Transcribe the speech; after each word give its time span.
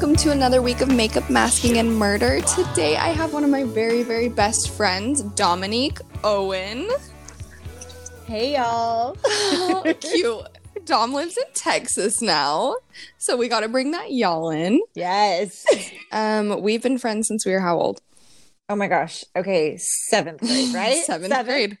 Welcome 0.00 0.14
to 0.18 0.30
another 0.30 0.62
week 0.62 0.80
of 0.80 0.88
makeup, 0.94 1.28
masking, 1.28 1.78
and 1.78 1.92
murder. 1.96 2.40
Today 2.42 2.96
I 2.96 3.08
have 3.08 3.32
one 3.32 3.42
of 3.42 3.50
my 3.50 3.64
very, 3.64 4.04
very 4.04 4.28
best 4.28 4.70
friends, 4.70 5.22
Dominique 5.22 5.98
Owen. 6.22 6.88
Hey 8.24 8.54
y'all. 8.54 9.16
Cute. 10.00 10.46
Dom 10.84 11.12
lives 11.12 11.36
in 11.36 11.42
Texas 11.52 12.22
now, 12.22 12.76
so 13.16 13.36
we 13.36 13.48
got 13.48 13.60
to 13.60 13.68
bring 13.68 13.90
that 13.90 14.12
y'all 14.12 14.50
in. 14.50 14.80
Yes. 14.94 15.66
Um, 16.12 16.62
we've 16.62 16.80
been 16.82 16.98
friends 16.98 17.26
since 17.26 17.44
we 17.44 17.50
were 17.50 17.58
how 17.58 17.76
old? 17.76 18.00
Oh 18.68 18.76
my 18.76 18.86
gosh. 18.86 19.24
Okay, 19.34 19.78
seventh 19.78 20.42
grade, 20.42 20.72
right? 20.76 21.04
Seventh 21.04 21.34
grade. 21.44 21.76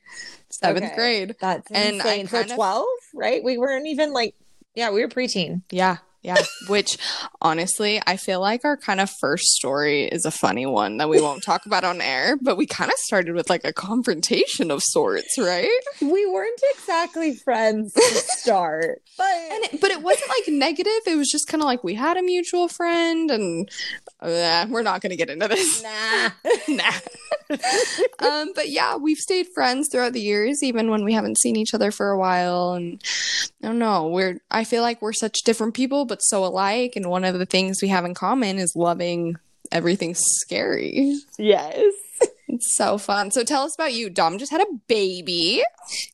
Seventh 0.50 0.86
Okay. 0.86 0.94
grade. 0.96 1.36
That's 1.40 1.70
And 1.70 2.02
I 2.02 2.14
insane. 2.14 2.26
so 2.26 2.38
kind 2.38 2.50
of- 2.50 2.56
twelve, 2.56 2.86
right? 3.14 3.44
We 3.44 3.58
weren't 3.58 3.86
even 3.86 4.12
like, 4.12 4.34
yeah, 4.74 4.90
we 4.90 5.02
were 5.02 5.08
preteen. 5.08 5.62
Yeah, 5.70 5.98
yeah. 6.22 6.36
Which 6.68 6.98
honestly, 7.40 8.02
I 8.06 8.16
feel 8.16 8.40
like 8.40 8.64
our 8.64 8.76
kind 8.76 9.00
of 9.00 9.10
first 9.20 9.44
story 9.54 10.04
is 10.04 10.24
a 10.24 10.30
funny 10.30 10.66
one 10.66 10.96
that 10.98 11.08
we 11.08 11.20
won't 11.20 11.42
talk 11.42 11.64
about 11.64 11.84
on 11.84 12.00
air, 12.00 12.36
but 12.40 12.56
we 12.56 12.66
kind 12.66 12.90
of 12.90 12.98
started 12.98 13.34
with 13.34 13.48
like 13.48 13.64
a 13.64 13.72
confrontation 13.72 14.70
of 14.70 14.82
sorts, 14.82 15.38
right? 15.38 15.70
We 16.00 16.26
weren't 16.26 16.60
exactly 16.74 17.34
friends 17.36 17.92
to 17.94 18.02
start, 18.02 19.02
but 19.16 19.26
And 19.26 19.64
it, 19.64 19.80
but 19.80 19.90
it 19.90 20.02
wasn't 20.02 20.28
like 20.28 20.48
negative. 20.48 21.02
It 21.06 21.16
was 21.16 21.28
just 21.30 21.46
kind 21.46 21.62
of 21.62 21.66
like 21.66 21.84
we 21.84 21.94
had 21.94 22.16
a 22.16 22.22
mutual 22.22 22.68
friend, 22.68 23.30
and 23.30 23.70
uh, 24.20 24.66
we're 24.68 24.82
not 24.82 25.00
going 25.00 25.10
to 25.10 25.16
get 25.16 25.30
into 25.30 25.48
this. 25.48 25.82
nah. 25.82 26.30
nah. 26.68 26.92
um, 28.18 28.52
but 28.54 28.68
yeah, 28.68 28.96
we've 28.96 29.18
stayed 29.18 29.46
friends 29.54 29.88
throughout 29.90 30.12
the 30.12 30.20
years, 30.20 30.62
even 30.62 30.90
when 30.90 31.04
we 31.04 31.12
haven't 31.12 31.38
seen 31.38 31.56
each 31.56 31.74
other 31.74 31.90
for 31.90 32.10
a 32.10 32.18
while. 32.18 32.72
And 32.72 33.02
I 33.62 33.66
don't 33.66 33.78
know, 33.78 34.08
we're 34.08 34.40
I 34.50 34.64
feel 34.64 34.82
like 34.82 35.00
we're 35.02 35.12
such 35.12 35.42
different 35.44 35.74
people, 35.74 36.04
but 36.04 36.18
so 36.22 36.44
alike. 36.44 36.94
And 36.96 37.06
one 37.10 37.24
of 37.24 37.38
the 37.38 37.46
things 37.46 37.78
we 37.82 37.88
have 37.88 38.04
in 38.04 38.14
common 38.14 38.58
is 38.58 38.74
loving 38.76 39.36
everything 39.72 40.14
scary. 40.16 41.16
yes. 41.38 41.76
It's 42.50 42.76
so 42.76 42.96
fun. 42.96 43.30
So 43.30 43.44
tell 43.44 43.64
us 43.64 43.74
about 43.74 43.92
you. 43.92 44.08
Dom 44.08 44.38
just 44.38 44.50
had 44.50 44.62
a 44.62 44.66
baby. 44.88 45.62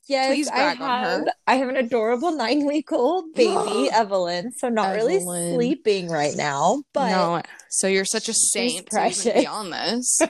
Yes, 0.05 0.33
Please 0.33 0.49
brag 0.51 0.81
I 0.81 0.83
on 0.83 1.03
her. 1.03 1.09
have, 1.09 1.27
I 1.47 1.55
have 1.55 1.69
an 1.69 1.77
adorable 1.77 2.33
nine 2.35 2.65
week 2.65 2.91
old 2.91 3.33
baby, 3.33 3.89
Evelyn. 3.93 4.51
So 4.57 4.67
not 4.67 4.95
really 4.95 5.21
sleeping 5.21 6.09
right 6.09 6.35
now, 6.35 6.83
but 6.91 7.09
no, 7.09 7.41
so 7.69 7.87
you're 7.87 8.05
such 8.05 8.29
a 8.29 8.33
saint 8.33 8.71
to 8.71 8.73
even 8.75 8.83
be 8.85 8.89
precious. 8.89 9.45
on 9.47 9.69
this. 9.69 10.21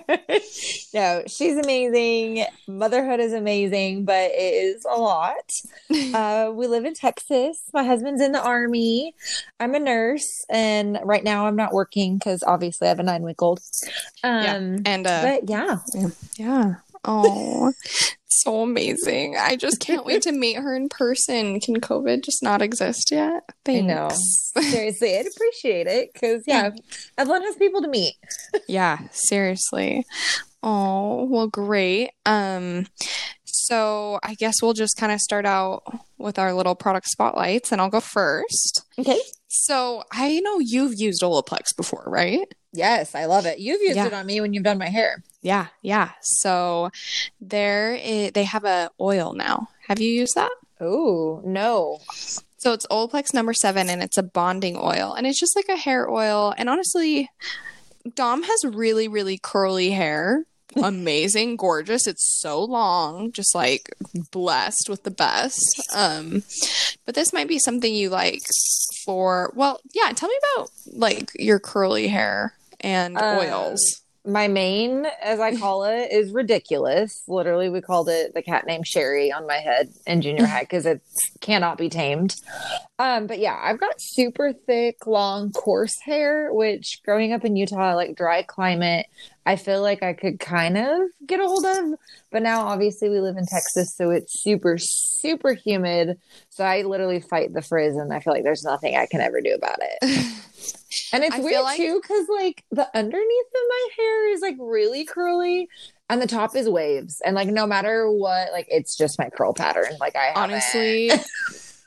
no, 0.93 1.23
she's 1.27 1.57
amazing. 1.57 2.45
Motherhood 2.67 3.19
is 3.19 3.33
amazing, 3.33 4.05
but 4.05 4.31
it 4.31 4.53
is 4.53 4.85
a 4.89 4.99
lot. 4.99 5.35
Uh, 6.15 6.51
we 6.53 6.67
live 6.67 6.85
in 6.85 6.93
Texas. 6.93 7.61
My 7.73 7.83
husband's 7.83 8.21
in 8.21 8.31
the 8.31 8.41
army. 8.41 9.13
I'm 9.59 9.75
a 9.75 9.79
nurse, 9.79 10.45
and 10.49 10.97
right 11.03 11.23
now 11.23 11.45
I'm 11.47 11.55
not 11.55 11.73
working 11.73 12.17
because 12.17 12.41
obviously 12.43 12.87
I 12.87 12.89
have 12.89 12.99
a 12.99 13.03
nine 13.03 13.21
week 13.23 13.41
old. 13.41 13.59
Um, 14.23 14.77
And 14.85 15.05
uh, 15.05 15.21
but 15.23 15.49
yeah, 15.49 15.77
Yeah. 16.37 16.75
Oh, 17.05 17.71
so 18.25 18.61
amazing. 18.61 19.35
I 19.37 19.55
just 19.55 19.79
can't 19.79 20.05
wait 20.05 20.23
to 20.23 20.31
meet 20.31 20.57
her 20.57 20.75
in 20.75 20.89
person. 20.89 21.59
Can 21.59 21.79
COVID 21.79 22.23
just 22.23 22.43
not 22.43 22.61
exist 22.61 23.11
yet? 23.11 23.43
I 23.67 23.81
know. 23.81 24.09
seriously, 24.59 25.17
I'd 25.17 25.27
appreciate 25.27 25.87
it 25.87 26.11
because 26.13 26.43
yeah, 26.47 26.71
Evelyn 27.17 27.43
has 27.43 27.55
people 27.55 27.81
to 27.81 27.87
meet. 27.87 28.15
yeah, 28.67 28.99
seriously. 29.11 30.05
Oh, 30.63 31.25
well, 31.25 31.47
great. 31.47 32.09
Um, 32.25 32.87
so 33.45 34.19
I 34.23 34.33
guess 34.35 34.61
we'll 34.61 34.73
just 34.73 34.97
kind 34.97 35.11
of 35.11 35.19
start 35.21 35.45
out 35.45 35.83
with 36.17 36.39
our 36.39 36.53
little 36.53 36.75
product 36.75 37.07
spotlights, 37.07 37.71
and 37.71 37.79
I'll 37.79 37.89
go 37.89 37.99
first. 37.99 38.83
Okay. 38.97 39.19
So 39.47 40.03
I 40.11 40.39
know 40.41 40.59
you've 40.59 40.99
used 40.99 41.21
Olaplex 41.21 41.75
before, 41.77 42.03
right? 42.07 42.47
Yes, 42.73 43.15
I 43.15 43.25
love 43.25 43.45
it. 43.45 43.59
You've 43.59 43.81
used 43.81 43.95
Yeah. 43.95 44.07
it 44.07 44.13
on 44.13 44.25
me 44.25 44.41
when 44.41 44.53
you've 44.53 44.63
done 44.63 44.77
my 44.77 44.89
hair. 44.89 45.23
Yeah, 45.45 45.67
yeah. 45.83 46.09
So 46.21 46.89
there, 47.39 47.95
they 48.31 48.43
have 48.45 48.65
a 48.65 48.89
oil 48.99 49.33
now. 49.33 49.69
Have 49.87 49.99
you 49.99 50.09
used 50.11 50.33
that? 50.33 50.49
Oh 50.81 51.39
no. 51.45 51.99
So 52.57 52.73
it's 52.73 52.87
Olaplex 52.87 53.31
number 53.31 53.53
seven, 53.53 53.87
and 53.87 54.01
it's 54.01 54.17
a 54.17 54.23
bonding 54.23 54.75
oil, 54.75 55.13
and 55.13 55.27
it's 55.27 55.39
just 55.39 55.55
like 55.55 55.69
a 55.69 55.75
hair 55.77 56.09
oil. 56.09 56.51
And 56.57 56.67
honestly, 56.67 57.29
Dom 58.15 58.41
has 58.41 58.65
really, 58.65 59.07
really 59.07 59.37
curly 59.37 59.91
hair. 59.91 60.45
Amazing, 60.75 61.57
gorgeous. 61.57 62.07
It's 62.07 62.39
so 62.41 62.63
long, 62.63 63.31
just 63.31 63.53
like 63.53 63.93
blessed 64.31 64.89
with 64.89 65.03
the 65.03 65.11
best. 65.11 65.79
Um, 65.95 66.41
but 67.05 67.13
this 67.13 67.31
might 67.33 67.47
be 67.47 67.59
something 67.59 67.93
you 67.93 68.09
like 68.09 68.41
for. 69.05 69.53
Well, 69.55 69.79
yeah. 69.93 70.11
Tell 70.13 70.27
me 70.27 70.35
about 70.55 70.69
like 70.91 71.31
your 71.35 71.59
curly 71.59 72.07
hair 72.07 72.55
and 72.81 73.15
Um, 73.15 73.37
oils. 73.37 74.01
My 74.25 74.47
main, 74.47 75.05
as 75.21 75.39
I 75.39 75.55
call 75.55 75.83
it, 75.83 76.11
is 76.11 76.31
ridiculous. 76.31 77.23
Literally, 77.27 77.69
we 77.69 77.81
called 77.81 78.09
it 78.09 78.33
the 78.33 78.41
cat 78.41 78.65
named 78.65 78.87
Sherry 78.87 79.31
on 79.31 79.45
my 79.45 79.57
head 79.57 79.89
in 80.07 80.21
junior 80.21 80.45
high 80.45 80.61
because 80.61 80.85
it 80.85 81.01
cannot 81.41 81.77
be 81.77 81.89
tamed. 81.89 82.35
Um, 82.97 83.27
but 83.27 83.39
yeah, 83.39 83.59
I've 83.61 83.79
got 83.79 84.01
super 84.01 84.51
thick, 84.53 85.05
long, 85.05 85.51
coarse 85.51 85.99
hair, 86.03 86.51
which 86.51 87.01
growing 87.05 87.33
up 87.33 87.45
in 87.45 87.55
Utah, 87.55 87.95
like 87.95 88.15
dry 88.15 88.41
climate, 88.41 89.05
I 89.45 89.57
feel 89.57 89.81
like 89.81 90.01
I 90.01 90.13
could 90.13 90.39
kind 90.39 90.77
of 90.77 91.01
get 91.27 91.39
a 91.39 91.47
hold 91.47 91.65
of. 91.65 91.99
But 92.31 92.41
now, 92.41 92.61
obviously, 92.67 93.09
we 93.09 93.19
live 93.19 93.37
in 93.37 93.45
Texas, 93.45 93.95
so 93.95 94.09
it's 94.09 94.41
super, 94.41 94.77
super 94.79 95.53
humid. 95.53 96.19
So 96.49 96.63
I 96.63 96.81
literally 96.81 97.19
fight 97.19 97.53
the 97.53 97.61
frizz, 97.61 97.95
and 97.95 98.11
I 98.11 98.21
feel 98.21 98.33
like 98.33 98.43
there's 98.43 98.63
nothing 98.63 98.95
I 98.95 99.05
can 99.05 99.21
ever 99.21 99.39
do 99.41 99.53
about 99.53 99.79
it. 99.81 100.35
And 101.13 101.23
it's 101.23 101.35
I 101.35 101.39
weird 101.39 101.63
like- 101.63 101.77
too, 101.77 101.99
because 102.01 102.27
like 102.29 102.63
the 102.71 102.87
underneath 102.97 103.45
of 103.47 103.61
my 103.69 103.87
hair 103.97 104.29
is 104.33 104.41
like 104.41 104.55
really 104.59 105.05
curly, 105.05 105.67
and 106.09 106.21
the 106.21 106.27
top 106.27 106.55
is 106.55 106.69
waves. 106.69 107.21
And 107.25 107.35
like 107.35 107.47
no 107.47 107.65
matter 107.65 108.09
what, 108.11 108.51
like 108.51 108.67
it's 108.69 108.95
just 108.97 109.17
my 109.19 109.29
curl 109.29 109.53
pattern. 109.53 109.93
Like 109.99 110.15
I 110.15 110.31
honestly 110.35 111.11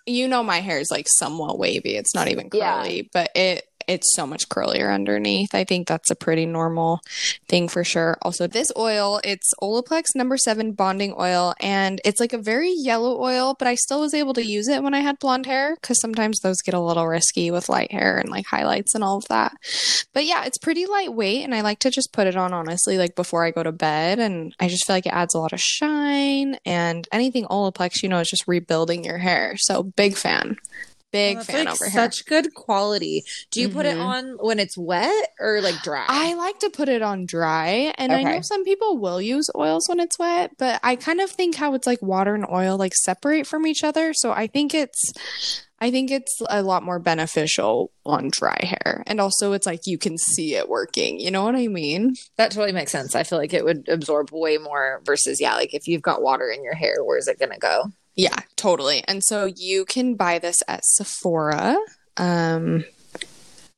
you 0.06 0.27
know 0.27 0.43
my 0.43 0.61
hair 0.61 0.78
is 0.78 0.91
like 0.91 1.06
somewhat 1.06 1.59
wavy 1.59 1.94
it's 1.94 2.15
not 2.15 2.28
even 2.28 2.49
Yeah. 2.50 2.78
curly 2.83 3.11
but 3.12 3.31
it 3.34 3.65
it's 3.88 4.15
so 4.15 4.26
much 4.26 4.49
curlier 4.49 4.93
underneath. 4.93 5.54
I 5.54 5.65
think 5.65 5.88
that's 5.88 6.10
a 6.10 6.15
pretty 6.15 6.47
normal 6.47 7.00
thing 7.49 7.69
for 7.69 7.82
sure. 7.82 8.19
Also 8.22 8.47
this 8.47 8.71
oil 8.76 9.21
it's 9.25 9.53
olaplex 9.62 10.15
number 10.15 10.37
seven 10.37 10.72
bonding 10.72 11.15
oil 11.19 11.54
and 11.60 12.00
it's 12.04 12.21
like 12.21 12.32
a 12.32 12.38
very 12.38 12.72
yellow 12.72 13.21
oil 13.21 13.54
but 13.59 13.69
i 13.69 13.75
still 13.75 14.00
was 14.00 14.15
able 14.15 14.34
to 14.34 14.44
use 14.44 14.69
it 14.69 14.82
when 14.82 14.94
i 14.94 15.00
had 15.00 15.19
blonde 15.19 15.47
hair 15.47 15.77
because 15.81 16.00
sometimes 16.00 16.41
those 16.41 16.60
get 16.62 16.75
a 16.75 16.81
little 16.81 17.06
risky 17.06 17.50
with 17.50 17.69
light 17.69 17.91
hair 17.91 18.19
and 18.19 18.31
like 18.31 18.47
highlights 18.47 18.94
and 18.94 19.03
all 19.03 19.19
of 19.19 19.28
that. 19.28 19.53
But 20.12 20.25
yeah 20.25 20.44
it's 20.44 20.59
pretty 20.59 20.87
lightweight 20.87 21.44
and 21.44 21.54
i 21.54 21.60
like 21.62 21.78
to 21.81 21.91
just 21.91 22.12
put 22.12 22.27
it 22.27 22.37
on 22.37 22.53
honestly 22.53 22.98
like 22.98 23.15
before 23.15 23.44
i 23.44 23.50
go 23.50 23.62
to 23.62 23.72
bed 23.72 24.19
and 24.19 24.54
i 24.60 24.69
just 24.69 24.87
feel 24.87 24.97
like 24.97 25.06
it 25.06 25.12
adds 25.12 25.34
a 25.34 25.38
lot 25.38 25.53
of 25.53 25.60
shine 25.60 26.56
and 26.65 27.09
anything 27.12 27.44
olaplex 27.47 28.03
you 28.03 28.09
know 28.09 28.19
is 28.19 28.28
just 28.28 28.47
rebuilding 28.47 29.04
your 29.04 29.19
hair. 29.19 29.54
So 29.56 29.82
big 29.82 30.16
fan 30.16 30.59
big 31.11 31.37
Well, 31.37 31.43
it's, 31.43 31.51
fan 31.51 31.65
like, 31.67 31.75
over 31.75 31.85
here 31.85 31.93
such 31.93 32.27
good 32.27 32.55
quality. 32.55 33.25
Do 33.51 33.61
you 33.61 33.69
put 33.69 33.87
it 33.87 33.97
Mhm. 33.97 34.03
on 34.03 34.37
when 34.41 34.59
it's 34.59 34.77
wet 34.77 35.31
or 35.41 35.61
like 35.61 35.83
dry? 35.83 36.05
I 36.09 36.35
like 36.35 36.59
to 36.61 36.71
put 36.71 36.89
it 36.89 37.03
on 37.03 37.27
dry, 37.27 37.93
and 37.97 38.13
I 38.13 38.23
know 38.23 38.41
some 38.43 38.65
people 38.65 38.99
will 38.99 39.21
use 39.21 39.49
oils 39.57 39.89
when 39.89 40.01
it's 40.01 40.19
wet, 40.19 40.53
but 40.59 40.81
I 40.83 40.97
kind 40.97 41.21
of 41.21 41.31
think 41.31 41.55
how 41.57 41.75
it's 41.75 41.87
like 41.87 42.03
water 42.03 42.35
and 42.35 42.47
oil 42.51 42.77
like 42.77 42.95
separate 42.95 43.47
from 43.47 43.67
each 43.67 43.85
other. 43.85 44.13
So 44.15 44.33
I 44.33 44.47
think 44.47 44.75
it's, 44.75 45.13
I 45.81 45.91
think 45.91 46.10
it's 46.10 46.41
a 46.51 46.63
lot 46.63 46.83
more 46.83 46.99
beneficial 46.99 47.91
on 48.04 48.28
dry 48.31 48.59
hair, 48.63 49.03
and 49.07 49.21
also 49.21 49.53
it's 49.53 49.66
like 49.66 49.81
you 49.87 49.99
can 49.99 50.19
see 50.19 50.54
it 50.54 50.69
working. 50.69 51.21
You 51.21 51.31
know 51.31 51.45
what 51.45 51.54
I 51.57 51.69
mean? 51.69 52.15
that 52.37 52.51
totally 52.53 52.72
makes 52.72 52.93
sense. 52.93 53.15
I 53.15 53.22
feel 53.25 53.39
like 53.39 53.53
it 53.54 53.65
would 53.65 53.89
absorb 53.89 54.31
way 54.33 54.59
more 54.59 55.01
versus 55.04 55.41
yeah, 55.41 55.54
like 55.54 55.75
if 55.75 55.87
you've 55.87 56.03
got 56.03 56.22
water 56.22 56.49
in 56.51 56.63
your 56.65 56.75
hair, 56.75 56.97
where's 57.04 57.28
it 57.28 57.39
gonna 57.39 57.59
go? 57.59 57.84
Yeah, 58.18 58.36
totally. 58.56 59.03
And 59.06 59.22
so 59.24 59.48
you 59.56 59.84
can 59.86 60.15
buy 60.16 60.38
this 60.41 60.56
at 60.66 60.80
Sephora. 60.84 61.76
Um, 62.16 62.84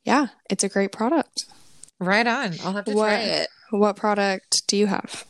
yeah, 0.04 0.28
it's 0.48 0.64
a 0.64 0.68
great 0.70 0.92
product. 0.92 1.44
Right 2.00 2.26
on. 2.26 2.54
I'll 2.64 2.72
have 2.72 2.86
to 2.86 2.94
What- 2.94 3.08
try 3.10 3.20
it. 3.20 3.48
What 3.70 3.96
product 3.96 4.62
do 4.66 4.76
you 4.76 4.86
have? 4.86 5.24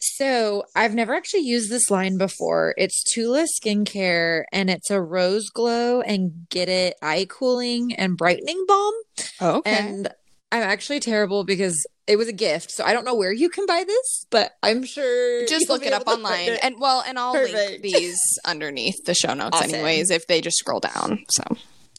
So 0.00 0.62
I've 0.76 0.94
never 0.94 1.12
actually 1.12 1.40
used 1.42 1.70
this 1.70 1.90
line 1.90 2.16
before. 2.18 2.72
It's 2.78 3.02
Tula 3.12 3.46
Skincare 3.60 4.44
and 4.52 4.70
it's 4.70 4.90
a 4.90 5.00
rose 5.02 5.50
glow 5.50 6.00
and 6.00 6.46
get 6.48 6.68
it 6.68 6.94
eye 7.02 7.26
cooling 7.28 7.92
and 7.96 8.16
brightening 8.16 8.64
balm. 8.68 8.94
Oh, 9.40 9.50
okay. 9.58 9.72
And 9.72 10.08
I'm 10.52 10.62
actually 10.62 11.00
terrible 11.00 11.42
because 11.44 11.84
it 12.06 12.16
was 12.16 12.28
a 12.28 12.32
gift. 12.32 12.70
So 12.70 12.84
I 12.84 12.92
don't 12.92 13.04
know 13.04 13.14
where 13.14 13.32
you 13.32 13.48
can 13.48 13.66
buy 13.66 13.82
this, 13.86 14.26
but 14.30 14.56
I'm 14.62 14.84
sure 14.84 15.46
just 15.46 15.68
look 15.68 15.84
it 15.84 15.92
up 15.92 16.02
able 16.02 16.16
to 16.16 16.22
find 16.22 16.24
online 16.26 16.52
it. 16.54 16.60
and 16.62 16.76
well 16.80 17.02
and 17.06 17.18
i'll 17.18 17.32
link 17.32 17.82
these 17.82 18.18
underneath 18.44 19.04
the 19.04 19.14
show 19.14 19.34
notes 19.34 19.56
Awesome. 19.56 19.74
anyways 19.74 20.10
if 20.10 20.26
they 20.26 20.40
just 20.40 20.56
scroll 20.58 20.80
down 20.80 21.24
so 21.30 21.42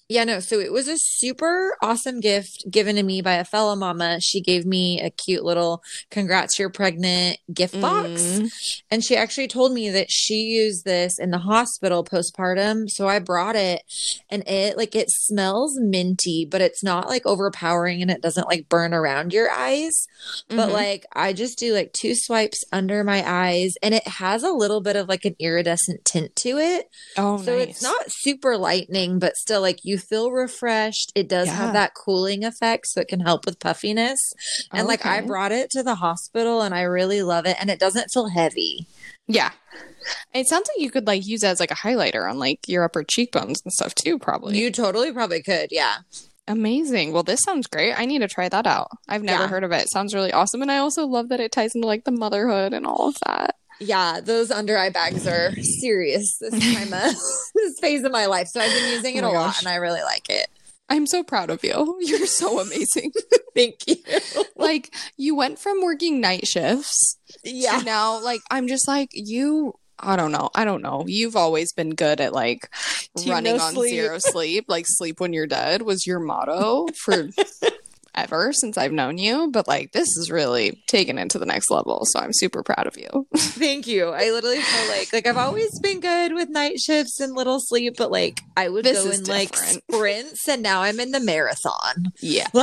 Yeah, 0.09 0.23
no. 0.23 0.39
So 0.39 0.59
it 0.59 0.71
was 0.71 0.87
a 0.87 0.97
super 0.97 1.75
awesome 1.81 2.21
gift 2.21 2.63
given 2.71 2.95
to 2.95 3.03
me 3.03 3.21
by 3.21 3.33
a 3.33 3.43
fellow 3.43 3.75
mama. 3.75 4.19
She 4.21 4.39
gave 4.39 4.65
me 4.65 5.01
a 5.01 5.09
cute 5.09 5.43
little 5.43 5.83
congrats 6.11 6.57
you're 6.57 6.69
pregnant 6.69 7.39
gift 7.53 7.79
box. 7.81 8.07
Mm. 8.21 8.51
And 8.89 9.03
she 9.03 9.17
actually 9.17 9.49
told 9.49 9.73
me 9.73 9.89
that 9.89 10.09
she 10.09 10.35
used 10.43 10.85
this 10.85 11.19
in 11.19 11.31
the 11.31 11.39
hospital 11.39 12.05
postpartum. 12.05 12.89
So 12.89 13.07
I 13.09 13.19
brought 13.19 13.57
it 13.57 13.81
and 14.29 14.47
it 14.47 14.77
like 14.77 14.95
it 14.95 15.09
smells 15.09 15.77
minty, 15.77 16.45
but 16.49 16.61
it's 16.61 16.83
not 16.83 17.09
like 17.09 17.25
overpowering 17.25 18.01
and 18.01 18.09
it 18.09 18.21
doesn't 18.21 18.47
like 18.47 18.69
burn 18.69 18.93
around 18.93 19.33
your 19.33 19.51
eyes. 19.51 20.07
But 20.47 20.69
Mhm. 20.69 20.73
like 20.73 21.05
I 21.13 21.33
just 21.33 21.59
do 21.59 21.73
like 21.73 21.91
two 21.91 22.15
swipes 22.15 22.63
under 22.71 23.03
my 23.03 23.23
eyes 23.29 23.73
and 23.83 23.93
it 23.93 24.07
has 24.07 24.43
a 24.43 24.51
little 24.51 24.79
bit 24.79 24.95
of 24.95 25.09
like 25.09 25.25
an 25.25 25.35
iridescent 25.37 26.05
tint 26.05 26.33
to 26.37 26.57
it. 26.59 26.89
oh, 27.17 27.41
So 27.43 27.57
nice. 27.57 27.67
it's 27.69 27.81
not 27.83 28.09
super 28.09 28.55
lightning, 28.57 29.19
but 29.19 29.35
still 29.35 29.59
like 29.59 29.79
you 29.83 29.96
feel 29.97 30.31
refreshed. 30.31 31.11
It 31.15 31.27
does 31.27 31.47
Yeah. 31.47 31.55
have 31.55 31.73
that 31.73 31.93
cooling 31.93 32.43
effect, 32.43 32.87
so 32.87 33.01
it 33.01 33.07
can 33.07 33.19
help 33.19 33.45
with 33.45 33.59
puffiness. 33.59 34.19
And 34.73 34.87
like 34.87 35.05
I 35.05 35.21
brought 35.21 35.51
it 35.51 35.69
to 35.71 35.83
the 35.83 35.95
hospital 35.95 36.61
and 36.61 36.73
I 36.75 36.81
really 36.81 37.21
love 37.23 37.45
it 37.45 37.57
and 37.59 37.69
it 37.69 37.79
doesn't 37.79 38.09
feel 38.13 38.27
heavy. 38.29 38.87
Yeah. 39.27 39.51
It 40.33 40.47
sounds 40.47 40.69
like 40.69 40.81
you 40.83 40.89
could 40.91 41.05
like 41.07 41.25
use 41.27 41.43
it 41.43 41.47
as 41.47 41.59
like 41.59 41.71
a 41.71 41.75
highlighter 41.75 42.29
on 42.29 42.39
like 42.39 42.59
your 42.67 42.83
upper 42.83 43.03
cheekbones 43.03 43.61
and 43.65 43.73
stuff 43.73 43.93
too, 43.93 44.17
probably. 44.17 44.57
You 44.57 44.71
totally 44.71 45.11
probably 45.11 45.41
could, 45.43 45.69
yeah. 45.71 45.97
Amazing. 46.47 47.11
Well, 47.11 47.23
this 47.23 47.41
sounds 47.41 47.67
great. 47.67 47.93
I 47.99 48.05
need 48.05 48.19
to 48.19 48.27
try 48.29 48.47
that 48.47 48.65
out. 48.65 48.87
I've 49.09 49.21
never 49.23 49.43
Yeah. 49.43 49.49
heard 49.49 49.65
of 49.65 49.71
it. 49.73 49.81
It 49.83 49.91
sounds 49.91 50.13
really 50.13 50.31
awesome. 50.31 50.61
And 50.61 50.71
I 50.71 50.77
also 50.77 51.05
love 51.05 51.27
that 51.29 51.41
it 51.41 51.51
ties 51.51 51.75
into 51.75 51.85
like 51.87 52.05
the 52.05 52.11
motherhood 52.11 52.73
and 52.73 52.85
all 52.87 53.09
of 53.09 53.17
that. 53.25 53.55
Yeah, 53.79 54.21
those 54.21 54.51
under 54.51 54.77
eye 54.77 54.89
bags 54.89 55.27
are 55.27 55.53
serious 55.81 56.37
this 56.39 56.51
time 56.51 56.93
of 56.93 57.15
this 57.55 57.79
phase 57.79 58.03
of 58.03 58.11
my 58.11 58.25
life. 58.25 58.47
So 58.47 58.59
I've 58.59 58.71
been 58.71 58.91
using 58.93 59.15
oh 59.15 59.17
it 59.19 59.23
Oh 59.23 59.29
a 59.29 59.33
my 59.33 59.39
lot 59.39 59.59
and 59.59 59.67
I 59.67 59.75
really 59.75 60.01
like 60.01 60.29
it. 60.29 60.47
I'm 60.89 61.05
so 61.05 61.23
proud 61.23 61.49
of 61.49 61.63
you. 61.63 61.97
You're 62.01 62.25
so 62.25 62.59
amazing. 62.59 63.11
Thank 63.55 63.87
you. 63.87 63.97
like 64.55 64.93
you 65.17 65.35
went 65.35 65.59
from 65.59 65.81
working 65.81 66.21
night 66.21 66.47
shifts 66.47 67.17
yeah. 67.43 67.79
to 67.79 67.85
now 67.85 68.23
like 68.23 68.41
I'm 68.49 68.67
just 68.67 68.87
like 68.87 69.09
you 69.13 69.73
I 69.99 70.15
don't 70.15 70.31
know. 70.31 70.51
I 70.53 70.63
don't 70.63 70.83
know. 70.83 71.05
You've 71.07 71.35
always 71.35 71.73
been 71.73 71.95
good 71.95 72.21
at 72.21 72.31
like 72.31 72.69
Team 73.17 73.31
running 73.31 73.57
no 73.57 73.63
on 73.63 73.73
sleep. 73.73 73.89
zero 73.89 74.19
sleep. 74.19 74.65
Like 74.67 74.85
sleep 74.87 75.19
when 75.19 75.33
you're 75.33 75.47
dead 75.47 75.81
was 75.81 76.05
your 76.05 76.19
motto 76.19 76.87
for 76.95 77.29
ever 78.17 78.51
since 78.51 78.77
I've 78.77 78.91
known 78.91 79.17
you. 79.17 79.49
But 79.51 79.67
like 79.67 79.93
this 79.93 80.07
is 80.17 80.29
really 80.29 80.83
taken 80.87 81.17
it 81.17 81.29
to 81.29 81.39
the 81.39 81.45
next 81.45 81.71
level. 81.71 82.01
So 82.05 82.19
I'm 82.19 82.33
super 82.33 82.63
proud 82.63 82.87
of 82.87 82.97
you. 82.97 83.27
Thank 83.37 83.87
you. 83.87 84.09
I 84.09 84.31
literally 84.31 84.59
feel 84.59 84.87
like 84.89 85.13
like 85.13 85.27
I've 85.27 85.37
always 85.37 85.69
been 85.79 85.99
good 86.01 86.33
with 86.33 86.49
night 86.49 86.79
shifts 86.79 87.19
and 87.21 87.33
little 87.35 87.59
sleep, 87.61 87.93
but 87.97 88.11
like 88.11 88.41
I 88.57 88.67
would 88.67 88.83
This 88.83 89.03
go 89.03 89.11
in 89.11 89.23
like 89.25 89.55
sprints 89.55 90.47
and 90.49 90.61
now 90.61 90.81
I'm 90.81 90.99
in 90.99 91.11
the 91.11 91.19
marathon. 91.21 92.11
yeah. 92.21 92.47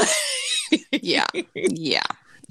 Yeah. 0.91 1.27
Yeah. 1.55 2.03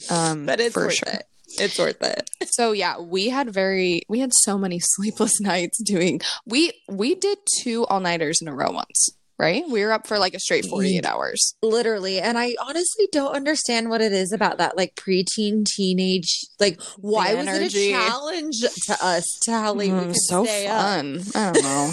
Um 0.10 0.46
but 0.46 0.60
it's 0.60 0.74
for 0.74 0.86
worth 0.86 0.94
sure. 0.96 1.10
it. 1.14 1.24
It's 1.60 1.78
worth 1.78 2.02
it. 2.02 2.30
So 2.52 2.72
yeah, 2.72 3.00
we 3.00 3.30
had 3.30 3.54
very 3.54 4.02
we 4.08 4.20
had 4.20 4.32
so 4.34 4.58
many 4.58 4.80
sleepless 4.82 5.40
nights 5.42 5.82
doing 5.84 6.22
we 6.46 6.72
we 6.88 7.16
did 7.16 7.38
two 7.62 7.86
all-nighters 7.86 8.40
in 8.42 8.48
a 8.48 8.56
row 8.56 8.72
once, 8.72 9.10
right? 9.39 9.63
We 9.69 9.83
were 9.83 9.91
up 9.91 10.07
for 10.07 10.18
like 10.19 10.33
a 10.33 10.39
straight 10.39 10.65
48 10.65 11.06
hours. 11.06 11.56
Literally. 11.62 12.19
And 12.21 12.38
I 12.38 12.56
honestly 12.62 13.07
don't 13.12 13.35
understand 13.35 13.89
what 13.89 14.01
it 14.01 14.12
is 14.13 14.31
about 14.31 14.57
that 14.59 14.77
like 14.77 14.95
preteen 14.95 15.65
teenage 15.65 16.41
like 16.59 16.80
why 17.00 17.33
was 17.33 17.47
it 17.47 17.74
a 17.74 17.91
challenge 17.91 18.62
to 18.85 18.97
us 19.06 19.25
to 19.44 19.51
how 19.51 19.74
late 19.74 19.91
we 19.91 20.00
Mm, 20.00 20.07
could 20.07 20.15
so 20.18 20.44
stay 20.45 20.68
up? 20.68 20.81
fun. 20.81 21.24
I 21.35 21.51
don't 21.53 21.63
know. 21.63 21.91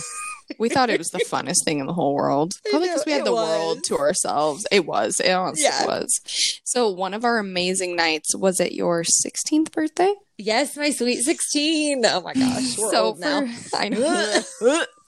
we 0.58 0.68
thought 0.68 0.90
it 0.90 0.98
was 0.98 1.08
the 1.10 1.18
funnest 1.30 1.64
thing 1.64 1.78
in 1.78 1.86
the 1.86 1.92
whole 1.92 2.14
world. 2.14 2.52
Probably 2.70 2.88
because 2.88 3.04
we 3.06 3.12
had 3.12 3.24
the 3.24 3.32
world 3.32 3.84
to 3.84 3.96
ourselves. 3.98 4.66
It 4.72 4.84
was. 4.86 5.20
It 5.20 5.30
honestly 5.30 5.64
Yeah. 5.64 5.86
was. 5.86 6.20
So 6.64 6.90
one 6.90 7.14
of 7.14 7.24
our 7.24 7.38
amazing 7.38 7.96
nights 7.96 8.34
was 8.36 8.60
it 8.60 8.72
your 8.72 9.02
16th 9.02 9.72
birthday? 9.72 10.12
Yes, 10.38 10.76
my 10.76 10.90
sweet 10.90 11.22
16. 11.22 12.04
Oh 12.06 12.20
my 12.22 12.34
gosh. 12.34 12.76
We're 12.78 12.90
so 12.90 13.04
old 13.06 13.18
now. 13.20 13.46
for 13.46 13.76
I 13.76 13.88
know. 13.90 14.42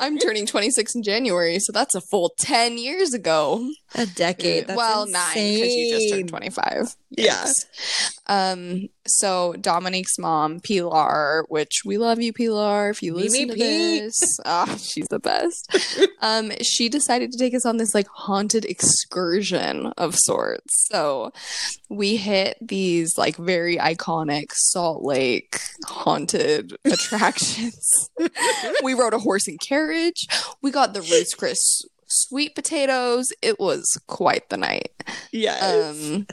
I'm 0.00 0.18
turning 0.18 0.46
26 0.46 0.94
in 0.94 1.02
January, 1.02 1.58
so 1.58 1.72
that's 1.72 1.94
a 1.94 2.00
full 2.00 2.32
10 2.38 2.78
years 2.78 3.12
ago. 3.14 3.70
A 3.94 4.06
decade. 4.06 4.66
That's 4.66 4.76
well, 4.76 5.06
nine 5.06 5.34
because 5.34 5.74
you 5.74 5.94
just 5.94 6.10
turned 6.10 6.22
insane. 6.22 6.28
25. 6.28 6.96
Yeah. 7.10 7.46
Um. 8.30 8.88
So 9.06 9.54
Dominique's 9.60 10.18
mom, 10.18 10.60
Pilar, 10.60 11.44
which 11.48 11.82
we 11.84 11.98
love 11.98 12.22
you, 12.22 12.32
Pilar. 12.32 12.90
If 12.90 13.02
you 13.02 13.12
Mimi 13.12 13.28
listen 13.28 13.48
to 13.48 13.54
P. 13.54 13.60
this, 13.60 14.38
ah, 14.44 14.76
she's 14.80 15.08
the 15.08 15.18
best. 15.18 15.76
um. 16.22 16.52
She 16.62 16.88
decided 16.88 17.32
to 17.32 17.38
take 17.38 17.54
us 17.54 17.66
on 17.66 17.76
this 17.76 17.92
like 17.92 18.06
haunted 18.06 18.64
excursion 18.64 19.92
of 19.98 20.14
sorts. 20.14 20.86
So 20.88 21.32
we 21.88 22.16
hit 22.16 22.56
these 22.60 23.18
like 23.18 23.36
very 23.36 23.76
iconic 23.76 24.52
Salt 24.52 25.02
Lake 25.02 25.58
haunted 25.84 26.76
attractions. 26.84 28.10
we 28.84 28.94
rode 28.94 29.14
a 29.14 29.18
horse 29.18 29.48
and 29.48 29.58
carriage. 29.60 30.28
We 30.62 30.70
got 30.70 30.94
the 30.94 31.00
Ruth's 31.00 31.34
Chris 31.34 31.58
sweet 32.10 32.54
potatoes. 32.54 33.32
It 33.42 33.58
was 33.58 33.84
quite 34.06 34.48
the 34.50 34.56
night. 34.56 34.92
Yes. 35.32 35.62
Um, 35.62 36.26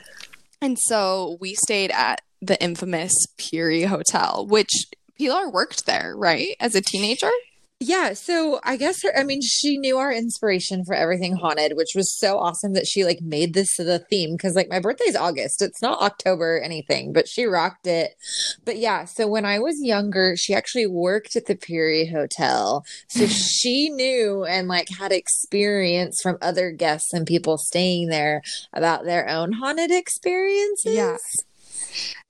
and 0.60 0.78
so 0.78 1.36
we 1.40 1.54
stayed 1.54 1.90
at 1.90 2.20
the 2.40 2.60
infamous 2.62 3.12
Peery 3.36 3.84
Hotel, 3.84 4.46
which 4.48 4.70
Pilar 5.18 5.50
worked 5.50 5.86
there, 5.86 6.14
right? 6.16 6.54
As 6.60 6.74
a 6.74 6.80
teenager? 6.80 7.30
Yeah, 7.80 8.14
so 8.14 8.58
I 8.64 8.76
guess 8.76 9.04
her, 9.04 9.16
I 9.16 9.22
mean, 9.22 9.40
she 9.40 9.78
knew 9.78 9.98
our 9.98 10.12
inspiration 10.12 10.84
for 10.84 10.94
everything 10.94 11.36
haunted, 11.36 11.76
which 11.76 11.92
was 11.94 12.12
so 12.12 12.36
awesome 12.36 12.72
that 12.72 12.88
she 12.88 13.04
like 13.04 13.20
made 13.20 13.54
this 13.54 13.76
the 13.76 14.00
theme 14.00 14.32
because 14.32 14.56
like 14.56 14.68
my 14.68 14.80
birthday's 14.80 15.14
August. 15.14 15.62
It's 15.62 15.80
not 15.80 16.02
October 16.02 16.56
or 16.56 16.60
anything, 16.60 17.12
but 17.12 17.28
she 17.28 17.44
rocked 17.44 17.86
it. 17.86 18.16
But 18.64 18.78
yeah, 18.78 19.04
so 19.04 19.28
when 19.28 19.44
I 19.44 19.60
was 19.60 19.80
younger, 19.80 20.34
she 20.36 20.54
actually 20.54 20.88
worked 20.88 21.36
at 21.36 21.46
the 21.46 21.54
Peery 21.54 22.06
Hotel. 22.06 22.84
So 23.08 23.26
she 23.28 23.90
knew 23.90 24.44
and 24.44 24.66
like 24.66 24.88
had 24.88 25.12
experience 25.12 26.20
from 26.20 26.36
other 26.42 26.72
guests 26.72 27.12
and 27.12 27.28
people 27.28 27.58
staying 27.58 28.08
there 28.08 28.42
about 28.72 29.04
their 29.04 29.28
own 29.28 29.52
haunted 29.52 29.92
experiences. 29.92 30.96
Yeah. 30.96 31.16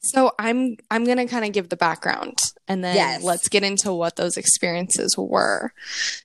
So 0.01 0.33
I'm 0.39 0.77
I'm 0.91 1.05
gonna 1.05 1.27
kind 1.27 1.45
of 1.45 1.53
give 1.53 1.69
the 1.69 1.77
background 1.77 2.39
and 2.69 2.85
then 2.85 2.95
Yes. 2.95 3.23
let's 3.23 3.49
get 3.49 3.65
into 3.65 3.93
what 3.93 4.17
those 4.17 4.37
experiences 4.37 5.17
were. 5.19 5.73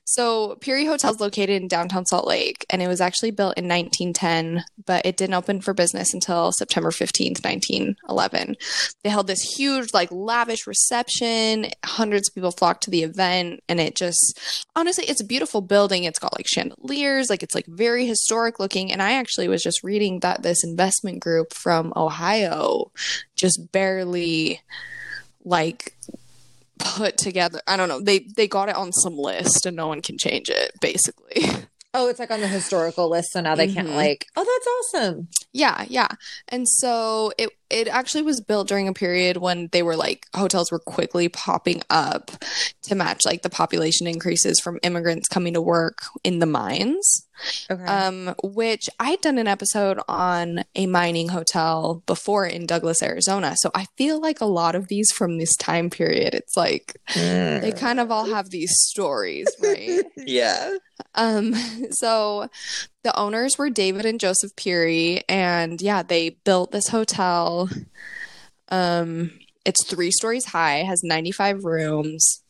So 0.04 0.56
Peery 0.60 0.84
Hotel 0.86 1.12
is 1.12 1.20
located 1.20 1.60
in 1.62 1.68
downtown 1.68 2.06
Salt 2.06 2.26
Lake 2.26 2.64
and 2.70 2.80
it 2.82 2.86
was 2.88 3.00
actually 3.00 3.30
built 3.32 3.56
in 3.58 3.64
1910, 3.66 4.64
but 4.86 5.04
it 5.04 5.16
didn't 5.16 5.34
open 5.34 5.60
for 5.60 5.74
business 5.74 6.14
until 6.14 6.52
September 6.52 6.90
15th, 6.90 7.42
1911. 7.44 8.56
They 9.02 9.10
held 9.10 9.26
this 9.26 9.40
huge, 9.56 9.92
like 9.92 10.10
lavish 10.12 10.66
reception. 10.66 11.66
Hundreds 11.84 12.28
of 12.28 12.34
people 12.34 12.50
flocked 12.52 12.84
to 12.84 12.90
the 12.90 13.02
event, 13.02 13.60
and 13.68 13.80
it 13.80 13.96
just 13.96 14.38
honestly, 14.76 15.04
it's 15.06 15.20
a 15.20 15.26
beautiful 15.26 15.62
building. 15.62 16.04
It's 16.04 16.18
got 16.18 16.36
like 16.36 16.46
chandeliers, 16.46 17.28
like 17.30 17.42
it's 17.42 17.54
like 17.54 17.66
very 17.66 18.06
historic 18.06 18.60
looking. 18.60 18.92
And 18.92 19.02
I 19.02 19.12
actually 19.12 19.48
was 19.48 19.62
just 19.62 19.82
reading 19.82 20.20
that 20.20 20.42
this 20.42 20.62
investment 20.62 21.20
group 21.20 21.52
from 21.54 21.92
Ohio 21.96 22.92
just 23.44 23.70
barely 23.72 24.60
like 25.44 25.94
put 26.78 27.16
together 27.18 27.60
i 27.66 27.76
don't 27.76 27.88
know 27.88 28.00
they 28.00 28.20
they 28.36 28.48
got 28.48 28.68
it 28.68 28.74
on 28.76 28.90
some 28.92 29.16
list 29.16 29.66
and 29.66 29.76
no 29.76 29.86
one 29.86 30.00
can 30.02 30.16
change 30.18 30.48
it 30.48 30.72
basically 30.80 31.44
Oh, 31.96 32.08
it's 32.08 32.18
like 32.18 32.32
on 32.32 32.40
the 32.40 32.48
historical 32.48 33.08
list, 33.08 33.28
so 33.30 33.40
now 33.40 33.54
they 33.54 33.72
can't 33.72 33.86
Mhm. 33.86 33.94
like, 33.94 34.26
oh, 34.34 34.42
that's 34.44 34.96
awesome. 35.04 35.28
yeah 35.52 35.84
yeah 35.88 36.08
and 36.48 36.66
so 36.68 37.30
it 37.38 37.50
it 37.74 37.88
actually 37.88 38.22
was 38.22 38.40
built 38.40 38.68
during 38.68 38.86
a 38.88 38.92
period 38.92 39.36
when 39.36 39.68
they 39.72 39.82
were 39.82 39.96
like 39.96 40.26
hotels 40.34 40.70
were 40.70 40.78
quickly 40.78 41.28
popping 41.28 41.82
up 41.90 42.30
to 42.82 42.94
match 42.94 43.22
like 43.26 43.42
the 43.42 43.50
population 43.50 44.06
increases 44.06 44.60
from 44.60 44.78
immigrants 44.82 45.28
coming 45.28 45.54
to 45.54 45.60
work 45.60 45.98
in 46.22 46.38
the 46.38 46.46
mines 46.46 47.26
Okay. 47.68 47.84
um, 47.84 48.34
which 48.44 48.88
I'd 49.00 49.20
done 49.20 49.38
an 49.38 49.48
episode 49.48 49.98
on 50.08 50.64
a 50.76 50.86
mining 50.86 51.28
hotel 51.28 52.02
before 52.06 52.46
in 52.46 52.64
Douglas, 52.64 53.02
Arizona. 53.02 53.56
So 53.56 53.72
I 53.74 53.86
feel 53.96 54.20
like 54.20 54.40
a 54.40 54.46
lot 54.46 54.76
of 54.76 54.86
these 54.86 55.10
from 55.10 55.38
this 55.38 55.54
time 55.56 55.90
period, 55.90 56.34
it's 56.34 56.56
like 56.56 56.96
they 57.12 57.72
kind 57.76 57.98
of 57.98 58.12
all 58.12 58.26
have 58.26 58.50
these 58.50 58.70
stories, 58.76 59.48
right? 59.60 60.04
yeah. 60.16 60.74
um, 61.16 61.54
so 61.90 62.48
the 63.04 63.16
owners 63.16 63.56
were 63.56 63.70
David 63.70 64.04
and 64.04 64.18
Joseph 64.18 64.56
Peery, 64.56 65.22
and 65.28 65.80
yeah, 65.80 66.02
they 66.02 66.30
built 66.44 66.72
this 66.72 66.88
hotel. 66.88 67.68
Um, 68.70 69.30
it's 69.64 69.86
three 69.86 70.10
stories 70.10 70.46
high, 70.46 70.78
has 70.78 71.02
95 71.04 71.64
rooms. 71.64 72.42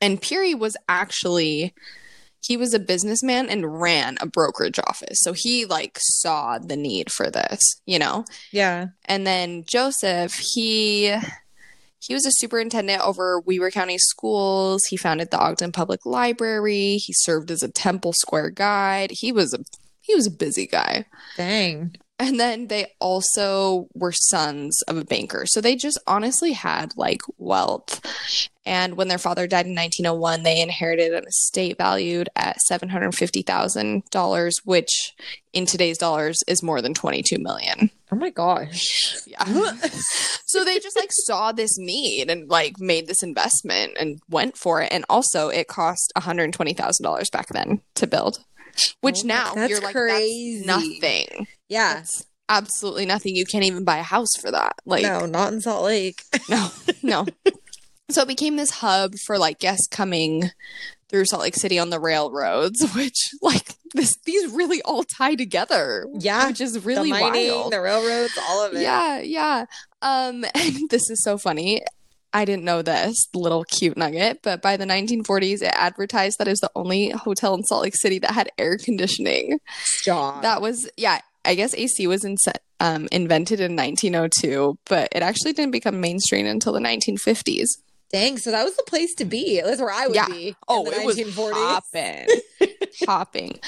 And 0.00 0.20
Peery 0.20 0.54
was 0.54 0.76
actually 0.88 1.74
he 2.44 2.56
was 2.56 2.74
a 2.74 2.80
businessman 2.80 3.48
and 3.48 3.80
ran 3.80 4.18
a 4.20 4.26
brokerage 4.26 4.80
office. 4.80 5.18
So 5.20 5.32
he 5.32 5.64
like 5.64 5.96
saw 6.00 6.58
the 6.58 6.76
need 6.76 7.10
for 7.10 7.30
this, 7.30 7.60
you 7.86 7.98
know. 7.98 8.24
Yeah. 8.50 8.88
And 9.04 9.26
then 9.26 9.64
Joseph, 9.64 10.34
he 10.54 11.14
he 12.02 12.14
was 12.14 12.26
a 12.26 12.32
superintendent 12.32 13.00
over 13.02 13.40
Weber 13.40 13.70
County 13.70 13.98
schools. 13.98 14.82
He 14.88 14.96
founded 14.96 15.30
the 15.30 15.38
Ogden 15.38 15.70
Public 15.70 16.04
Library. 16.04 16.96
He 16.96 17.12
served 17.12 17.50
as 17.50 17.62
a 17.62 17.70
Temple 17.70 18.12
Square 18.12 18.50
guide. 18.50 19.12
He 19.12 19.30
was 19.30 19.54
a 19.54 19.58
he 20.00 20.14
was 20.14 20.26
a 20.26 20.30
busy 20.30 20.66
guy. 20.66 21.06
Dang. 21.36 21.94
And 22.22 22.38
then 22.38 22.68
they 22.68 22.86
also 23.00 23.88
were 23.94 24.12
sons 24.12 24.80
of 24.86 24.96
a 24.96 25.04
banker. 25.04 25.42
So 25.44 25.60
they 25.60 25.74
just 25.74 25.98
honestly 26.06 26.52
had 26.52 26.96
like 26.96 27.20
wealth. 27.36 28.00
And 28.64 28.96
when 28.96 29.08
their 29.08 29.18
father 29.18 29.48
died 29.48 29.66
in 29.66 29.74
1901, 29.74 30.44
they 30.44 30.60
inherited 30.60 31.12
an 31.12 31.24
estate 31.26 31.78
valued 31.78 32.28
at 32.36 32.58
$750,000, 32.70 34.52
which 34.64 35.14
in 35.52 35.66
today's 35.66 35.98
dollars 35.98 36.38
is 36.46 36.62
more 36.62 36.80
than 36.80 36.94
22 36.94 37.38
million. 37.40 37.90
Oh 38.12 38.16
my 38.16 38.30
gosh. 38.30 39.16
Yeah. 39.26 39.44
so 40.46 40.64
they 40.64 40.78
just 40.78 40.96
like 40.96 41.10
saw 41.10 41.50
this 41.50 41.76
need 41.76 42.30
and 42.30 42.48
like 42.48 42.78
made 42.78 43.08
this 43.08 43.24
investment 43.24 43.94
and 43.98 44.20
went 44.28 44.56
for 44.56 44.80
it. 44.80 44.92
And 44.92 45.04
also 45.08 45.48
it 45.48 45.66
cost 45.66 46.12
$120,000 46.16 47.32
back 47.32 47.48
then 47.48 47.80
to 47.96 48.06
build, 48.06 48.44
which 49.00 49.20
Oh 49.24 49.26
now 49.26 49.54
that's 49.54 49.70
you're 49.70 49.80
like, 49.80 49.94
crazy. 49.94 50.62
that's 50.64 50.66
nothing. 50.66 51.46
Yeah. 51.68 51.94
That's 51.94 52.26
absolutely 52.48 53.06
nothing. 53.06 53.34
You 53.34 53.46
can't 53.46 53.64
even 53.64 53.84
buy 53.84 53.98
a 53.98 54.02
house 54.02 54.34
for 54.40 54.50
that. 54.50 54.74
Like, 54.84 55.02
no, 55.02 55.26
not 55.26 55.52
in 55.52 55.60
Salt 55.60 55.84
Lake. 55.84 56.22
no, 56.48 56.68
no. 57.02 57.26
So 58.10 58.22
it 58.22 58.28
became 58.28 58.56
this 58.56 58.70
hub 58.70 59.14
for 59.26 59.38
like 59.38 59.58
guests 59.58 59.86
coming 59.90 60.50
through 61.08 61.24
Salt 61.26 61.42
Lake 61.42 61.56
City 61.56 61.78
on 61.78 61.90
the 61.90 62.00
railroads, 62.00 62.82
which 62.94 63.30
like 63.40 63.74
this 63.94 64.14
these 64.24 64.50
really 64.52 64.82
all 64.82 65.04
tie 65.04 65.34
together. 65.34 66.06
Yeah. 66.18 66.48
Which 66.48 66.60
is 66.60 66.84
really 66.84 67.12
the 67.12 67.20
mining, 67.20 67.50
wild. 67.52 67.72
the 67.72 67.80
railroads, 67.80 68.38
all 68.48 68.64
of 68.64 68.74
it. 68.74 68.82
Yeah, 68.82 69.20
yeah. 69.20 69.64
Um 70.00 70.44
and 70.54 70.90
this 70.90 71.08
is 71.10 71.22
so 71.22 71.38
funny. 71.38 71.82
I 72.34 72.44
didn't 72.44 72.64
know 72.64 72.82
this 72.82 73.28
little 73.34 73.64
cute 73.64 73.96
nugget, 73.96 74.40
but 74.42 74.62
by 74.62 74.76
the 74.76 74.84
1940s, 74.86 75.62
it 75.62 75.72
advertised 75.74 76.38
that 76.38 76.48
it 76.48 76.52
was 76.52 76.60
the 76.60 76.70
only 76.74 77.10
hotel 77.10 77.54
in 77.54 77.62
Salt 77.64 77.82
Lake 77.82 77.96
City 77.96 78.18
that 78.20 78.30
had 78.32 78.50
air 78.58 78.78
conditioning. 78.78 79.58
Stop. 79.84 80.42
That 80.42 80.62
was, 80.62 80.88
yeah, 80.96 81.20
I 81.44 81.54
guess 81.54 81.74
AC 81.74 82.06
was 82.06 82.24
in, 82.24 82.36
um, 82.80 83.08
invented 83.12 83.60
in 83.60 83.76
1902, 83.76 84.78
but 84.86 85.08
it 85.12 85.22
actually 85.22 85.52
didn't 85.52 85.72
become 85.72 86.00
mainstream 86.00 86.46
until 86.46 86.72
the 86.72 86.80
1950s. 86.80 87.68
Dang, 88.12 88.36
so 88.38 88.50
that 88.50 88.64
was 88.64 88.76
the 88.76 88.82
place 88.86 89.14
to 89.16 89.24
be. 89.24 89.60
That's 89.62 89.80
where 89.80 89.90
I 89.90 90.06
would 90.06 90.14
Yeah. 90.14 90.26
be. 90.28 90.48
in 90.48 90.54
Oh, 90.68 90.86
it 90.90 91.04
was 91.06 91.16
1940s. 91.16 91.52
hopping, 91.54 92.28
hopping. 93.06 93.58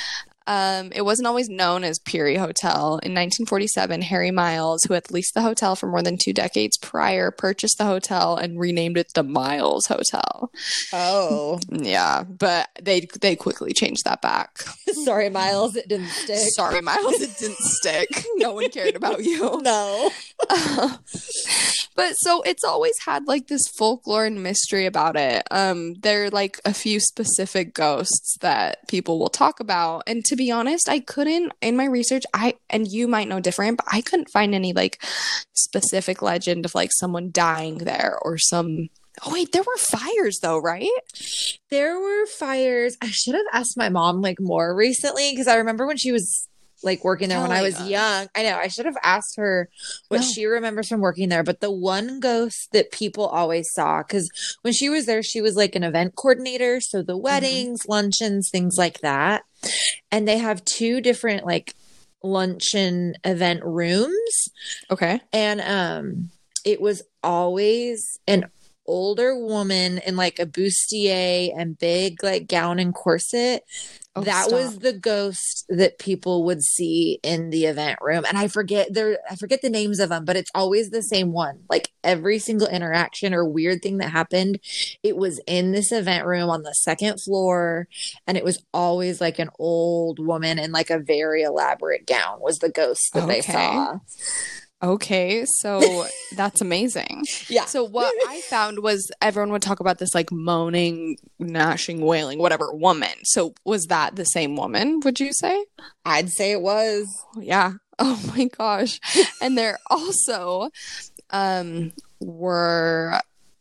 Um, 0.47 0.91
it 0.95 1.03
wasn't 1.03 1.27
always 1.27 1.49
known 1.49 1.85
as 1.85 1.99
Peery 1.99 2.37
Hotel. 2.37 2.99
In 3.03 3.13
1947, 3.13 4.03
Harry 4.03 4.31
Miles, 4.31 4.85
who 4.85 4.95
had 4.95 5.11
leased 5.11 5.35
the 5.35 5.43
hotel 5.43 5.75
for 5.77 5.87
more 5.87 6.03
than 6.03 6.19
two 6.19 6.33
decades 6.33 6.77
prior, 6.79 7.31
purchased 7.31 7.79
the 7.79 7.85
hotel 7.85 8.37
and 8.37 8.59
renamed 8.61 8.99
it 8.99 9.13
the 9.15 9.23
Miles 9.23 9.87
Hotel. 9.87 10.51
Oh, 10.93 11.59
Yeah, 11.71 12.25
but 12.25 12.69
they 12.81 13.07
they 13.21 13.37
quickly 13.37 13.73
changed 13.73 14.05
that 14.05 14.21
back. 14.23 14.59
sorry, 15.05 15.31
Miles. 15.31 15.77
It 15.77 15.89
didn't 15.89 16.09
stick. 16.09 16.39
Sorry, 16.55 16.81
Miles, 16.81 17.21
it 17.21 17.37
didn't 17.39 17.57
stick. 17.59 18.09
No 18.37 18.53
one 18.53 18.69
cared 18.71 18.97
about 18.97 19.25
you. 19.25 19.61
No. 19.65 20.11
but 21.97 22.13
so 22.19 22.43
it's 22.43 22.65
always 22.65 22.95
had 23.07 23.27
like 23.27 23.47
this 23.49 23.67
folklore 23.79 24.25
and 24.27 24.43
mystery 24.43 24.87
about 24.87 25.17
it. 25.17 25.43
Um, 25.51 25.95
there 25.95 26.25
are 26.25 26.31
like 26.31 26.61
a 26.65 26.75
few 26.75 27.01
specific 27.01 27.73
ghosts 27.75 28.37
that 28.41 28.87
people 28.89 29.19
will 29.19 29.29
talk 29.29 29.61
about, 29.61 30.03
and 30.07 30.25
to 30.27 30.34
be 30.37 30.51
honest, 30.51 30.89
I 30.89 31.01
couldn't 31.01 31.53
in 31.61 31.77
my 31.77 31.85
research. 31.85 32.25
I 32.33 32.55
and 32.71 32.87
you 32.89 33.09
might 33.09 33.29
know 33.29 33.41
different, 33.41 33.79
but 33.79 33.87
I 33.91 34.01
couldn't 34.01 34.31
find 34.31 34.55
any 34.55 34.73
like 34.73 35.03
specific 35.53 36.23
legend 36.23 36.65
of 36.65 36.75
like 36.75 36.91
someone 36.93 37.31
dying 37.33 37.79
there 37.79 38.19
or 38.23 38.39
some. 38.39 38.89
Oh 39.25 39.33
wait, 39.33 39.53
there 39.53 39.63
were 39.63 39.77
fires 39.77 40.41
though, 40.41 40.59
right? 40.59 40.89
There 41.71 41.99
were 42.01 42.27
fires. 42.27 42.97
I 43.01 43.09
should 43.11 43.35
have 43.35 43.47
asked 43.53 43.77
my 43.77 43.89
mom 43.89 44.21
like 44.21 44.41
more 44.41 44.75
recently 44.75 45.31
because 45.31 45.47
I 45.47 45.57
remember 45.57 45.87
when 45.87 45.97
she 45.97 46.13
was 46.13 46.49
like 46.85 47.03
working 47.05 47.29
there 47.29 47.41
when 47.41 47.51
I 47.53 47.63
was 47.63 47.75
us. 47.77 47.89
young. 47.89 48.29
I 48.35 48.43
know 48.43 48.57
I 48.57 48.69
should 48.69 48.87
have 48.87 48.97
asked 49.03 49.37
her 49.37 49.69
what 50.09 50.21
No. 50.21 50.27
she 50.27 50.45
remembers 50.47 50.89
from 50.89 51.01
working 51.01 51.29
there. 51.31 51.43
But 51.43 51.61
the 51.61 51.71
one 51.71 52.21
ghost 52.21 52.69
that 52.73 52.93
people 52.93 53.27
always 53.27 53.73
saw, 53.73 54.03
because 54.03 54.31
when 54.63 54.73
she 54.73 54.89
was 54.89 55.07
there, 55.07 55.23
she 55.23 55.41
was 55.41 55.57
like 55.57 55.75
an 55.75 55.83
event 55.85 56.15
coordinator. 56.17 56.81
So 56.81 57.03
the 57.03 57.17
weddings, 57.17 57.87
luncheons, 57.89 58.51
things 58.51 58.77
like 58.79 59.01
that. 59.01 59.43
And 60.13 60.29
they 60.29 60.39
have 60.39 60.65
two 60.65 61.01
different 61.01 61.47
like 61.47 61.75
luncheon 62.23 63.15
event 63.23 63.63
rooms 63.65 64.49
Okay. 64.91 65.21
and 65.33 65.61
um 65.61 66.31
it 66.65 66.81
was 66.81 67.03
always 67.23 68.19
an 68.27 68.47
older 68.87 69.37
woman 69.37 69.99
in 69.99 70.17
like 70.17 70.39
a 70.39 70.47
bustier 70.47 71.53
and 71.57 71.79
big 71.79 72.23
like 72.23 72.49
gown 72.49 72.79
and 72.79 72.95
corset 72.95 73.63
Oh, 74.17 74.21
that 74.23 74.45
stop. 74.45 74.53
was 74.53 74.79
the 74.79 74.93
ghost 74.93 75.65
that 75.69 75.99
people 75.99 76.45
would 76.45 76.63
see 76.63 77.19
in 77.25 77.51
the 77.51 77.65
event 77.65 77.99
room. 78.01 78.25
And 78.29 78.39
i 78.39 78.47
forget 78.47 78.95
there 78.95 79.19
i 79.29 79.35
forget 79.35 79.61
the 79.61 79.69
names 79.71 79.99
of 79.99 80.11
them 80.11 80.25
but 80.25 80.37
it's 80.37 80.53
always 80.55 80.91
the 80.91 81.03
same 81.03 81.33
one. 81.33 81.65
Like 81.69 81.91
every 82.05 82.39
single 82.39 82.69
interaction 82.69 83.35
or 83.35 83.45
weird 83.45 83.83
thing 83.83 83.99
that 83.99 84.11
happened 84.11 84.61
it 85.03 85.17
was 85.17 85.41
in 85.49 85.73
this 85.73 85.91
event 85.91 86.27
room 86.27 86.49
on 86.49 86.63
the 86.63 86.75
second 86.75 87.21
floor 87.23 87.89
and 88.29 88.37
it 88.39 88.45
was 88.45 88.65
always 88.73 89.21
like 89.21 89.41
an 89.41 89.51
old 89.59 90.21
woman 90.25 90.61
in 90.61 90.71
like 90.71 90.91
a 90.91 91.01
very 91.01 91.43
elaborate 91.43 92.07
gown 92.07 92.39
was 92.41 92.59
the 92.61 92.71
ghost 92.71 93.11
that 93.15 93.27
they 93.27 93.41
saw 93.41 93.99
Okay, 94.85 95.45
so 95.47 96.07
that's 96.37 96.61
amazing. 96.61 97.25
yeah 97.49 97.65
So 97.65 97.85
what 97.85 98.15
I 98.29 98.41
found 98.43 98.81
was 98.81 99.11
everyone 99.23 99.51
would 99.53 99.63
talk 99.63 99.81
about 99.81 99.99
this 99.99 100.15
like 100.15 100.31
moaning, 100.31 101.17
gnashing, 101.39 102.01
wailing, 102.03 102.39
whatever 102.39 102.73
woman. 102.75 103.09
So 103.25 103.55
was 103.65 103.87
that 103.87 104.17
the 104.17 104.25
same 104.25 104.57
woman? 104.57 105.01
Would 105.05 105.21
you 105.21 105.33
say? 105.33 105.65
I'd 106.05 106.29
say 106.31 106.53
it 106.53 106.61
was. 106.61 107.07
Yeah. 107.39 107.73
Oh 108.01 108.21
my 108.37 108.47
gosh. 108.59 108.99
and 109.41 109.57
there 109.57 109.79
also 109.89 110.69
um 111.31 111.93
were 112.21 113.21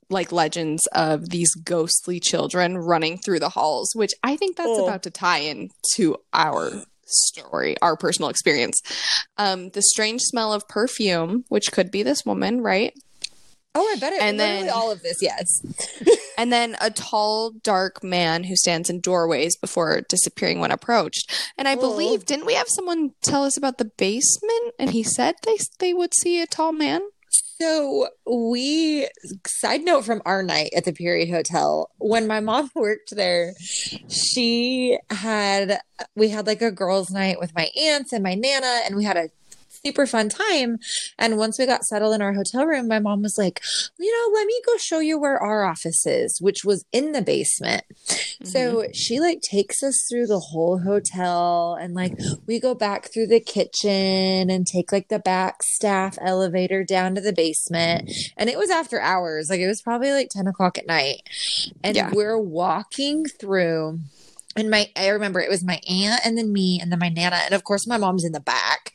like 0.10 0.32
legends 0.32 0.88
of 0.94 1.30
these 1.30 1.54
ghostly 1.56 2.20
children 2.20 2.78
running 2.80 3.20
through 3.20 3.40
the 3.40 3.50
halls, 3.50 3.92
which 3.96 4.12
I 4.24 4.36
think 4.36 4.58
that's 4.58 4.70
Oh. 4.72 4.86
about 4.88 5.04
to 5.04 5.12
tie 5.12 5.38
into 5.40 6.18
our 6.34 6.72
story, 7.06 7.76
our 7.82 7.96
personal 7.96 8.30
experience. 8.30 8.82
Um 9.38 9.70
the 9.70 9.82
strange 9.82 10.22
smell 10.22 10.54
of 10.54 10.68
perfume, 10.68 11.46
which 11.50 11.72
could 11.72 11.92
be 11.92 12.04
this 12.04 12.26
woman, 12.26 12.62
right? 12.62 12.94
Oh, 13.76 13.92
I 13.92 14.00
bet 14.00 14.14
it. 14.14 14.22
And 14.22 14.40
then- 14.40 14.70
all 14.70 14.92
of 14.92 15.02
this, 15.02 15.22
yes. 15.22 15.48
And 16.38 16.52
then 16.52 16.76
a 16.82 16.90
tall, 16.90 17.52
dark 17.62 18.04
man 18.04 18.44
who 18.46 18.56
stands 18.56 18.90
in 18.90 19.02
doorways 19.02 19.56
before 19.56 20.02
disappearing 20.10 20.60
when 20.60 20.72
approached. 20.72 21.32
And 21.60 21.68
I 21.68 21.76
Oh. 21.76 21.80
believe, 21.80 22.26
didn't 22.26 22.48
we 22.48 22.56
have 22.56 22.68
someone 22.70 23.12
tell 23.22 23.44
us 23.44 23.56
about 23.56 23.78
the 23.78 23.92
basement? 23.98 24.74
And 24.80 24.90
he 24.92 25.04
said 25.04 25.36
they 25.44 25.58
they 25.80 25.94
would 25.94 26.14
see 26.16 26.42
a 26.42 26.48
tall 26.48 26.72
man. 26.72 27.02
So 27.64 28.10
we 28.28 29.08
side 29.48 29.84
note 29.84 30.04
from 30.04 30.22
our 30.26 30.44
night 30.44 30.72
at 30.76 30.84
the 30.84 30.92
Peery 30.92 31.30
Hotel, 31.30 31.90
when 31.98 32.28
my 32.28 32.42
mom 32.42 32.70
worked 32.76 33.16
there, 33.16 33.54
she 34.10 35.00
had 35.10 35.80
we 36.14 36.28
had 36.28 36.46
like 36.46 36.62
a 36.62 36.72
girls' 36.72 37.10
night 37.10 37.40
with 37.40 37.56
my 37.56 37.70
aunts 37.80 38.12
and 38.12 38.22
my 38.22 38.36
nana, 38.36 38.82
and 38.86 38.98
we 38.98 39.06
had 39.06 39.16
a 39.16 39.30
super 39.86 40.08
fun 40.08 40.30
time. 40.30 40.78
And 41.18 41.38
once 41.38 41.60
we 41.60 41.66
got 41.66 41.84
settled 41.84 42.16
in 42.16 42.22
our 42.22 42.34
hotel 42.34 42.66
room, 42.66 42.88
my 42.88 43.00
mom 43.00 43.22
was 43.22 43.38
like, 43.38 43.62
you 44.00 44.12
know, 44.12 44.34
let 44.34 44.48
me 44.48 44.62
go 44.66 44.78
show 44.78 45.00
you 45.00 45.20
where 45.20 45.38
our 45.38 45.66
office 45.66 46.06
is, 46.06 46.40
which 46.42 46.64
was 46.64 46.86
in 46.92 47.12
the 47.12 47.22
basement. 47.22 47.84
So 48.44 48.60
mm-hmm. 48.60 48.92
she 48.94 49.20
like 49.20 49.42
takes 49.42 49.84
us 49.84 50.06
through 50.10 50.28
the 50.28 50.40
whole 50.40 50.80
hotel 50.80 51.78
and 51.80 51.94
like 51.94 52.14
we 52.48 52.60
go 52.60 52.74
back 52.74 53.12
through 53.12 53.28
the 53.28 53.40
kitchen 53.40 54.50
and 54.50 54.66
take 54.66 54.92
like 54.92 55.10
the 55.10 55.20
back 55.20 55.64
staff 55.64 56.18
elevator 56.22 56.84
down 56.84 57.16
to 57.16 57.22
the 57.22 57.34
basement. 57.34 58.10
And 58.38 58.50
it 58.50 58.58
was 58.58 58.70
after 58.70 59.00
hours, 59.00 59.50
like 59.50 59.60
it 59.60 59.68
was 59.68 59.82
probably 59.82 60.12
like 60.12 60.30
10 60.30 60.48
o'clock 60.48 60.78
at 60.78 60.88
night. 60.88 61.24
And 61.84 61.96
Yeah. 61.96 62.12
we're 62.14 62.40
walking 62.40 63.26
through. 63.26 64.00
And 64.56 64.70
my, 64.70 64.90
I 64.96 65.08
remember 65.08 65.40
it 65.40 65.50
was 65.50 65.64
my 65.64 65.80
aunt 65.90 66.22
and 66.24 66.38
then 66.38 66.54
me 66.54 66.80
and 66.80 66.92
then 66.92 67.00
my 67.00 67.10
nana. 67.10 67.38
And 67.38 67.54
of 67.54 67.64
course, 67.64 67.88
my 67.88 67.98
mom's 67.98 68.24
in 68.24 68.34
the 68.34 68.40
back. 68.40 68.94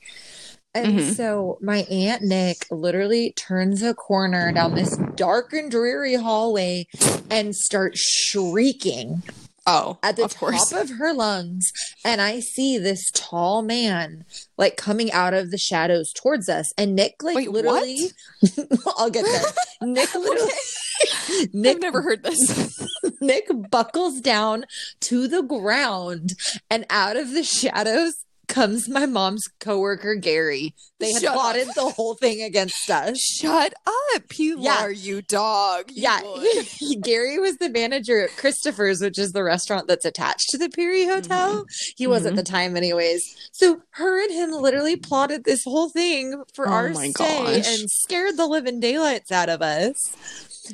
And 0.75 0.99
Mhm. 1.01 1.17
so 1.17 1.59
my 1.61 1.79
aunt 1.91 2.23
Nick 2.23 2.67
literally 2.71 3.33
turns 3.33 3.83
a 3.83 3.95
corner 3.95 4.53
down 4.53 4.75
this 4.75 4.97
dark 5.17 5.53
and 5.53 5.71
dreary 5.71 6.15
hallway 6.15 6.87
and 7.31 7.55
starts 7.57 8.01
shrieking 8.01 9.23
Oh, 9.71 9.99
at 10.03 10.17
the 10.17 10.25
of 10.25 10.31
top 10.33 10.41
course. 10.41 10.73
of 10.73 10.89
her 10.97 11.13
lungs. 11.13 11.71
And 12.05 12.23
I 12.23 12.41
see 12.41 12.79
this 12.79 13.11
tall 13.13 13.61
man 13.63 14.25
like 14.57 14.77
coming 14.79 15.13
out 15.13 15.35
of 15.35 15.51
the 15.51 15.59
shadows 15.59 16.11
towards 16.15 16.49
us. 16.49 16.71
And 16.79 16.95
Nick, 16.97 17.23
like, 17.23 17.37
Wait, 17.37 17.51
literally, 17.51 17.97
I'll 18.97 19.11
get 19.11 19.25
there. 19.27 19.43
Nick 19.83 20.15
literally, 20.15 20.53
I've 21.41 21.55
Nick, 21.55 21.81
never 21.81 22.01
heard 22.03 22.23
this. 22.23 22.83
Nick 23.21 23.47
buckles 23.71 24.21
down 24.23 24.65
to 25.01 25.29
the 25.29 25.43
ground 25.43 26.35
and 26.71 26.87
out 26.89 27.17
of 27.17 27.33
the 27.33 27.43
shadows 27.45 28.15
comes 28.49 28.89
my 28.89 29.07
mom's 29.07 29.47
coworker 29.61 30.15
Gary. 30.15 30.75
They 30.99 31.13
had 31.13 31.23
Shut 31.23 31.31
up. 31.31 31.35
plotted 31.37 31.69
the 31.77 31.91
whole 31.91 32.15
thing 32.15 32.43
against 32.43 32.91
us. 32.91 33.19
Shut 33.21 33.73
up, 33.87 34.29
Pilar, 34.29 34.61
Yeah. 34.61 34.89
you 34.89 35.23
dog. 35.23 35.91
you 35.93 36.03
Yeah, 36.03 36.21
would. 36.23 37.03
Gary 37.05 37.39
was 37.39 37.59
the 37.59 37.69
manager 37.69 38.21
at 38.25 38.37
Christopher's, 38.37 39.01
which 39.01 39.19
is 39.19 39.33
the 39.33 39.45
restaurant 39.45 39.87
that's 39.87 40.05
attached 40.05 40.49
to 40.51 40.59
the 40.59 40.69
Peery 40.69 41.07
Hotel. 41.07 41.65
He 41.97 42.07
was 42.09 42.27
at 42.27 42.33
Mhm. 42.33 42.37
the 42.37 42.43
time, 42.43 42.77
anyways. 42.77 43.23
So 43.53 43.83
her 43.91 44.21
and 44.23 44.33
him 44.33 44.51
literally 44.51 44.97
plotted 44.97 45.45
this 45.45 45.63
whole 45.65 45.89
thing 45.91 46.43
for 46.55 46.69
Oh 46.69 46.73
our 46.73 46.95
stay 46.95 47.13
gosh. 47.13 47.67
and 47.81 47.89
scared 47.91 48.37
the 48.37 48.47
living 48.47 48.81
daylights 48.81 49.31
out 49.31 49.49
of 49.49 49.63
us. 49.63 49.95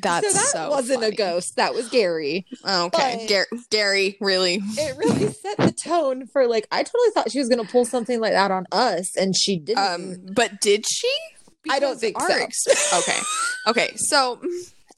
That's 0.02 0.26
so 0.28 0.32
that 0.38 0.46
so 0.46 0.70
wasn't 0.70 1.00
funny. 1.02 1.14
a 1.14 1.16
ghost. 1.16 1.56
That 1.56 1.74
was 1.74 1.88
Gary. 1.88 2.46
Okay, 2.66 3.26
Gar- 3.28 3.46
Gary, 3.70 4.16
really? 4.20 4.60
It 4.62 4.96
really 4.96 5.32
set 5.32 5.56
the 5.58 5.72
tone 5.72 6.26
for 6.26 6.46
like 6.46 6.66
I 6.70 6.82
totally 6.82 7.10
thought 7.14 7.30
she 7.30 7.38
was 7.38 7.48
going 7.48 7.64
to 7.64 7.70
pull 7.70 7.84
something 7.84 8.20
like 8.20 8.32
that 8.32 8.50
on 8.50 8.66
us, 8.72 9.16
and 9.16 9.34
she 9.36 9.58
didn't. 9.58 9.78
Um, 9.78 10.16
but 10.34 10.60
did 10.60 10.84
she? 10.88 11.10
I 11.70 11.78
don't 11.78 11.98
think 11.98 12.20
so. 12.20 12.26
ex- 12.28 12.92
okay, 13.08 13.18
okay. 13.68 13.96
So 13.96 14.38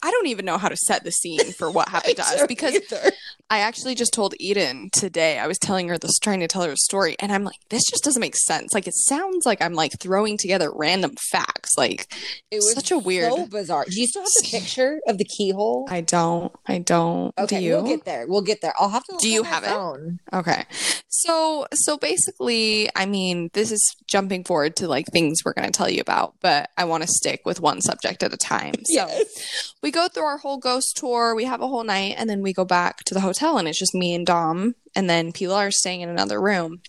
I 0.06 0.10
don't 0.12 0.28
even 0.28 0.44
know 0.44 0.56
how 0.56 0.68
to 0.68 0.76
set 0.76 1.02
the 1.02 1.10
scene 1.10 1.52
for 1.52 1.68
what 1.68 1.88
happened 1.88 2.16
to 2.16 2.22
us 2.22 2.46
because 2.46 2.74
either. 2.76 3.10
I 3.50 3.58
actually 3.58 3.94
just 3.96 4.12
told 4.12 4.34
Eden 4.38 4.88
today. 4.92 5.38
I 5.40 5.46
was 5.48 5.58
telling 5.58 5.88
her 5.88 5.98
this, 5.98 6.18
trying 6.20 6.40
to 6.40 6.46
tell 6.48 6.62
her 6.62 6.70
a 6.72 6.76
story, 6.76 7.16
and 7.18 7.32
I'm 7.32 7.42
like, 7.44 7.56
this 7.70 7.82
just 7.90 8.04
doesn't 8.04 8.20
make 8.20 8.36
sense. 8.36 8.72
Like, 8.72 8.86
it 8.86 8.94
sounds 8.94 9.44
like 9.46 9.60
I'm 9.60 9.74
like 9.74 9.98
throwing 10.00 10.36
together 10.38 10.70
random 10.72 11.12
facts. 11.30 11.70
Like, 11.76 12.06
it 12.52 12.56
was 12.58 12.74
such 12.74 12.90
a 12.92 12.98
weird- 12.98 13.32
so 13.32 13.46
bizarre. 13.46 13.84
Do 13.88 14.00
you 14.00 14.06
still 14.06 14.22
have 14.22 14.30
the 14.42 14.48
picture 14.50 15.00
of 15.08 15.18
the 15.18 15.24
keyhole? 15.24 15.86
I 15.90 16.00
don't, 16.02 16.52
I 16.66 16.78
don't. 16.78 17.32
Okay, 17.38 17.60
Do 17.60 17.68
we'll 17.70 17.82
get 17.86 18.04
there. 18.04 18.26
We'll 18.28 18.42
get 18.42 18.60
there. 18.60 18.74
I'll 18.78 18.90
have 18.90 19.04
to. 19.04 19.12
Look 19.12 19.20
Do 19.22 19.28
you 19.28 19.42
my 19.42 19.48
have 19.48 19.62
it? 19.64 19.68
phone. 19.68 20.18
Okay. 20.32 20.64
So 21.08 21.66
so 21.72 21.96
basically, 21.96 22.88
I 22.94 23.06
mean, 23.06 23.50
this 23.54 23.72
is 23.72 23.82
jumping 24.06 24.44
forward 24.44 24.76
to 24.76 24.88
like 24.88 25.06
things 25.12 25.38
we're 25.44 25.54
going 25.54 25.66
to 25.70 25.72
tell 25.76 25.88
you 25.88 26.00
about, 26.00 26.34
but 26.40 26.70
I 26.76 26.84
want 26.84 27.02
to 27.04 27.08
stick 27.08 27.40
with 27.44 27.60
one 27.60 27.80
subject 27.80 28.22
at 28.22 28.32
a 28.34 28.36
time. 28.36 28.74
So 28.74 28.82
Yes. 29.06 29.72
we 29.82 29.90
go 29.96 30.08
through 30.08 30.24
our 30.24 30.38
whole 30.38 30.58
ghost 30.58 30.96
tour, 30.96 31.34
we 31.34 31.44
have 31.44 31.60
a 31.60 31.68
whole 31.68 31.84
night, 31.84 32.14
and 32.18 32.28
then 32.30 32.42
we 32.42 32.52
go 32.52 32.64
back 32.64 33.02
to 33.04 33.14
the 33.14 33.20
hotel 33.20 33.58
and 33.58 33.66
it's 33.66 33.78
just 33.78 33.94
me 33.94 34.14
and 34.14 34.26
Dom 34.26 34.74
and 34.94 35.08
then 35.10 35.32
Pilar 35.32 35.70
staying 35.70 36.02
in 36.02 36.08
another 36.08 36.40
room. 36.40 36.80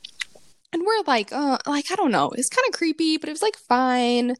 And 0.73 0.83
we're 0.85 1.01
like, 1.07 1.31
uh, 1.31 1.57
like 1.65 1.91
I 1.91 1.95
don't 1.95 2.11
know, 2.11 2.29
it's 2.35 2.49
kind 2.49 2.65
of 2.67 2.77
creepy, 2.77 3.15
but 3.17 3.29
it 3.29 3.31
was 3.31 3.41
like 3.41 3.55
fine. 3.55 4.35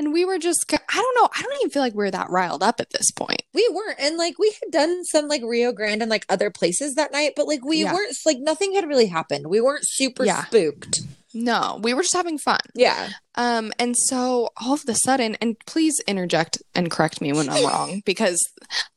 And 0.00 0.12
we 0.12 0.24
were 0.24 0.38
just, 0.38 0.64
I 0.72 0.76
don't 0.96 1.16
know, 1.22 1.28
I 1.34 1.42
don't 1.42 1.56
even 1.60 1.70
feel 1.70 1.80
like 1.82 1.94
we 1.94 2.04
are 2.06 2.10
that 2.10 2.28
riled 2.28 2.62
up 2.64 2.80
at 2.80 2.90
this 2.90 3.12
point. 3.12 3.42
We 3.54 3.68
weren't, 3.72 4.00
and 4.00 4.16
like 4.16 4.36
we 4.38 4.52
had 4.60 4.72
done 4.72 5.04
some 5.04 5.28
like 5.28 5.42
Rio 5.44 5.70
Grande 5.72 6.02
and 6.02 6.10
like 6.10 6.26
other 6.28 6.50
places 6.50 6.96
that 6.96 7.12
night, 7.12 7.34
but 7.36 7.46
like 7.46 7.64
we 7.64 7.82
Yeah. 7.84 7.94
weren't 7.94 8.16
like 8.26 8.38
nothing 8.40 8.74
had 8.74 8.88
really 8.88 9.06
happened. 9.06 9.46
We 9.46 9.60
weren't 9.60 9.86
super 9.86 10.24
Yeah. 10.24 10.44
spooked. 10.46 11.02
No, 11.32 11.78
we 11.82 11.94
were 11.94 12.02
just 12.02 12.14
having 12.14 12.38
fun. 12.38 12.58
Yeah, 12.74 13.10
Um, 13.36 13.72
and 13.78 13.96
so 13.96 14.50
all 14.60 14.74
of 14.74 14.82
a 14.88 14.94
sudden, 14.94 15.36
and 15.40 15.56
please 15.66 16.00
interject 16.06 16.58
and 16.74 16.90
correct 16.90 17.20
me 17.20 17.32
when 17.32 17.48
I'm 17.48 17.64
wrong, 17.64 18.02
because 18.06 18.38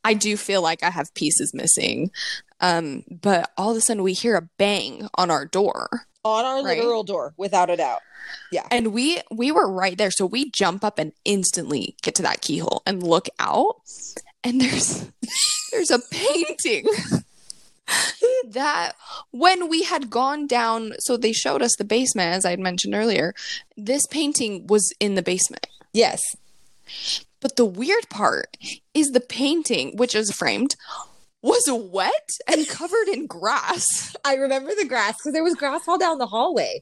I 0.04 0.14
do 0.16 0.36
feel 0.38 0.62
like 0.62 0.82
I 0.84 0.90
have 0.90 1.14
pieces 1.14 1.52
missing. 1.54 2.10
Um, 2.60 3.04
but 3.10 3.52
all 3.58 3.72
of 3.72 3.78
a 3.78 3.82
sudden 3.82 4.04
we 4.04 4.14
hear 4.14 4.36
a 4.36 4.48
bang 4.58 5.08
on 5.16 5.30
our 5.30 5.46
door. 5.46 6.08
on 6.26 6.46
our 6.46 6.64
Right. 6.64 6.78
literal 6.78 7.04
door, 7.04 7.34
without 7.38 7.70
a 7.70 7.76
doubt. 7.78 8.00
Yeah. 8.52 8.66
And 8.72 8.94
we 8.94 9.20
we 9.30 9.52
were 9.52 9.70
right 9.70 9.98
there. 9.98 10.10
So 10.12 10.26
we 10.26 10.50
jump 10.50 10.84
up 10.86 10.98
and 10.98 11.12
instantly 11.26 11.96
get 12.02 12.16
to 12.16 12.22
that 12.24 12.40
keyhole 12.42 12.82
and 12.86 13.04
look 13.04 13.28
out. 13.38 13.76
And 14.46 14.62
there's 14.62 15.06
there's 15.72 15.92
a 15.92 16.00
painting 16.10 16.88
that 18.50 18.94
when 19.32 19.70
we 19.70 19.84
had 19.84 20.10
gone 20.10 20.48
down, 20.48 20.94
so 21.00 21.18
they 21.18 21.34
showed 21.34 21.62
us 21.62 21.76
the 21.78 21.84
basement, 21.84 22.34
as 22.36 22.46
I 22.46 22.52
had 22.52 22.60
mentioned 22.60 22.96
earlier. 22.96 23.34
This 23.78 24.06
painting 24.08 24.68
was 24.68 24.92
in 25.00 25.16
the 25.16 25.22
basement. 25.22 25.68
Yes, 25.94 26.22
But 27.40 27.56
the 27.58 27.66
weird 27.66 28.10
part 28.10 28.56
is 28.94 29.08
the 29.12 29.20
painting, 29.20 29.98
which 29.98 30.16
is 30.16 30.32
framed, 30.32 30.76
was 31.42 31.64
wet 31.70 32.30
and 32.48 32.68
covered 32.68 33.10
in 33.12 33.28
grass. 33.28 34.16
I 34.26 34.36
remember 34.36 34.72
the 34.76 34.86
grass 34.88 35.16
because 35.18 35.34
there 35.34 35.44
was 35.44 35.56
grass 35.56 35.82
all 35.88 35.98
down 35.98 36.18
the 36.20 36.28
hallway, 36.28 36.82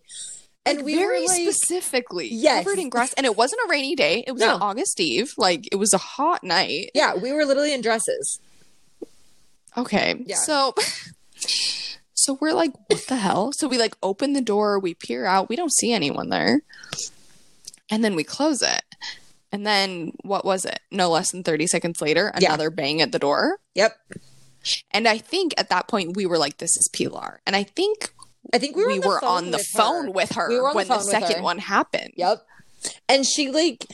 and 0.65 0.77
Like, 0.77 0.85
we 0.85 0.95
very 0.95 1.21
were 1.21 1.27
like, 1.27 1.41
specifically 1.41 2.29
Yes. 2.31 2.63
covered 2.63 2.77
in 2.79 2.89
grass. 2.89 3.13
And 3.13 3.25
it 3.25 3.35
wasn't 3.35 3.61
a 3.65 3.69
rainy 3.69 3.95
day. 3.95 4.23
It 4.27 4.33
was 4.33 4.41
No. 4.41 4.55
an 4.57 4.61
August 4.61 4.99
Eve. 4.99 5.33
Like 5.35 5.67
it 5.71 5.77
was 5.77 5.93
a 5.93 5.97
hot 5.97 6.43
night. 6.43 6.91
yeah, 6.93 7.15
we 7.15 7.31
were 7.31 7.43
literally 7.45 7.73
in 7.73 7.81
dresses. 7.81 8.39
Okay. 9.77 10.23
Yeah. 10.25 10.35
So 10.35 10.73
so 12.13 12.37
we're 12.39 12.53
like, 12.53 12.71
what 12.87 13.05
the 13.07 13.15
hell? 13.15 13.51
So 13.53 13.67
we 13.67 13.77
like 13.77 13.95
open 14.03 14.33
the 14.33 14.41
door, 14.41 14.79
we 14.79 14.93
peer 14.93 15.25
out, 15.25 15.49
we 15.49 15.55
don't 15.55 15.71
see 15.73 15.93
anyone 15.93 16.29
there. 16.29 16.61
And 17.89 18.03
then 18.03 18.15
we 18.15 18.23
close 18.23 18.61
it. 18.61 18.83
And 19.51 19.65
then 19.67 20.13
what 20.23 20.45
was 20.45 20.63
it? 20.65 20.79
No 20.91 21.09
less 21.09 21.31
than 21.31 21.43
30 21.43 21.67
seconds 21.67 22.01
later, 22.01 22.31
Yeah. 22.39 22.49
another 22.49 22.69
bang 22.69 23.01
at 23.01 23.11
the 23.11 23.19
door. 23.19 23.59
Yep, 23.75 23.97
And 24.91 25.07
I 25.07 25.17
think 25.17 25.53
at 25.57 25.69
that 25.69 25.87
point 25.87 26.15
we 26.15 26.25
were 26.25 26.37
like, 26.37 26.57
this 26.57 26.77
is 26.77 26.87
Pilar. 26.93 27.41
And 27.45 27.55
I 27.55 27.63
think 27.63 28.13
I 28.53 28.59
think 28.59 28.75
we 28.75 28.85
we 28.85 28.99
were 28.99 29.07
were, 29.07 29.25
on 29.25 29.51
the 29.51 29.59
phone 29.59 30.07
on 30.07 30.13
with 30.13 30.29
the 30.29 30.35
her. 30.35 30.49
phone 30.49 30.49
with 30.49 30.49
her 30.49 30.49
We 30.49 30.59
were 30.59 30.67
on 30.69 30.73
the 30.73 30.77
when 30.77 30.87
the, 30.87 30.99
second 30.99 31.43
one 31.43 31.57
happened. 31.57 32.13
Yep. 32.15 32.45
And 33.09 33.25
she 33.25 33.49
like 33.51 33.85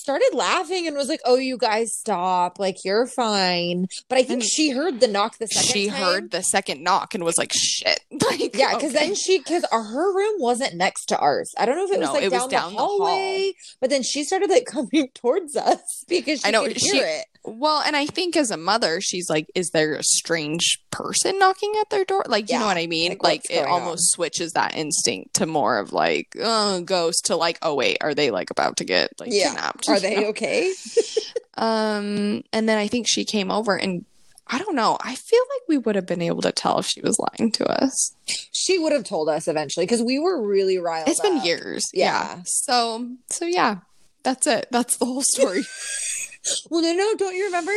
started 0.00 0.30
laughing 0.34 0.86
and 0.86 0.96
was 0.96 1.08
like, 1.08 1.20
"Oh, 1.24 1.36
you 1.36 1.56
guys 1.58 1.94
stop! 1.94 2.58
Like 2.58 2.84
you're 2.84 3.06
fine." 3.06 3.86
But 4.08 4.18
I 4.18 4.22
think 4.22 4.42
And 4.42 4.42
she 4.42 4.70
heard 4.70 5.00
the 5.00 5.08
knock 5.08 5.38
the 5.38 5.46
second 5.46 5.68
She 5.72 5.88
time. 5.88 6.02
heard 6.02 6.30
the 6.30 6.42
second 6.42 6.82
knock 6.82 7.14
and 7.14 7.22
was 7.24 7.38
like, 7.38 7.52
shit. 7.54 8.00
Like, 8.30 8.54
Yeah, 8.56 8.74
because 8.74 8.94
okay. 8.94 9.06
then 9.06 9.14
she 9.14 9.38
because 9.38 9.64
her 9.70 10.14
room 10.16 10.34
wasn't 10.40 10.74
next 10.74 11.06
to 11.06 11.18
ours. 11.18 11.52
I 11.58 11.66
don't 11.66 11.76
know 11.76 11.84
if 11.84 11.92
it 11.92 11.98
was 12.00 12.08
No, 12.08 12.14
like 12.14 12.22
it 12.24 12.32
was 12.32 12.40
down, 12.42 12.48
down 12.50 12.64
the 12.72 12.76
the 12.76 12.78
hall. 12.78 12.98
hallway, 12.98 13.52
but 13.80 13.90
then 13.90 14.02
she 14.02 14.24
started 14.24 14.50
like 14.50 14.66
coming 14.66 15.08
towards 15.14 15.56
us 15.56 16.04
because 16.08 16.40
she 16.40 16.48
I 16.48 16.50
know, 16.50 16.68
she- 16.68 16.90
hear 16.96 17.06
it. 17.06 17.26
Well, 17.42 17.82
and 17.84 17.96
I 17.96 18.04
think 18.06 18.36
as 18.36 18.50
a 18.50 18.56
mother, 18.58 19.00
she's 19.00 19.30
like, 19.30 19.46
is 19.54 19.70
there 19.70 19.94
a 19.94 20.02
strange 20.02 20.78
person 20.90 21.38
knocking 21.38 21.72
at 21.80 21.88
their 21.88 22.04
door? 22.04 22.22
Like, 22.28 22.50
you 22.50 22.58
know 22.58 22.66
what 22.66 22.76
I 22.76 22.86
mean? 22.86 23.12
like, 23.12 23.22
Like, 23.22 23.50
it 23.50 23.66
almost 23.66 24.10
switches 24.10 24.52
that 24.52 24.76
instinct 24.76 25.34
to 25.34 25.46
more 25.46 25.78
of 25.78 25.92
like, 25.92 26.36
oh, 26.40 26.82
ghost 26.82 27.26
to 27.26 27.36
like, 27.36 27.58
oh, 27.62 27.74
wait, 27.74 27.96
are 28.02 28.14
they 28.14 28.30
like 28.30 28.50
about 28.50 28.76
to 28.76 28.84
get 28.84 29.10
like 29.18 29.30
Yeah. 29.32 29.48
kidnapped? 29.48 29.88
Are 29.88 29.98
they 30.00 30.16
know? 30.20 30.26
okay? 30.28 30.72
Um, 31.56 32.42
and 32.52 32.68
then 32.68 32.78
I 32.78 32.86
think 32.88 33.06
she 33.08 33.24
came 33.24 33.50
over 33.50 33.76
and 33.76 34.04
I 34.46 34.58
don't 34.58 34.74
know. 34.74 34.96
I 35.02 35.14
feel 35.14 35.40
like 35.54 35.62
we 35.68 35.78
would 35.78 35.94
have 35.94 36.06
been 36.06 36.22
able 36.22 36.42
to 36.42 36.52
tell 36.52 36.78
if 36.78 36.86
she 36.86 37.00
was 37.02 37.18
lying 37.18 37.52
to 37.52 37.66
us. 37.66 38.14
She 38.50 38.78
would 38.78 38.92
have 38.92 39.04
told 39.04 39.28
us 39.28 39.46
eventually 39.46 39.84
because 39.84 40.02
we 40.02 40.18
were 40.18 40.40
really 40.42 40.78
riled. 40.78 41.08
It's 41.08 41.20
been 41.20 41.38
up. 41.38 41.44
years. 41.44 41.88
Yeah. 41.92 42.36
Yeah. 42.36 42.42
So, 42.46 43.10
so 43.30 43.44
yeah, 43.44 43.78
that's 44.22 44.46
it. 44.46 44.66
That's 44.70 44.96
the 44.96 45.04
whole 45.04 45.22
story. 45.22 45.64
Well, 46.70 46.82
no, 46.82 46.92
no, 46.92 47.14
don't 47.16 47.34
you 47.34 47.46
remember? 47.46 47.72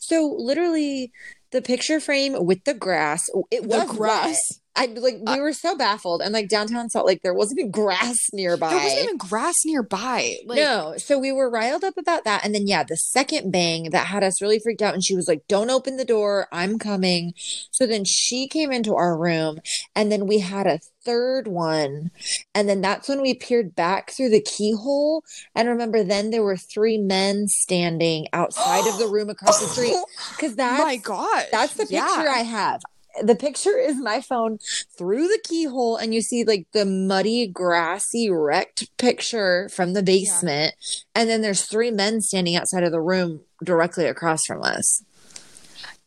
So 0.00 0.34
literally, 0.38 1.12
the 1.50 1.62
picture 1.62 2.00
frame 2.00 2.44
with 2.44 2.64
the 2.64 2.74
grass. 2.74 3.22
It 3.50 3.62
the 3.62 3.68
was 3.68 3.96
grass. 3.96 4.38
I 4.78 4.86
like 4.86 5.16
we 5.26 5.40
were 5.40 5.52
so 5.52 5.76
baffled, 5.76 6.22
and 6.22 6.32
like 6.32 6.48
downtown 6.48 6.88
Salt 6.88 7.04
Lake, 7.06 7.22
there 7.22 7.34
wasn't 7.34 7.58
even 7.58 7.72
grass 7.72 8.16
nearby. 8.32 8.70
There 8.70 8.78
wasn't 8.78 9.02
even 9.02 9.16
grass 9.16 9.56
nearby. 9.64 10.36
Like, 10.46 10.56
no, 10.56 10.94
so 10.98 11.18
we 11.18 11.32
were 11.32 11.50
riled 11.50 11.82
up 11.82 11.98
about 11.98 12.22
that, 12.24 12.44
and 12.44 12.54
then 12.54 12.68
yeah, 12.68 12.84
the 12.84 12.96
second 12.96 13.50
bang 13.50 13.90
that 13.90 14.06
had 14.06 14.22
us 14.22 14.40
really 14.40 14.60
freaked 14.60 14.80
out, 14.80 14.94
and 14.94 15.04
she 15.04 15.16
was 15.16 15.26
like, 15.26 15.42
"Don't 15.48 15.68
open 15.70 15.96
the 15.96 16.04
door, 16.04 16.46
I'm 16.52 16.78
coming." 16.78 17.32
So 17.72 17.86
then 17.86 18.04
she 18.04 18.46
came 18.46 18.70
into 18.70 18.94
our 18.94 19.18
room, 19.18 19.58
and 19.96 20.12
then 20.12 20.26
we 20.28 20.38
had 20.38 20.68
a 20.68 20.78
third 21.04 21.48
one, 21.48 22.12
and 22.54 22.68
then 22.68 22.80
that's 22.80 23.08
when 23.08 23.20
we 23.20 23.34
peered 23.34 23.74
back 23.74 24.12
through 24.12 24.28
the 24.30 24.40
keyhole, 24.42 25.24
and 25.56 25.68
remember 25.68 26.04
then 26.04 26.30
there 26.30 26.44
were 26.44 26.56
three 26.56 26.98
men 26.98 27.48
standing 27.48 28.28
outside 28.32 28.86
of 28.86 28.98
the 28.98 29.08
room 29.12 29.28
across 29.28 29.58
the 29.60 29.66
street 29.66 29.96
because 30.36 30.54
that's 30.54 30.84
my 30.84 30.96
God. 30.96 31.46
that's 31.50 31.74
the 31.74 31.82
picture 31.84 31.94
Yeah. 31.94 32.32
I 32.32 32.42
have. 32.42 32.80
The 33.22 33.34
picture 33.34 33.76
is 33.78 33.96
my 33.96 34.20
phone 34.20 34.58
through 34.96 35.28
the 35.28 35.40
keyhole, 35.44 35.96
and 35.96 36.14
you 36.14 36.22
see 36.22 36.44
like 36.44 36.66
the 36.72 36.84
muddy, 36.84 37.46
grassy, 37.46 38.30
wrecked 38.30 38.96
picture 38.98 39.68
from 39.70 39.92
the 39.92 40.02
basement. 40.02 40.74
And 41.14 41.28
then 41.28 41.42
there's 41.42 41.64
three 41.64 41.90
men 41.90 42.20
standing 42.20 42.56
outside 42.56 42.84
of 42.84 42.92
the 42.92 43.00
room 43.00 43.40
directly 43.64 44.06
across 44.06 44.40
from 44.46 44.62
us. 44.62 45.02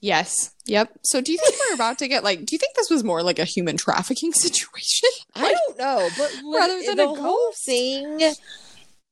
Yes. 0.02 0.52
Yep. 0.66 1.00
So 1.04 1.22
do 1.22 1.32
you 1.32 1.38
think 1.38 1.56
we're 1.60 1.76
about 1.76 2.00
to 2.00 2.08
get 2.08 2.24
like 2.24 2.40
do 2.40 2.56
you 2.56 2.58
think 2.58 2.76
this 2.76 2.90
was 2.90 3.04
more 3.04 3.22
like 3.22 3.38
a 3.38 3.46
human 3.46 3.78
trafficking 3.78 4.34
situation? 4.34 5.10
I 5.36 5.54
don't 5.54 5.78
know, 5.78 6.10
but 6.18 6.36
rather 6.54 6.82
than 6.84 6.98
the 6.98 7.10
a 7.10 7.16
whole 7.16 7.52
thing, 7.66 8.34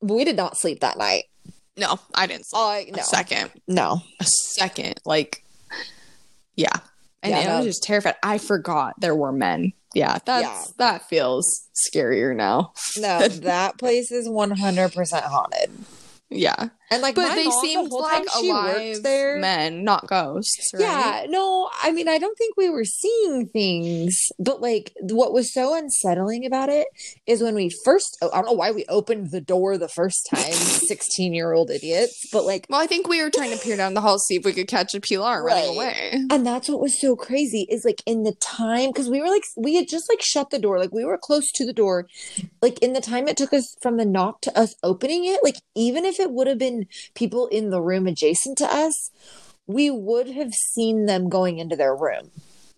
we 0.01 0.25
did 0.25 0.35
not 0.35 0.57
sleep 0.57 0.79
that 0.79 0.97
night. 0.97 1.25
No, 1.77 1.99
I 2.13 2.27
didn't 2.27 2.47
sleep. 2.47 2.89
A 2.89 2.97
no, 2.97 3.03
second. 3.03 3.51
no. 3.67 4.01
A 4.19 4.25
second. 4.25 4.99
Like 5.05 5.43
yeah. 6.55 6.75
And 7.21 7.32
Yeah, 7.34 7.55
I 7.55 7.58
was 7.58 7.65
just 7.65 7.84
terrified. 7.84 8.15
I 8.23 8.38
forgot 8.38 8.95
there 8.99 9.15
were 9.15 9.32
men. 9.32 9.73
Yeah, 9.93 10.19
that's 10.25 10.43
Yeah. 10.43 10.65
that 10.77 11.10
feels 11.10 11.67
scarier 11.91 12.36
now. 12.36 12.73
No, 12.97 13.27
that 13.27 13.77
place 13.77 14.12
is 14.12 14.27
100% 14.27 15.21
haunted. 15.23 15.71
Yeah. 16.29 16.69
And 16.91 17.03
like, 17.03 17.13
But 17.13 17.35
they 17.35 17.43
the 17.45 17.51
seemed 17.61 17.89
whole 17.91 18.01
like 18.01 18.25
alive 18.35 19.03
there. 19.03 19.37
men, 19.37 19.83
not 19.83 20.07
ghosts. 20.07 20.71
Right? 20.73 20.81
Yeah, 20.81 21.25
no, 21.29 21.69
I 21.83 21.91
mean, 21.91 22.07
I 22.07 22.17
don't 22.17 22.35
think 22.35 22.55
we 22.57 22.67
were 22.69 22.83
seeing 22.83 23.47
things, 23.47 24.31
but 24.39 24.59
like, 24.59 24.91
what 25.01 25.31
was 25.31 25.53
so 25.53 25.75
unsettling 25.77 26.47
about 26.47 26.69
it 26.69 26.87
is 27.27 27.43
when 27.43 27.53
we 27.53 27.69
first, 27.69 28.17
I 28.23 28.27
don't 28.37 28.45
know 28.47 28.53
why 28.53 28.71
we 28.71 28.85
opened 28.89 29.29
the 29.29 29.41
door 29.41 29.77
the 29.77 29.87
first 29.87 30.27
time, 30.33 30.51
16 30.53 31.33
year 31.33 31.51
old 31.53 31.69
idiots, 31.69 32.27
but 32.31 32.43
like, 32.45 32.65
Well, 32.69 32.81
I 32.81 32.87
think 32.87 33.07
we 33.07 33.21
were 33.23 33.29
trying 33.29 33.51
to 33.51 33.63
peer 33.63 33.77
down 33.77 33.93
the 33.93 34.01
hall 34.01 34.17
see 34.17 34.37
if 34.37 34.45
we 34.45 34.53
could 34.53 34.67
catch 34.67 34.95
a 34.95 34.99
Pilar 34.99 35.43
running 35.43 35.75
away. 35.75 36.11
and 36.31 36.45
that's 36.45 36.69
what 36.69 36.81
was 36.81 36.99
so 36.99 37.15
crazy 37.15 37.67
is 37.69 37.85
like 37.85 38.01
in 38.07 38.23
the 38.23 38.33
time, 38.41 38.89
because 38.89 39.09
we 39.09 39.21
were 39.21 39.29
like, 39.29 39.43
we 39.55 39.75
had 39.75 39.87
just 39.87 40.09
like 40.09 40.21
shut 40.23 40.49
the 40.49 40.59
door, 40.59 40.79
like 40.79 40.91
we 40.93 41.05
were 41.05 41.19
close 41.19 41.51
to 41.51 41.65
the 41.67 41.73
door, 41.73 42.07
like 42.63 42.79
in 42.79 42.93
the 42.93 43.01
time 43.01 43.27
it 43.27 43.37
took 43.37 43.53
us 43.53 43.75
from 43.81 43.97
the 43.97 44.05
knock 44.05 44.41
to 44.41 44.59
us 44.59 44.73
opening 44.81 45.25
it, 45.25 45.39
like 45.43 45.57
even 45.75 46.03
if 46.05 46.18
it 46.19 46.32
would 46.32 46.47
have 46.47 46.58
been 46.58 46.88
people 47.15 47.47
in 47.47 47.69
the 47.69 47.82
room 47.82 48.08
adjacent 48.08 48.58
to 48.60 48.65
us, 48.65 49.12
we 49.67 49.89
would 49.89 50.29
have 50.32 50.53
seen 50.53 51.05
them 51.05 51.29
going 51.29 51.60
into 51.60 51.75
their 51.75 51.95
room. 51.95 52.32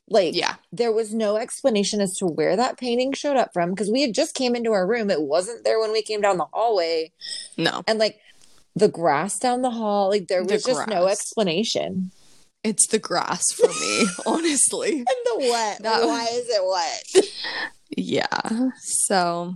Like, 0.07 0.35
Yeah. 0.35 0.55
there 0.73 0.91
was 0.91 1.13
no 1.13 1.37
explanation 1.37 2.01
as 2.01 2.13
to 2.17 2.25
where 2.25 2.55
that 2.57 2.77
painting 2.77 3.13
showed 3.13 3.37
up 3.37 3.53
from 3.53 3.69
because 3.69 3.89
we 3.89 4.01
had 4.01 4.13
just 4.13 4.35
came 4.35 4.55
into 4.55 4.71
our 4.73 4.85
room. 4.85 5.09
It 5.09 5.21
wasn't 5.21 5.63
there 5.63 5.79
when 5.79 5.91
we 5.93 6.01
came 6.01 6.19
down 6.19 6.37
the 6.37 6.47
hallway. 6.51 7.13
No. 7.57 7.81
And 7.87 7.97
like 7.97 8.19
the 8.75 8.89
grass 8.89 9.39
down 9.39 9.61
the 9.61 9.69
hall, 9.71 10.09
like 10.09 10.27
there 10.27 10.43
The 10.43 10.55
was 10.55 10.63
just 10.63 10.87
no 10.89 11.07
explanation. 11.07 12.11
It's 12.63 12.87
the 12.87 12.99
grass 12.99 13.41
for 13.53 13.67
me, 13.67 14.05
honestly. 14.25 14.97
And 14.97 15.07
the 15.07 15.47
wet. 15.49 15.81
That- 15.83 16.05
Why 16.05 16.27
is 16.31 16.47
it 16.49 16.61
wet? 16.65 17.25
Yeah. 17.97 18.69
So 18.79 19.55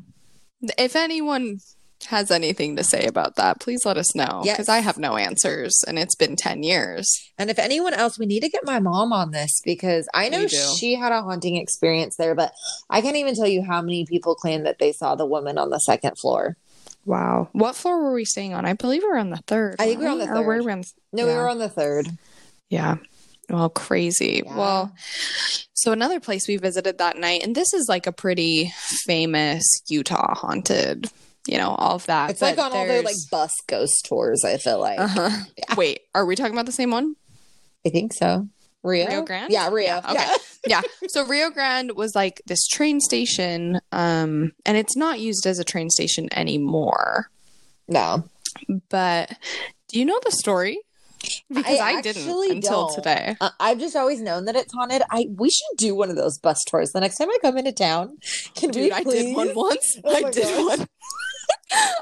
if 0.77 0.95
anyone 0.95 1.59
has 2.07 2.31
anything 2.31 2.75
to 2.75 2.83
say 2.83 3.05
about 3.05 3.35
that, 3.35 3.59
please 3.59 3.85
let 3.85 3.97
us 3.97 4.15
know. 4.15 4.41
Yes. 4.43 4.55
Because 4.57 4.69
I 4.69 4.79
have 4.79 4.97
no 4.97 5.17
answers 5.17 5.83
and 5.87 5.97
it's 5.99 6.15
been 6.15 6.35
10 6.35 6.63
years. 6.63 7.07
And 7.37 7.49
if 7.49 7.59
anyone 7.59 7.93
else, 7.93 8.17
we 8.19 8.25
need 8.25 8.41
to 8.41 8.49
get 8.49 8.65
my 8.65 8.79
mom 8.79 9.11
on 9.13 9.31
this 9.31 9.61
because 9.63 10.07
I 10.13 10.29
know 10.29 10.47
she 10.47 10.95
had 10.95 11.11
a 11.11 11.21
haunting 11.21 11.55
experience 11.57 12.15
there, 12.17 12.35
but 12.35 12.53
I 12.89 13.01
can't 13.01 13.15
even 13.17 13.35
tell 13.35 13.47
you 13.47 13.63
how 13.63 13.81
many 13.81 14.05
people 14.05 14.35
claim 14.35 14.63
that 14.63 14.79
they 14.79 14.91
saw 14.91 15.15
the 15.15 15.25
woman 15.25 15.57
on 15.57 15.69
the 15.69 15.79
second 15.79 16.17
floor. 16.17 16.57
Wow. 17.05 17.49
What 17.51 17.75
floor 17.75 18.01
were 18.01 18.13
we 18.13 18.25
staying 18.25 18.53
on? 18.53 18.65
I 18.65 18.73
believe 18.73 19.03
we 19.03 19.09
were 19.09 19.17
on 19.17 19.29
the 19.29 19.37
third. 19.45 19.75
I 19.79 19.85
think 19.85 19.99
we 19.99 20.05
were 20.05 20.11
on 20.11 20.17
weren't 20.17 20.29
the 20.31 20.35
Or 20.39 20.55
third. 20.57 20.65
we 20.65 20.71
on- 20.71 20.83
No, 21.13 21.25
we 21.25 21.31
Yeah. 21.31 21.37
were 21.37 21.49
on 21.49 21.59
the 21.59 21.69
third. 21.69 22.09
Yeah. 22.69 22.95
Well, 23.47 23.69
crazy. 23.69 24.41
Yeah. 24.43 24.57
Well, 24.57 24.95
so 25.73 25.91
another 25.91 26.19
place 26.19 26.47
we 26.47 26.57
visited 26.57 26.97
that 26.97 27.15
night, 27.17 27.43
and 27.43 27.53
this 27.55 27.75
is 27.75 27.85
like 27.87 28.07
a 28.07 28.11
pretty 28.11 28.73
famous 29.05 29.63
Utah 29.87 30.33
haunted, 30.33 31.11
you 31.47 31.57
know, 31.57 31.69
all 31.69 31.95
of 31.95 32.05
that. 32.07 32.31
It's 32.31 32.41
like 32.41 32.55
but 32.55 32.71
on 32.71 32.77
all 32.77 32.87
the 32.87 33.01
like 33.01 33.15
bus 33.31 33.51
ghost 33.67 34.05
tours, 34.07 34.43
I 34.43 34.57
feel 34.57 34.79
like. 34.79 34.99
Uh-huh. 34.99 35.29
Wait, 35.77 36.01
are 36.13 36.25
we 36.25 36.35
talking 36.35 36.53
about 36.53 36.65
the 36.65 36.71
same 36.71 36.91
one? 36.91 37.15
I 37.85 37.89
think 37.89 38.13
so. 38.13 38.47
Rio? 38.83 39.07
Rio 39.07 39.21
Grande? 39.23 39.51
Yeah, 39.51 39.69
Rio. 39.69 39.85
Yeah, 39.85 40.11
okay. 40.11 40.27
yeah. 40.67 40.81
So 41.07 41.25
Rio 41.25 41.49
Grande 41.49 41.93
was 41.95 42.15
like 42.15 42.41
this 42.45 42.67
train 42.67 42.99
station, 42.99 43.79
um, 43.91 44.51
and 44.65 44.77
it's 44.77 44.95
not 44.95 45.19
used 45.19 45.45
as 45.47 45.59
a 45.59 45.63
train 45.63 45.89
station 45.89 46.29
anymore. 46.31 47.29
No. 47.87 48.27
But 48.89 49.33
do 49.89 49.99
you 49.99 50.05
know 50.05 50.19
the 50.23 50.31
story? 50.31 50.79
Because 51.49 51.79
I, 51.79 52.01
didn't 52.01 52.21
actually 52.21 52.51
until 52.51 52.87
don't. 52.87 52.95
today. 52.95 53.35
Uh, 53.41 53.49
I've 53.59 53.79
just 53.79 53.95
always 53.95 54.21
known 54.21 54.45
that 54.45 54.55
it's 54.55 54.71
haunted. 54.71 55.01
I 55.09 55.25
we 55.35 55.49
should 55.49 55.77
do 55.77 55.95
one 55.95 56.11
of 56.11 56.15
those 56.15 56.37
bus 56.37 56.63
tours 56.63 56.91
the 56.91 56.99
next 56.99 57.17
time 57.17 57.29
I 57.29 57.37
come 57.41 57.57
into 57.57 57.71
town. 57.71 58.17
Can 58.55 58.69
we 58.69 58.73
Dude, 58.73 58.91
I 58.91 59.03
did 59.03 59.35
one 59.35 59.55
once. 59.55 59.97
Oh 60.03 60.15
I 60.15 60.29
did 60.29 60.43
gosh. 60.43 60.77
one. 60.77 60.87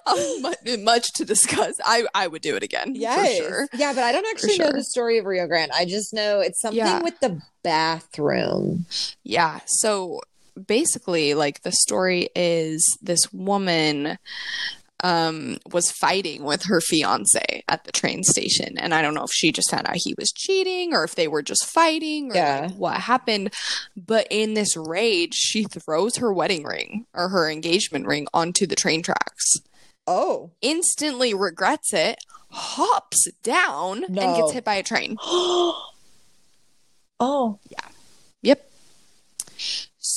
Um, 0.05 0.83
much 0.83 1.13
to 1.13 1.25
discuss. 1.25 1.75
I 1.83 2.03
I 2.13 2.27
would 2.27 2.41
do 2.41 2.55
it 2.57 2.61
again 2.63 2.93
for 2.93 3.25
sure. 3.25 3.67
Yeah, 3.73 3.93
but 3.93 4.03
I 4.03 4.11
don't 4.11 4.25
actually 4.27 4.57
know 4.57 4.71
the 4.71 4.83
story 4.83 5.17
of 5.17 5.25
Rio 5.25 5.47
Grande. 5.47 5.71
I 5.73 5.85
just 5.85 6.13
know 6.13 6.41
it's 6.41 6.59
something 6.61 6.77
Yeah. 6.77 7.01
with 7.01 7.19
the 7.21 7.41
bathroom. 7.63 8.85
Yeah. 9.23 9.61
So 9.65 10.19
basically, 10.67 11.33
like 11.33 11.61
the 11.63 11.71
story 11.71 12.29
is 12.35 12.97
this 13.01 13.31
woman 13.31 14.17
um 15.03 15.57
was 15.71 15.91
fighting 15.91 16.43
with 16.43 16.63
her 16.63 16.79
fiance 16.81 17.63
at 17.67 17.83
the 17.83 17.91
train 17.91 18.23
station 18.23 18.77
and 18.77 18.93
i 18.93 19.01
don't 19.01 19.13
know 19.13 19.23
if 19.25 19.31
she 19.33 19.51
just 19.51 19.69
found 19.69 19.85
out 19.87 19.95
he 19.97 20.15
was 20.17 20.31
cheating 20.31 20.93
or 20.93 21.03
if 21.03 21.15
they 21.15 21.27
were 21.27 21.41
just 21.43 21.65
fighting 21.65 22.31
or 22.31 22.35
Yeah. 22.35 22.59
like 22.67 22.75
what 22.77 22.95
happened 23.01 23.53
but 23.97 24.25
in 24.31 24.53
this 24.53 24.75
rage 24.77 25.33
she 25.35 25.65
throws 25.65 26.15
her 26.17 26.33
wedding 26.33 26.63
ring 26.63 27.05
or 27.13 27.29
her 27.29 27.49
engagement 27.49 28.07
ring 28.07 28.27
onto 28.33 28.65
the 28.65 28.75
train 28.75 29.03
tracks 29.03 29.55
Oh. 30.07 30.51
instantly 30.61 31.33
regrets 31.33 31.93
it 31.93 32.17
hops 32.49 33.27
down 33.43 34.03
and 34.05 34.15
gets 34.15 34.51
hit 34.53 34.63
by 34.63 34.75
a 34.75 34.83
train 34.83 35.17
oh. 37.19 37.59
Yeah. 37.69 37.87
Yep 38.41 38.69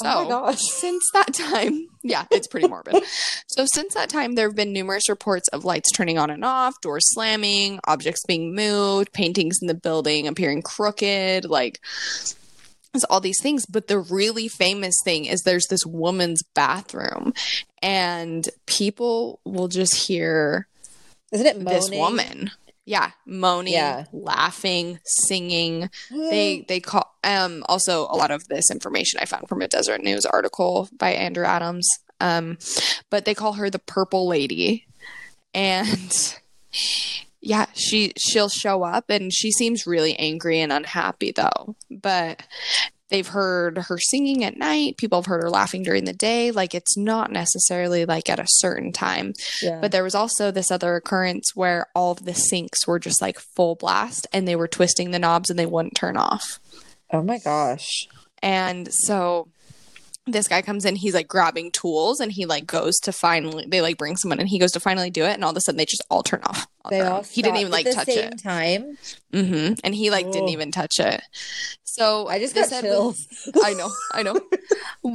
Oh 0.03 0.29
so 0.29 0.45
oh 0.47 0.53
since 0.53 1.09
that 1.13 1.33
time, 1.33 1.87
yeah, 2.03 2.25
it's 2.31 2.49
pretty 2.49 2.67
morbid. 2.67 3.05
so 3.47 3.67
since 3.73 3.95
that 3.95 4.09
time, 4.09 4.35
there 4.35 4.49
have 4.49 4.57
been 4.57 4.73
numerous 4.73 5.09
reports 5.09 5.49
of 5.49 5.65
lights 5.65 5.91
turning 5.93 6.19
on 6.19 6.31
and 6.31 6.45
off, 6.45 6.81
doors 6.81 7.05
slamming, 7.15 7.79
objects 7.87 8.23
being 8.27 8.55
moved, 8.55 9.13
paintings 9.13 9.59
in 9.63 9.69
the 9.69 9.75
building 9.75 10.27
appearing 10.27 10.63
crooked, 10.63 11.45
like 11.45 11.81
all 13.11 13.21
these 13.21 13.41
things. 13.41 13.67
But 13.67 13.87
the 13.87 13.99
really 13.99 14.49
famous 14.49 14.95
thing 15.05 15.27
is 15.27 15.43
there's 15.43 15.67
this 15.69 15.87
woman's 15.87 16.43
bathroom, 16.55 17.33
and 17.83 18.49
people 18.67 19.41
will 19.45 19.69
just 19.69 19.95
hear 19.95 20.67
Isn't 21.33 21.47
it 21.47 21.61
moaning? 21.61 21.81
this 21.81 21.91
woman. 21.91 22.51
Yeah, 22.89 23.11
moaning, 23.27 23.73
Yeah. 23.75 24.05
laughing, 24.13 25.01
singing. 25.05 25.91
They 26.09 26.65
they 26.69 26.79
call 26.81 27.13
um 27.25 27.65
also 27.69 28.03
a 28.05 28.17
lot 28.17 28.31
of 28.31 28.47
this 28.47 28.71
information 28.71 29.19
i 29.21 29.25
found 29.25 29.49
from 29.49 29.61
a 29.61 29.67
Deseret 29.67 30.03
News 30.03 30.25
article 30.25 30.89
by 30.97 31.11
andrew 31.13 31.45
adams. 31.45 31.89
Um 32.21 32.59
but 33.11 33.25
they 33.25 33.35
call 33.35 33.55
her 33.55 33.69
the 33.69 33.81
purple 33.81 34.29
lady. 34.29 34.87
And 35.53 36.39
yeah 37.41 37.67
she 37.75 38.13
she'll 38.17 38.49
show 38.49 38.83
up 38.85 39.11
and 39.11 39.33
she 39.33 39.51
seems 39.51 39.87
really 39.87 40.17
angry 40.19 40.61
and 40.61 40.73
unhappy 40.73 41.33
though. 41.33 41.75
But 41.91 42.43
they've 43.09 43.29
heard 43.29 43.79
her 43.79 43.99
singing 43.99 44.43
at 44.45 44.57
night 44.57 44.97
people 44.97 45.19
have 45.21 45.27
heard 45.27 45.43
her 45.43 45.51
laughing 45.51 45.83
during 45.83 46.05
the 46.05 46.13
day 46.13 46.51
like 46.51 46.75
it's 46.75 46.97
not 46.97 47.31
necessarily 47.31 48.05
like 48.05 48.29
at 48.29 48.39
a 48.41 48.45
certain 48.47 48.93
time 48.93 49.33
yeah. 49.63 49.79
but 49.81 49.93
there 49.93 50.03
was 50.05 50.15
also 50.15 50.51
this 50.51 50.71
other 50.71 50.97
occurrence 50.97 51.53
where 51.55 51.87
all 51.95 52.13
of 52.13 52.25
the 52.25 52.35
sinks 52.35 52.87
were 52.87 52.99
just 52.99 53.23
like 53.23 53.39
full 53.39 53.75
blast 53.77 54.27
and 54.33 54.47
they 54.49 54.57
were 54.57 54.69
twisting 54.69 55.11
the 55.13 55.19
knobs 55.19 55.51
and 55.51 55.59
they 55.59 55.67
wouldn't 55.67 55.95
turn 55.95 56.17
off. 56.17 56.59
oh 57.13 57.23
my 57.23 57.39
gosh. 57.39 58.09
And 58.43 58.93
so 58.93 59.49
this 60.29 60.49
guy 60.49 60.61
comes 60.61 60.85
in, 60.85 60.97
he's 60.97 61.15
like 61.15 61.29
grabbing 61.29 61.71
tools 61.71 62.19
and 62.19 62.33
he 62.33 62.47
like 62.47 62.67
goes 62.67 62.97
to 62.99 63.13
finally, 63.13 63.65
they 63.69 63.81
like 63.81 63.97
bring 63.97 64.17
someone 64.17 64.41
and 64.41 64.49
he 64.49 64.59
goes 64.59 64.73
to 64.73 64.81
finally 64.81 65.09
do 65.09 65.23
it. 65.23 65.35
And 65.35 65.45
all 65.45 65.53
of 65.53 65.57
a 65.57 65.61
sudden 65.61 65.77
they 65.77 65.85
just 65.85 66.05
all 66.11 66.25
turn 66.25 66.41
off. 66.43 66.67
They 66.91 67.01
all 67.01 67.23
he 67.23 67.43
didn't 67.43 67.59
even 67.59 67.71
like 67.73 67.89
touch 67.91 68.07
same 68.07 68.33
it. 68.33 68.43
time. 68.43 68.99
mm-hmm. 69.33 69.75
And 69.85 69.95
he 69.95 70.11
like 70.11 70.27
didn't 70.27 70.49
Oh. 70.49 70.53
even 70.53 70.73
touch 70.73 70.99
it. 70.99 71.23
So 71.99 72.29
I 72.29 72.39
just 72.39 72.55
got 72.55 72.69
said- 72.69 72.83
chills. 72.83 73.27
I 73.63 73.75
know, 73.75 73.91
I 74.13 74.23
know. 74.23 74.41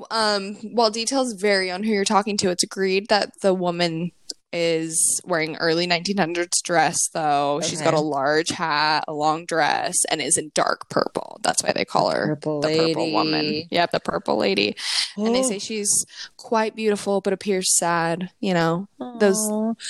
um, 0.09 0.55
while 0.73 0.89
details 0.89 1.33
vary 1.33 1.69
on 1.71 1.83
who 1.83 1.91
you're 1.91 2.05
talking 2.05 2.37
to, 2.37 2.49
it's 2.49 2.63
agreed 2.63 3.07
that 3.09 3.31
the 3.41 3.53
woman 3.53 4.11
is 4.53 5.21
wearing 5.25 5.55
early 5.57 5.87
1900s 5.87 6.61
dress, 6.61 6.97
though. 7.13 7.61
She's 7.63 7.81
got 7.81 7.93
a 7.93 8.01
large 8.01 8.49
hat, 8.49 9.05
a 9.07 9.13
long 9.13 9.45
dress, 9.45 9.95
and 10.09 10.21
is 10.21 10.37
in 10.37 10.51
dark 10.53 10.89
purple. 10.89 11.39
That's 11.41 11.63
why 11.63 11.71
they 11.71 11.85
call 11.85 12.09
her 12.11 12.35
Purple 12.35 12.59
the 12.59 12.67
purple 12.87 13.13
woman. 13.13 13.63
Yep, 13.71 13.91
the 13.91 13.99
purple 14.01 14.35
lady. 14.35 14.75
And 15.15 15.33
they 15.33 15.39
Oh. 15.39 15.47
say 15.49 15.57
she's 15.59 16.05
quite 16.35 16.75
beautiful, 16.75 17.21
but 17.21 17.31
appears 17.31 17.73
sad. 17.77 18.29
You 18.41 18.53
know, 18.53 18.87
those 19.19 19.37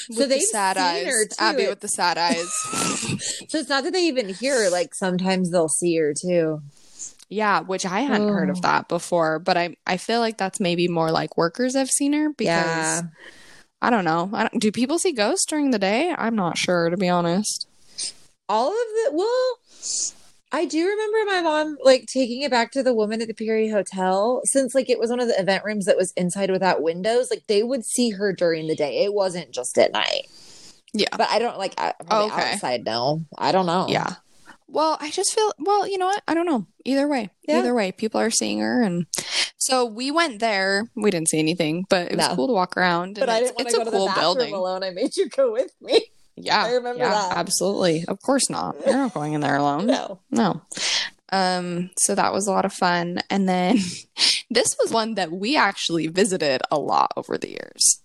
with 0.10 0.18
So 0.18 0.24
the 0.24 0.28
they've 0.28 0.42
sad 0.44 0.78
eyes. 0.78 1.08
her 1.08 1.26
too. 1.26 1.36
Abby 1.40 1.64
It- 1.64 1.70
with 1.70 1.80
the 1.80 1.88
sad 1.90 2.20
eyes. 2.20 2.48
So 3.50 3.58
it's 3.58 3.70
not 3.70 3.84
that 3.84 3.94
they 3.94 4.06
even 4.06 4.30
hear 4.30 4.64
her. 4.66 4.70
Like 4.70 4.94
sometimes 4.96 5.50
they'll 5.52 5.68
see 5.70 5.96
her 5.98 6.14
too. 6.14 6.62
Yeah, 7.32 7.62
which 7.62 7.86
I 7.86 8.02
hadn't 8.02 8.28
heard 8.30 8.50
Oh. 8.50 8.52
of 8.52 8.62
that 8.62 8.88
before, 8.90 9.40
but 9.40 9.56
I 9.58 9.76
I 9.88 9.98
feel 9.98 10.20
like 10.20 10.38
that's 10.38 10.60
maybe 10.60 10.88
more 10.88 11.10
like 11.12 11.38
workers 11.38 11.76
have 11.76 11.90
seen 11.90 12.14
her 12.14 12.30
because 12.34 12.48
Yeah. 12.56 13.02
I 13.82 13.90
don't 13.90 14.06
know. 14.06 14.30
I 14.34 14.42
don't, 14.48 14.62
do 14.62 14.72
people 14.72 15.00
see 15.00 15.12
ghosts 15.14 15.46
during 15.48 15.72
the 15.72 15.80
day? 15.80 16.14
I'm 16.16 16.36
not 16.36 16.58
sure 16.58 16.90
to 16.92 16.98
be 16.98 17.10
honest. 17.10 17.68
all 18.50 18.68
of 18.68 18.74
the 18.74 19.12
well 19.14 19.58
i 20.52 20.66
do 20.66 20.86
remember 20.86 21.18
my 21.32 21.40
mom 21.42 21.78
like 21.82 22.06
taking 22.12 22.42
it 22.42 22.52
back 22.52 22.70
to 22.74 22.84
the 22.84 22.94
woman 22.94 23.22
at 23.22 23.28
the 23.30 23.34
Peery 23.34 23.70
Hotel 23.70 24.42
since 24.44 24.76
like 24.76 24.90
it 24.90 25.00
was 25.00 25.10
one 25.10 25.22
of 25.22 25.30
the 25.30 25.40
event 25.40 25.64
rooms 25.64 25.86
that 25.86 25.96
was 25.96 26.12
inside 26.18 26.52
without 26.52 26.82
windows 26.82 27.30
like 27.32 27.44
they 27.48 27.64
would 27.64 27.86
see 27.86 28.10
her 28.10 28.34
during 28.34 28.68
the 28.68 28.76
day 28.76 29.06
it 29.06 29.14
wasn't 29.14 29.52
just 29.52 29.78
at 29.78 29.94
night 29.94 30.28
Yeah. 30.94 31.08
but 31.18 31.30
i 31.30 31.40
don't 31.40 31.58
like 31.58 31.74
I, 31.80 31.94
Oh, 32.10 32.26
okay. 32.26 32.52
outside 32.56 32.84
no 32.84 33.24
i 33.38 33.54
don't 33.54 33.66
know 33.66 33.86
Yeah. 33.88 34.16
Well, 34.72 34.98
I 35.02 35.12
just 35.12 35.34
feel 35.34 35.52
well, 35.60 35.88
you 35.88 35.98
know 35.98 36.06
what? 36.08 36.24
I 36.28 36.34
don't 36.34 36.46
know. 36.46 36.66
Either 36.86 37.08
way. 37.08 37.30
Yeah. 37.48 37.60
Either 37.60 37.74
way, 37.74 37.92
people 37.92 38.20
are 38.22 38.32
seeing 38.32 38.60
her 38.60 38.82
and 38.82 39.06
so 39.58 39.86
we 39.86 40.10
went 40.10 40.40
there. 40.40 40.90
We 40.96 41.12
didn't 41.12 41.30
see 41.30 41.38
anything, 41.40 41.86
but 41.90 42.12
it 42.12 42.18
was 42.18 42.28
No. 42.30 42.36
cool 42.36 42.48
to 42.48 42.54
walk 42.54 42.76
around. 42.78 43.16
but 43.16 43.24
and 43.24 43.32
i 43.32 43.38
it's, 43.40 43.52
didn't 43.52 43.58
want 43.60 43.70
to 43.70 43.76
go 43.76 43.82
a 43.82 43.86
to 43.86 43.92
cool 43.92 44.00
the 44.00 44.06
bathroom 44.08 44.24
building. 44.24 44.54
alone 44.56 44.84
i 44.84 44.90
made 44.90 45.16
you 45.18 45.30
go 45.30 45.52
with 45.52 45.72
me 45.82 46.02
Yeah. 46.38 46.64
I 46.64 46.72
remember 46.72 47.04
yeah, 47.04 47.10
that. 47.12 47.38
Absolutely. 47.38 48.06
Of 48.08 48.20
course 48.22 48.50
not. 48.50 48.76
You're 48.86 48.96
not 48.96 49.14
going 49.14 49.34
in 49.34 49.42
there 49.42 49.58
alone. 49.58 49.86
No. 49.86 50.20
No. 50.32 50.62
Um, 51.32 51.92
so 51.98 52.16
that 52.16 52.34
was 52.34 52.48
a 52.48 52.52
lot 52.52 52.66
of 52.66 52.74
fun. 52.74 53.20
And 53.30 53.48
then 53.48 53.78
this 54.50 54.76
was 54.82 54.92
one 54.92 55.16
that 55.16 55.32
we 55.32 55.56
actually 55.56 56.08
visited 56.08 56.62
a 56.72 56.80
lot 56.80 57.12
over 57.16 57.38
the 57.38 57.50
years. 57.50 58.02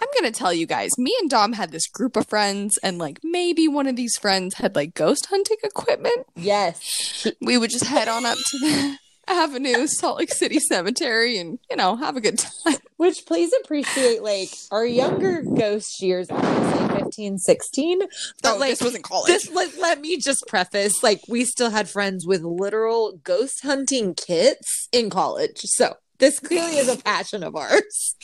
I'm 0.00 0.08
going 0.18 0.30
to 0.32 0.38
tell 0.38 0.52
you 0.52 0.66
guys, 0.66 0.90
me 0.98 1.14
and 1.20 1.30
Dom 1.30 1.52
had 1.54 1.70
this 1.72 1.86
group 1.88 2.16
of 2.16 2.28
friends, 2.28 2.78
and 2.82 2.98
like 2.98 3.20
maybe 3.22 3.68
one 3.68 3.86
of 3.86 3.96
these 3.96 4.16
friends 4.16 4.54
had 4.56 4.74
like 4.76 4.94
ghost 4.94 5.26
hunting 5.26 5.56
equipment. 5.62 6.26
Yes. 6.36 7.26
We 7.40 7.56
would 7.58 7.70
just 7.70 7.86
head 7.86 8.08
on 8.08 8.26
up 8.26 8.36
to 8.36 8.58
the 8.58 8.98
Avenue, 9.26 9.86
Salt 9.86 10.18
Lake 10.18 10.32
City 10.32 10.58
Cemetery, 10.60 11.38
and 11.38 11.58
you 11.70 11.76
know, 11.76 11.96
have 11.96 12.16
a 12.16 12.20
good 12.20 12.38
time. 12.38 12.76
Which 12.96 13.24
please 13.26 13.52
appreciate 13.64 14.22
like 14.22 14.50
our 14.70 14.84
younger 14.86 15.42
ghost 15.42 16.00
years, 16.02 16.30
obviously 16.30 16.98
15, 17.02 17.38
16. 17.38 17.98
But 18.00 18.08
Oh, 18.44 18.56
like 18.58 18.70
this 18.70 18.82
wasn't 18.82 19.04
college. 19.04 19.26
this 19.28 19.50
let, 19.50 19.76
let 19.78 20.00
me 20.00 20.18
just 20.18 20.44
preface 20.46 21.02
like 21.02 21.20
we 21.28 21.44
still 21.44 21.70
had 21.70 21.88
friends 21.88 22.26
with 22.26 22.42
literal 22.42 23.18
ghost 23.24 23.62
hunting 23.62 24.14
kits 24.14 24.88
in 24.92 25.10
college. 25.10 25.58
So 25.64 25.96
this 26.24 26.40
clearly 26.40 26.78
is 26.78 26.88
a 26.88 26.96
passion 26.96 27.42
of 27.42 27.54
ours 27.54 28.14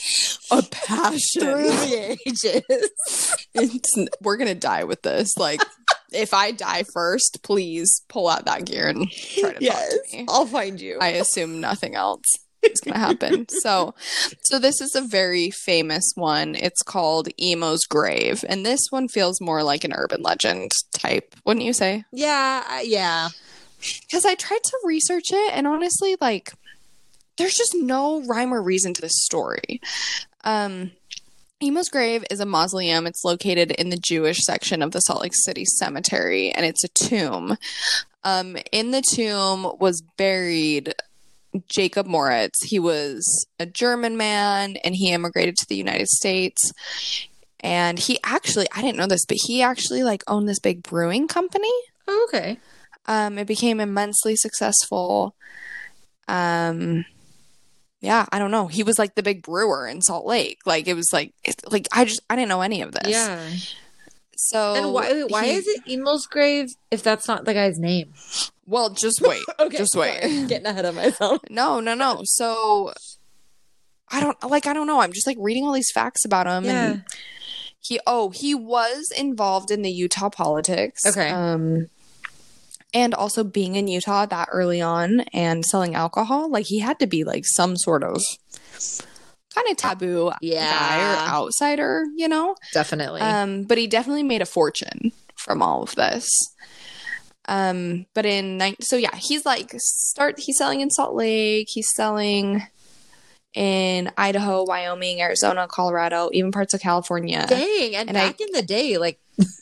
a 0.50 0.62
passion 0.62 1.42
through 1.42 1.64
the 1.64 2.18
ages. 2.26 3.36
It's, 3.54 3.98
we're 4.22 4.36
gonna 4.36 4.54
die 4.54 4.84
with 4.84 5.02
this. 5.02 5.36
Like, 5.36 5.60
if 6.12 6.32
I 6.32 6.52
die 6.52 6.84
first, 6.94 7.40
please 7.42 8.02
pull 8.08 8.28
out 8.28 8.46
that 8.46 8.64
gear 8.64 8.88
and 8.88 9.10
try 9.10 9.52
to 9.52 9.64
yes, 9.64 9.94
talk 9.94 10.10
to 10.10 10.16
me. 10.16 10.26
I'll 10.28 10.46
find 10.46 10.80
you. 10.80 10.98
I 11.00 11.08
assume 11.08 11.60
nothing 11.60 11.94
else 11.94 12.24
is 12.62 12.80
gonna 12.80 12.98
happen. 12.98 13.46
so, 13.48 13.94
so 14.42 14.58
this 14.58 14.80
is 14.80 14.94
a 14.94 15.02
very 15.02 15.50
famous 15.50 16.12
one. 16.14 16.54
It's 16.54 16.82
called 16.82 17.28
Emo's 17.38 17.84
Grave, 17.84 18.44
and 18.48 18.64
this 18.64 18.86
one 18.90 19.08
feels 19.08 19.40
more 19.40 19.62
like 19.62 19.84
an 19.84 19.92
urban 19.92 20.22
legend 20.22 20.72
type, 20.92 21.34
wouldn't 21.44 21.66
you 21.66 21.72
say? 21.72 22.04
yeah, 22.12 22.80
yeah. 22.80 23.28
Because 24.02 24.26
I 24.26 24.34
tried 24.34 24.62
to 24.62 24.78
research 24.84 25.32
it, 25.32 25.54
and 25.54 25.66
honestly, 25.66 26.14
like, 26.20 26.52
there's 27.40 27.54
just 27.54 27.74
no 27.74 28.22
rhyme 28.26 28.52
or 28.52 28.62
reason 28.62 28.92
to 28.94 29.00
this 29.00 29.24
story. 29.24 29.80
Um, 30.44 30.92
Emo's 31.62 31.88
grave 31.88 32.24
is 32.30 32.40
a 32.40 32.46
mausoleum. 32.46 33.06
It's 33.06 33.24
located 33.24 33.70
in 33.72 33.90
the 33.90 33.98
Jewish 33.98 34.38
section 34.38 34.82
of 34.82 34.92
the 34.92 35.00
Salt 35.00 35.22
Lake 35.22 35.34
City 35.34 35.64
Cemetery, 35.64 36.50
and 36.52 36.64
it's 36.64 36.84
a 36.84 36.88
tomb. 36.88 37.56
Um, 38.24 38.56
in 38.72 38.90
the 38.90 39.02
tomb 39.02 39.72
was 39.78 40.02
buried 40.16 40.94
Jacob 41.68 42.06
Moritz. 42.06 42.62
He 42.64 42.78
was 42.78 43.46
a 43.58 43.66
German 43.66 44.16
man, 44.16 44.76
and 44.84 44.94
he 44.94 45.12
immigrated 45.12 45.56
to 45.56 45.66
the 45.68 45.76
United 45.76 46.08
States. 46.08 46.72
And 47.60 47.98
he 47.98 48.18
actually, 48.24 48.66
I 48.74 48.80
didn't 48.80 48.96
know 48.96 49.06
this, 49.06 49.26
but 49.26 49.36
he 49.46 49.62
actually 49.62 50.02
like 50.02 50.22
owned 50.26 50.48
this 50.48 50.60
big 50.60 50.82
brewing 50.82 51.28
company. 51.28 51.72
Oh, 52.06 52.28
okay. 52.28 52.58
Um, 53.06 53.38
it 53.38 53.46
became 53.46 53.80
immensely 53.80 54.36
successful. 54.36 55.34
Um, 56.28 57.04
yeah, 58.00 58.26
I 58.32 58.38
don't 58.38 58.50
know. 58.50 58.66
He 58.66 58.82
was 58.82 58.98
like 58.98 59.14
the 59.14 59.22
big 59.22 59.42
brewer 59.42 59.86
in 59.86 60.00
Salt 60.02 60.26
Lake. 60.26 60.58
Like 60.66 60.88
it 60.88 60.94
was 60.94 61.12
like, 61.12 61.34
it, 61.44 61.60
like 61.70 61.86
I 61.92 62.04
just 62.04 62.20
I 62.30 62.36
didn't 62.36 62.48
know 62.48 62.62
any 62.62 62.82
of 62.82 62.92
this. 62.92 63.08
Yeah. 63.08 63.48
So 64.36 64.74
And 64.74 64.92
why 64.92 65.22
why 65.24 65.44
he- 65.44 65.52
is 65.52 65.66
it 65.68 65.82
Emo's 65.86 66.26
grave 66.26 66.70
if 66.90 67.02
that's 67.02 67.28
not 67.28 67.44
the 67.44 67.52
guy's 67.54 67.78
name? 67.78 68.14
Well, 68.66 68.90
just 68.90 69.20
wait. 69.26 69.42
Okay, 69.58 69.76
just 69.76 69.94
wait. 69.94 70.20
sorry. 70.22 70.46
Getting 70.46 70.66
ahead 70.66 70.84
of 70.86 70.94
myself. 70.94 71.42
No, 71.50 71.80
no, 71.80 71.94
no. 71.94 72.22
So 72.24 72.92
I 74.10 74.20
don't 74.20 74.36
like. 74.48 74.66
I 74.66 74.72
don't 74.72 74.86
know. 74.86 75.00
I'm 75.00 75.12
just 75.12 75.26
like 75.26 75.36
reading 75.38 75.64
all 75.64 75.72
these 75.72 75.92
facts 75.92 76.24
about 76.24 76.46
him. 76.46 76.64
Yeah. 76.64 76.84
And 76.92 77.04
he. 77.80 78.00
Oh, 78.06 78.30
he 78.30 78.54
was 78.54 79.12
involved 79.16 79.70
in 79.70 79.82
the 79.82 79.90
Utah 79.90 80.30
politics. 80.30 81.04
Okay. 81.06 81.28
Um, 81.28 81.88
and 82.94 83.14
also 83.14 83.44
being 83.44 83.76
in 83.76 83.86
Utah 83.88 84.26
that 84.26 84.48
early 84.52 84.80
on 84.80 85.20
and 85.32 85.64
selling 85.64 85.94
alcohol, 85.94 86.50
like 86.50 86.66
he 86.66 86.78
had 86.80 86.98
to 87.00 87.06
be 87.06 87.24
like 87.24 87.44
some 87.46 87.76
sort 87.76 88.02
of 88.02 88.22
kind 89.54 89.68
of 89.70 89.76
taboo 89.76 90.30
Yeah. 90.40 90.70
guy 90.70 90.98
or 91.00 91.28
outsider, 91.28 92.04
you 92.16 92.28
know. 92.28 92.54
Definitely. 92.72 93.20
Um, 93.20 93.64
but 93.64 93.78
he 93.78 93.86
definitely 93.86 94.22
made 94.22 94.42
a 94.42 94.46
fortune 94.46 95.12
from 95.36 95.62
all 95.62 95.82
of 95.82 95.94
this. 95.94 96.28
Um, 97.46 98.06
but 98.14 98.26
in 98.26 98.58
nine, 98.58 98.76
so 98.80 98.96
yeah, 98.96 99.14
he's 99.16 99.44
like 99.44 99.72
start. 99.78 100.38
He's 100.38 100.56
selling 100.58 100.80
in 100.82 100.90
Salt 100.90 101.14
Lake. 101.14 101.66
He's 101.70 101.88
selling 101.96 102.62
in 103.54 104.10
Idaho, 104.16 104.64
Wyoming, 104.64 105.20
Arizona, 105.20 105.66
Colorado, 105.68 106.30
even 106.32 106.52
parts 106.52 106.72
of 106.74 106.80
California. 106.80 107.44
Dang. 107.48 107.96
And, 107.96 108.08
and 108.10 108.18
I- 108.18 108.28
back 108.28 108.40
in 108.40 108.48
the 108.52 108.62
day, 108.62 108.98
like, 108.98 109.18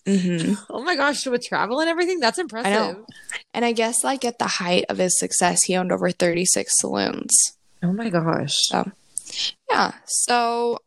hmm 0.06 0.54
oh 0.70 0.82
my 0.82 0.96
gosh, 0.96 1.24
with 1.26 1.44
travel 1.44 1.80
and 1.80 1.88
everything, 1.88 2.18
that's 2.20 2.38
impressive. 2.38 2.72
know. 2.72 3.06
And 3.54 3.64
I 3.64 3.72
guess 3.72 4.02
like 4.02 4.24
at 4.24 4.38
the 4.38 4.46
height 4.46 4.84
of 4.88 4.98
his 4.98 5.18
success, 5.18 5.58
he 5.64 5.76
owned 5.76 5.92
over 5.92 6.10
thirty 6.10 6.44
six 6.44 6.72
saloons. 6.80 7.30
Oh 7.82 7.92
my 7.92 8.08
gosh. 8.10 8.56
Yeah. 9.70 9.92
So 10.06 10.78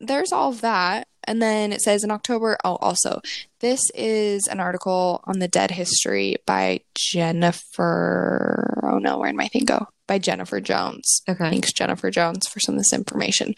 there's 0.00 0.32
all 0.32 0.50
of 0.50 0.62
that. 0.62 1.06
And 1.24 1.40
then 1.40 1.72
it 1.72 1.82
says 1.82 2.02
in 2.02 2.10
October, 2.10 2.56
oh, 2.64 2.76
also, 2.76 3.20
this 3.60 3.82
is 3.94 4.48
an 4.50 4.58
article 4.58 5.20
on 5.24 5.38
the 5.38 5.46
dead 5.46 5.70
history 5.70 6.36
by 6.46 6.80
Jennifer. 6.96 8.80
Oh 8.82 8.98
no, 8.98 9.18
where 9.18 9.30
did 9.30 9.36
my 9.36 9.48
thing 9.48 9.64
go? 9.64 9.86
By 10.10 10.18
Jennifer 10.18 10.60
Jones. 10.60 11.22
Okay. 11.28 11.50
Thanks, 11.50 11.72
Jennifer 11.72 12.10
Jones, 12.10 12.48
for 12.48 12.58
some 12.58 12.74
of 12.74 12.80
this 12.80 12.92
information. 12.92 13.54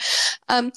Um, 0.50 0.70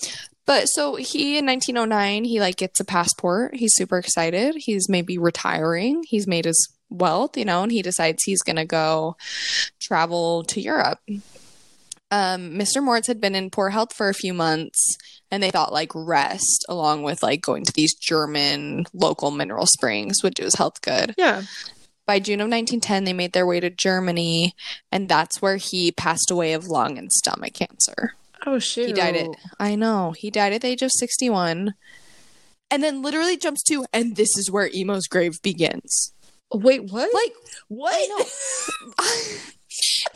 but 0.46 0.68
so 0.68 0.96
he 0.96 1.38
in 1.38 1.46
1909, 1.46 2.24
he 2.24 2.40
like 2.40 2.56
gets 2.56 2.80
a 2.80 2.86
passport. 2.86 3.58
He's 3.58 3.76
super 3.76 3.98
excited. 3.98 4.56
He's 4.58 4.88
maybe 4.88 5.18
retiring. 5.18 6.04
He's 6.08 6.28
made 6.28 6.46
his 6.46 6.74
wealth, 6.90 7.38
you 7.38 7.44
know, 7.44 7.64
and 7.64 7.74
he 7.74 7.82
decides 7.82 8.24
he's 8.24 8.42
going 8.42 8.56
to 8.56 8.64
go 8.64 9.18
travel 9.82 10.46
to 10.46 10.62
Europe. 10.62 11.00
Um, 12.10 12.52
Mr. 12.52 12.82
Moritz 12.82 13.08
had 13.08 13.20
been 13.20 13.36
in 13.36 13.50
poor 13.50 13.70
health 13.70 13.92
for 13.92 14.08
a 14.08 14.14
few 14.14 14.34
months, 14.34 14.96
and 15.30 15.44
they 15.44 15.52
thought 15.52 15.74
like 15.74 15.92
rest 15.94 16.64
along 16.70 17.04
with 17.04 17.22
like 17.22 17.42
going 17.42 17.66
to 17.66 17.74
these 17.74 17.96
German 17.96 18.86
local 18.94 19.30
mineral 19.30 19.66
springs 19.66 20.24
would 20.24 20.36
do 20.36 20.44
his 20.44 20.56
health 20.56 20.80
good. 20.80 21.16
Yeah. 21.18 21.42
By 22.06 22.20
June 22.20 22.40
of 22.40 22.46
1910, 22.46 23.04
they 23.04 23.14
made 23.14 23.34
their 23.34 23.48
way 23.48 23.60
to 23.60 23.70
Germany, 23.70 24.54
and 24.92 25.10
that's 25.10 25.42
where 25.42 25.58
he 25.58 25.92
passed 25.92 26.30
away 26.30 26.54
of 26.54 26.68
lung 26.68 26.98
and 26.98 27.12
stomach 27.12 27.54
cancer. 27.54 28.14
Oh 28.46 28.60
shoot. 28.60 28.88
He 28.88 28.94
died 28.94 29.16
at 29.16 29.28
I 29.60 29.76
know. 29.76 30.12
He 30.12 30.30
died 30.30 30.54
at 30.54 30.62
the 30.62 30.68
age 30.68 30.82
of 30.82 30.92
61. 30.92 31.74
And 32.72 32.84
then 32.84 33.02
literally 33.02 33.38
jumps 33.38 33.64
to 33.64 33.86
and 33.94 34.16
this 34.16 34.38
is 34.38 34.52
where 34.52 34.70
Emo's 34.74 35.08
grave 35.08 35.42
begins. 35.42 36.14
Wait, 36.54 36.92
what? 36.92 37.14
Like 37.14 37.34
what? 37.68 37.94
I 37.94 38.08
know. 38.08 38.26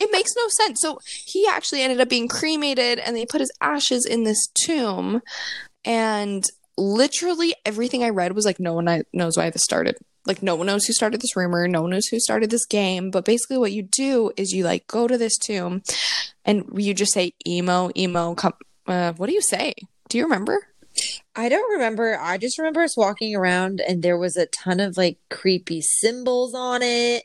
it 0.00 0.12
makes 0.12 0.32
no 0.36 0.48
sense. 0.48 0.80
So 0.80 0.98
he 1.04 1.46
actually 1.48 1.82
ended 1.82 2.00
up 2.00 2.08
being 2.08 2.28
cremated 2.28 2.98
and 2.98 3.16
they 3.16 3.26
put 3.26 3.40
his 3.40 3.52
ashes 3.60 4.06
in 4.06 4.24
this 4.24 4.48
tomb 4.64 5.22
and 5.84 6.44
literally 6.76 7.54
everything 7.64 8.02
I 8.02 8.10
read 8.10 8.32
was 8.32 8.44
like 8.44 8.60
no 8.60 8.74
one 8.74 9.04
knows 9.12 9.36
why 9.36 9.50
this 9.50 9.62
started. 9.64 9.96
Like 10.26 10.42
no 10.42 10.54
one 10.54 10.66
knows 10.66 10.84
who 10.84 10.92
started 10.92 11.20
this 11.20 11.34
rumor, 11.36 11.66
no 11.66 11.82
one 11.82 11.90
knows 11.90 12.06
who 12.06 12.20
started 12.20 12.50
this 12.50 12.66
game, 12.66 13.10
but 13.10 13.24
basically 13.24 13.58
what 13.58 13.72
you 13.72 13.82
do 13.82 14.30
is 14.36 14.52
you 14.52 14.64
like 14.64 14.86
go 14.86 15.08
to 15.08 15.16
this 15.16 15.38
tomb 15.38 15.82
and 16.44 16.64
you 16.74 16.92
just 16.94 17.12
say 17.14 17.32
emo 17.46 17.90
emo 17.96 18.34
come 18.34 18.52
uh, 18.86 19.12
what 19.14 19.28
do 19.28 19.32
you 19.32 19.40
say? 19.42 19.72
Do 20.08 20.18
you 20.18 20.24
remember? 20.24 20.66
I 21.36 21.48
don't 21.48 21.72
remember. 21.72 22.18
I 22.20 22.36
just 22.36 22.58
remember 22.58 22.80
us 22.82 22.96
walking 22.96 23.34
around 23.36 23.80
and 23.80 24.02
there 24.02 24.18
was 24.18 24.36
a 24.36 24.46
ton 24.46 24.80
of 24.80 24.96
like 24.96 25.18
creepy 25.30 25.80
symbols 25.80 26.54
on 26.54 26.82
it. 26.82 27.24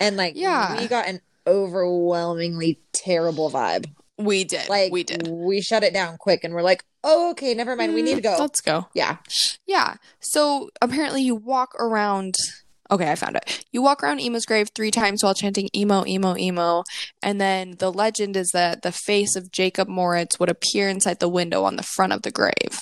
And 0.00 0.16
like 0.16 0.34
Yeah. 0.36 0.80
we 0.80 0.88
got 0.88 1.06
an 1.06 1.20
overwhelmingly 1.46 2.78
terrible 2.92 3.50
vibe. 3.50 3.86
We 4.18 4.44
did. 4.44 4.68
Like 4.68 4.92
we 4.92 5.04
did. 5.04 5.28
We 5.28 5.60
shut 5.60 5.82
it 5.82 5.92
down 5.92 6.16
quick 6.18 6.44
and 6.44 6.54
we're 6.54 6.62
like, 6.62 6.84
"Oh, 7.02 7.30
okay, 7.32 7.54
never 7.54 7.76
mind. 7.76 7.94
We 7.94 8.02
need 8.02 8.16
to 8.16 8.20
mm, 8.20 8.24
go." 8.24 8.36
Let's 8.40 8.60
go. 8.60 8.88
yeah. 8.94 9.16
Yeah. 9.66 9.94
So 10.20 10.70
apparently 10.82 11.22
you 11.22 11.34
walk 11.34 11.74
around. 11.78 12.34
Okay, 12.90 13.08
I 13.10 13.14
found 13.14 13.36
it. 13.36 13.64
You 13.70 13.82
walk 13.82 14.02
around 14.02 14.18
Emo's 14.20 14.44
grave 14.44 14.70
three 14.74 14.90
times 14.90 15.22
while 15.22 15.32
chanting 15.32 15.68
emo, 15.76 16.04
emo, 16.06 16.36
emo. 16.36 16.82
And 17.22 17.40
then 17.40 17.76
the 17.78 17.92
legend 17.92 18.36
is 18.36 18.50
that 18.52 18.82
the 18.82 18.90
face 18.90 19.36
of 19.36 19.52
Jacob 19.52 19.86
Moritz 19.86 20.40
would 20.40 20.48
appear 20.48 20.88
inside 20.88 21.20
the 21.20 21.28
window 21.28 21.62
on 21.62 21.76
the 21.76 21.84
front 21.84 22.12
of 22.12 22.22
the 22.22 22.32
grave. 22.32 22.80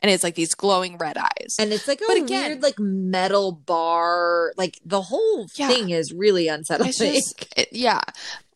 And 0.00 0.10
it's 0.10 0.24
like 0.24 0.34
these 0.34 0.54
glowing 0.54 0.96
red 0.98 1.16
eyes. 1.16 1.54
And 1.60 1.72
it's 1.72 1.86
like 1.86 2.00
a 2.00 2.04
But 2.08 2.16
again- 2.18 2.50
weird 2.50 2.62
like 2.64 2.78
metal 2.80 3.52
bar. 3.52 4.52
Like 4.56 4.78
the 4.84 5.02
whole 5.02 5.46
Yeah. 5.56 5.68
thing 5.68 5.90
is 5.90 6.12
really 6.12 6.48
unsettling. 6.48 6.90
Just, 6.92 7.46
it, 7.56 7.68
yeah. 7.70 8.00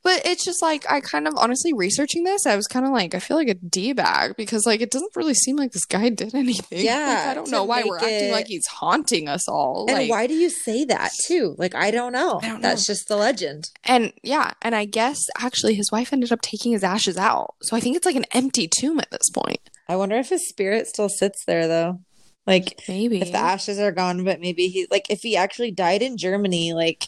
But 0.02 0.22
it's 0.24 0.44
just 0.44 0.62
like, 0.62 0.90
I 0.90 1.00
kind 1.00 1.28
of 1.28 1.34
honestly 1.36 1.72
researching 1.74 2.24
this, 2.24 2.46
I 2.46 2.56
was 2.56 2.66
kind 2.66 2.86
of 2.86 2.92
like, 2.92 3.14
I 3.14 3.18
feel 3.18 3.36
like 3.36 3.48
a 3.48 3.54
D 3.54 3.92
bag 3.92 4.34
because, 4.36 4.64
like, 4.64 4.80
it 4.80 4.90
doesn't 4.90 5.14
really 5.14 5.34
seem 5.34 5.56
like 5.56 5.72
this 5.72 5.84
guy 5.84 6.08
did 6.10 6.34
anything. 6.34 6.84
Yeah, 6.84 7.06
Like, 7.06 7.26
I 7.28 7.34
don't 7.34 7.50
know 7.50 7.64
why 7.64 7.82
we're 7.84 7.96
make 8.00 8.04
acting 8.04 8.30
like 8.32 8.46
he's 8.46 8.66
haunting 8.66 9.28
us 9.28 9.46
all. 9.48 9.86
and 9.88 9.98
like, 9.98 10.10
why 10.10 10.26
do 10.26 10.34
you 10.34 10.48
say 10.48 10.84
that 10.86 11.10
too? 11.26 11.54
Like 11.58 11.74
I 11.74 11.90
don't 11.90 12.12
know. 12.12 12.40
I 12.42 12.48
don't 12.48 12.62
That's 12.62 12.88
know. 12.88 12.92
just 12.94 13.08
the 13.08 13.16
legend. 13.16 13.68
And 13.84 14.12
yeah, 14.22 14.52
and 14.62 14.74
I 14.74 14.86
guess 14.86 15.20
actually 15.38 15.74
his 15.74 15.92
wife 15.92 16.12
ended 16.12 16.32
up 16.32 16.40
taking 16.40 16.72
his 16.72 16.82
ashes 16.84 17.18
out. 17.18 17.54
So 17.62 17.76
I 17.76 17.80
think 17.80 17.96
it's 17.96 18.06
like 18.06 18.16
an 18.16 18.26
empty 18.32 18.68
tomb 18.68 19.00
at 19.00 19.10
this 19.10 19.28
point. 19.30 19.60
I 19.88 19.96
wonder 19.96 20.16
if 20.16 20.30
his 20.30 20.48
spirit 20.48 20.86
still 20.86 21.08
sits 21.10 21.44
there 21.44 21.68
though. 21.68 22.00
Like 22.46 22.80
Maybe. 22.88 23.20
if 23.20 23.32
the 23.32 23.38
ashes 23.38 23.78
are 23.78 23.92
gone, 23.92 24.24
but 24.24 24.40
maybe 24.40 24.68
he 24.68 24.86
like 24.90 25.06
if 25.10 25.20
he 25.20 25.36
actually 25.36 25.72
died 25.72 26.00
in 26.00 26.16
Germany, 26.16 26.72
like 26.72 27.06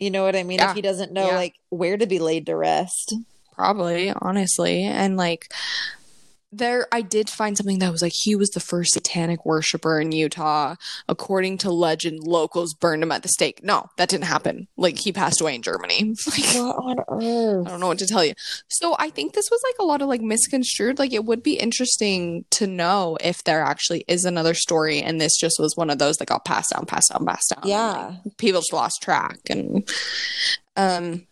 you 0.00 0.10
know 0.10 0.24
what 0.24 0.34
I 0.34 0.42
mean? 0.42 0.58
Yeah. 0.58 0.70
If 0.70 0.76
he 0.76 0.82
doesn't 0.82 1.12
know 1.12 1.28
Yeah. 1.28 1.36
like 1.36 1.54
where 1.68 1.96
to 1.96 2.06
be 2.06 2.18
laid 2.18 2.46
to 2.46 2.56
rest. 2.56 3.14
Probably, 3.54 4.10
honestly. 4.10 4.82
And 4.82 5.16
like 5.16 5.52
there 6.52 6.86
I 6.90 7.02
did 7.02 7.30
find 7.30 7.56
something 7.56 7.78
that 7.78 7.92
was 7.92 8.02
like 8.02 8.12
he 8.14 8.34
was 8.34 8.50
the 8.50 8.60
first 8.60 8.92
satanic 8.92 9.46
worshiper 9.46 10.00
in 10.00 10.12
Utah. 10.12 10.74
According 11.08 11.58
to 11.58 11.70
legend, 11.70 12.24
locals 12.24 12.74
burned 12.74 13.02
him 13.02 13.12
at 13.12 13.22
the 13.22 13.28
stake. 13.28 13.62
No, 13.62 13.88
that 13.96 14.08
didn't 14.08 14.24
happen. 14.24 14.66
Like 14.76 14.98
he 14.98 15.12
passed 15.12 15.40
away 15.40 15.54
in 15.54 15.62
Germany. 15.62 16.14
Like 16.30 16.54
What 16.54 16.98
on 17.08 17.22
earth? 17.22 17.66
I 17.66 17.70
don't 17.70 17.80
know 17.80 17.88
what 17.88 17.98
to 17.98 18.06
tell 18.06 18.24
you. 18.24 18.34
So 18.68 18.94
I 18.98 19.10
think 19.10 19.32
this 19.32 19.48
was 19.50 19.60
like 19.68 19.76
a 19.80 19.84
lot 19.84 20.02
of 20.02 20.08
like 20.08 20.20
misconstrued. 20.20 20.98
Like 20.98 21.12
it 21.12 21.24
would 21.24 21.42
be 21.42 21.54
interesting 21.54 22.44
to 22.50 22.66
know 22.66 23.16
if 23.20 23.44
there 23.44 23.62
actually 23.62 24.04
is 24.08 24.24
another 24.24 24.54
story 24.54 25.00
and 25.02 25.20
this 25.20 25.36
just 25.38 25.58
was 25.58 25.76
one 25.76 25.90
of 25.90 25.98
those 25.98 26.16
that 26.16 26.26
got 26.26 26.44
passed 26.44 26.72
down, 26.74 26.86
passed 26.86 27.10
down, 27.10 27.26
passed 27.26 27.54
down. 27.54 27.68
Yeah. 27.68 28.16
Like, 28.24 28.36
people 28.38 28.60
just 28.60 28.72
lost 28.72 29.02
track 29.02 29.38
and 29.48 29.88
um 30.76 31.26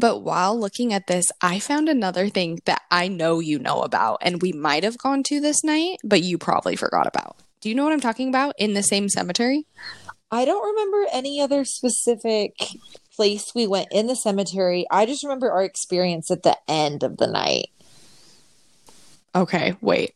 but 0.00 0.18
while 0.18 0.58
looking 0.58 0.92
at 0.92 1.06
this, 1.06 1.26
I 1.40 1.58
found 1.58 1.88
another 1.88 2.28
thing 2.28 2.60
that 2.64 2.82
I 2.90 3.08
know 3.08 3.40
you 3.40 3.58
know 3.58 3.82
about 3.82 4.18
and 4.22 4.42
we 4.42 4.52
might 4.52 4.84
have 4.84 4.98
gone 4.98 5.22
to 5.24 5.40
this 5.40 5.64
night, 5.64 5.98
but 6.04 6.22
you 6.22 6.38
probably 6.38 6.76
forgot 6.76 7.06
about. 7.06 7.36
Do 7.60 7.68
you 7.68 7.74
know 7.74 7.84
what 7.84 7.92
I'm 7.92 8.00
talking 8.00 8.28
about 8.28 8.54
in 8.58 8.74
the 8.74 8.82
same 8.82 9.08
cemetery? 9.08 9.66
I 10.30 10.44
don't 10.44 10.64
remember 10.64 11.06
any 11.12 11.40
other 11.40 11.64
specific 11.64 12.52
place 13.16 13.52
we 13.54 13.66
went 13.66 13.88
in 13.90 14.06
the 14.06 14.14
cemetery. 14.14 14.86
I 14.90 15.06
just 15.06 15.24
remember 15.24 15.50
our 15.50 15.64
experience 15.64 16.30
at 16.30 16.42
the 16.42 16.56
end 16.68 17.02
of 17.02 17.16
the 17.16 17.26
night. 17.26 17.70
Okay, 19.34 19.76
wait. 19.80 20.14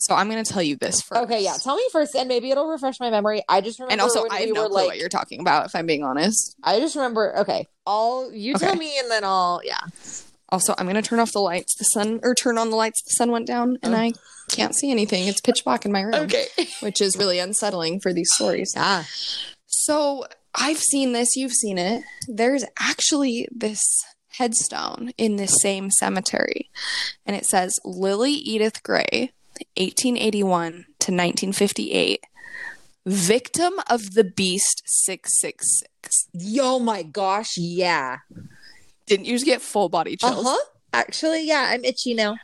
So 0.00 0.14
I'm 0.14 0.30
going 0.30 0.42
to 0.42 0.50
tell 0.52 0.62
you 0.62 0.76
this 0.76 1.00
first. 1.00 1.20
Okay, 1.22 1.42
yeah. 1.42 1.54
Tell 1.62 1.76
me 1.76 1.84
first, 1.92 2.14
and 2.14 2.28
maybe 2.28 2.50
it'll 2.50 2.68
refresh 2.68 3.00
my 3.00 3.10
memory. 3.10 3.42
I 3.48 3.60
just 3.60 3.78
remember 3.78 3.92
And 3.92 4.00
also, 4.00 4.26
I 4.30 4.44
we 4.46 4.52
no 4.52 4.64
were 4.64 4.68
like, 4.68 4.86
what 4.86 4.98
you're 4.98 5.08
talking 5.08 5.40
about, 5.40 5.66
if 5.66 5.74
I'm 5.74 5.86
being 5.86 6.04
honest. 6.04 6.56
I 6.62 6.80
just 6.80 6.96
remember. 6.96 7.38
Okay, 7.38 7.66
I'll 7.86 8.30
you 8.32 8.54
tell 8.54 8.76
me, 8.76 8.98
and 8.98 9.10
then 9.10 9.24
I'll 9.24 9.60
yeah. 9.64 9.80
Also, 10.50 10.74
I'm 10.78 10.86
gonna 10.86 11.02
turn 11.02 11.18
off 11.18 11.32
the 11.32 11.40
lights. 11.40 11.74
The 11.76 11.84
sun, 11.84 12.20
or 12.22 12.34
turn 12.34 12.56
on 12.58 12.70
the 12.70 12.76
lights. 12.76 13.02
The 13.04 13.10
sun 13.10 13.30
went 13.30 13.46
down, 13.46 13.78
and 13.82 13.94
Oh. 13.94 13.98
I 13.98 14.12
can't 14.48 14.74
see 14.74 14.90
anything. 14.90 15.26
It's 15.28 15.40
pitch 15.40 15.62
black 15.64 15.84
in 15.84 15.92
my 15.92 16.00
room, 16.00 16.14
Okay, 16.14 16.46
which 16.80 17.00
is 17.02 17.16
really 17.18 17.38
unsettling 17.38 18.00
for 18.00 18.12
these 18.12 18.28
stories. 18.34 18.72
Yeah. 18.74 19.04
So 19.66 20.24
I've 20.54 20.78
seen 20.78 21.12
this. 21.12 21.36
You've 21.36 21.52
seen 21.52 21.76
it. 21.78 22.02
There's 22.28 22.64
actually 22.78 23.46
this 23.54 23.82
headstone 24.38 25.10
in 25.18 25.36
this 25.36 25.54
same 25.60 25.90
cemetery, 25.90 26.70
and 27.26 27.36
it 27.36 27.44
says 27.44 27.78
Lily 27.84 28.32
Edith 28.32 28.82
Gray, 28.82 29.32
1881 29.76 30.72
to 30.72 31.12
1958, 31.12 32.24
victim 33.06 33.72
of 33.88 34.14
the 34.14 34.24
beast 34.24 34.82
666. 34.86 36.28
Yo, 36.34 36.78
my 36.78 37.02
gosh, 37.02 37.56
yeah. 37.56 38.18
Didn't 39.06 39.26
you 39.26 39.32
just 39.34 39.46
get 39.46 39.62
full 39.62 39.88
body 39.88 40.16
chills? 40.16 40.46
huh. 40.46 40.58
Actually, 40.92 41.46
yeah, 41.46 41.66
I'm 41.70 41.84
itchy 41.84 42.14
now. 42.14 42.36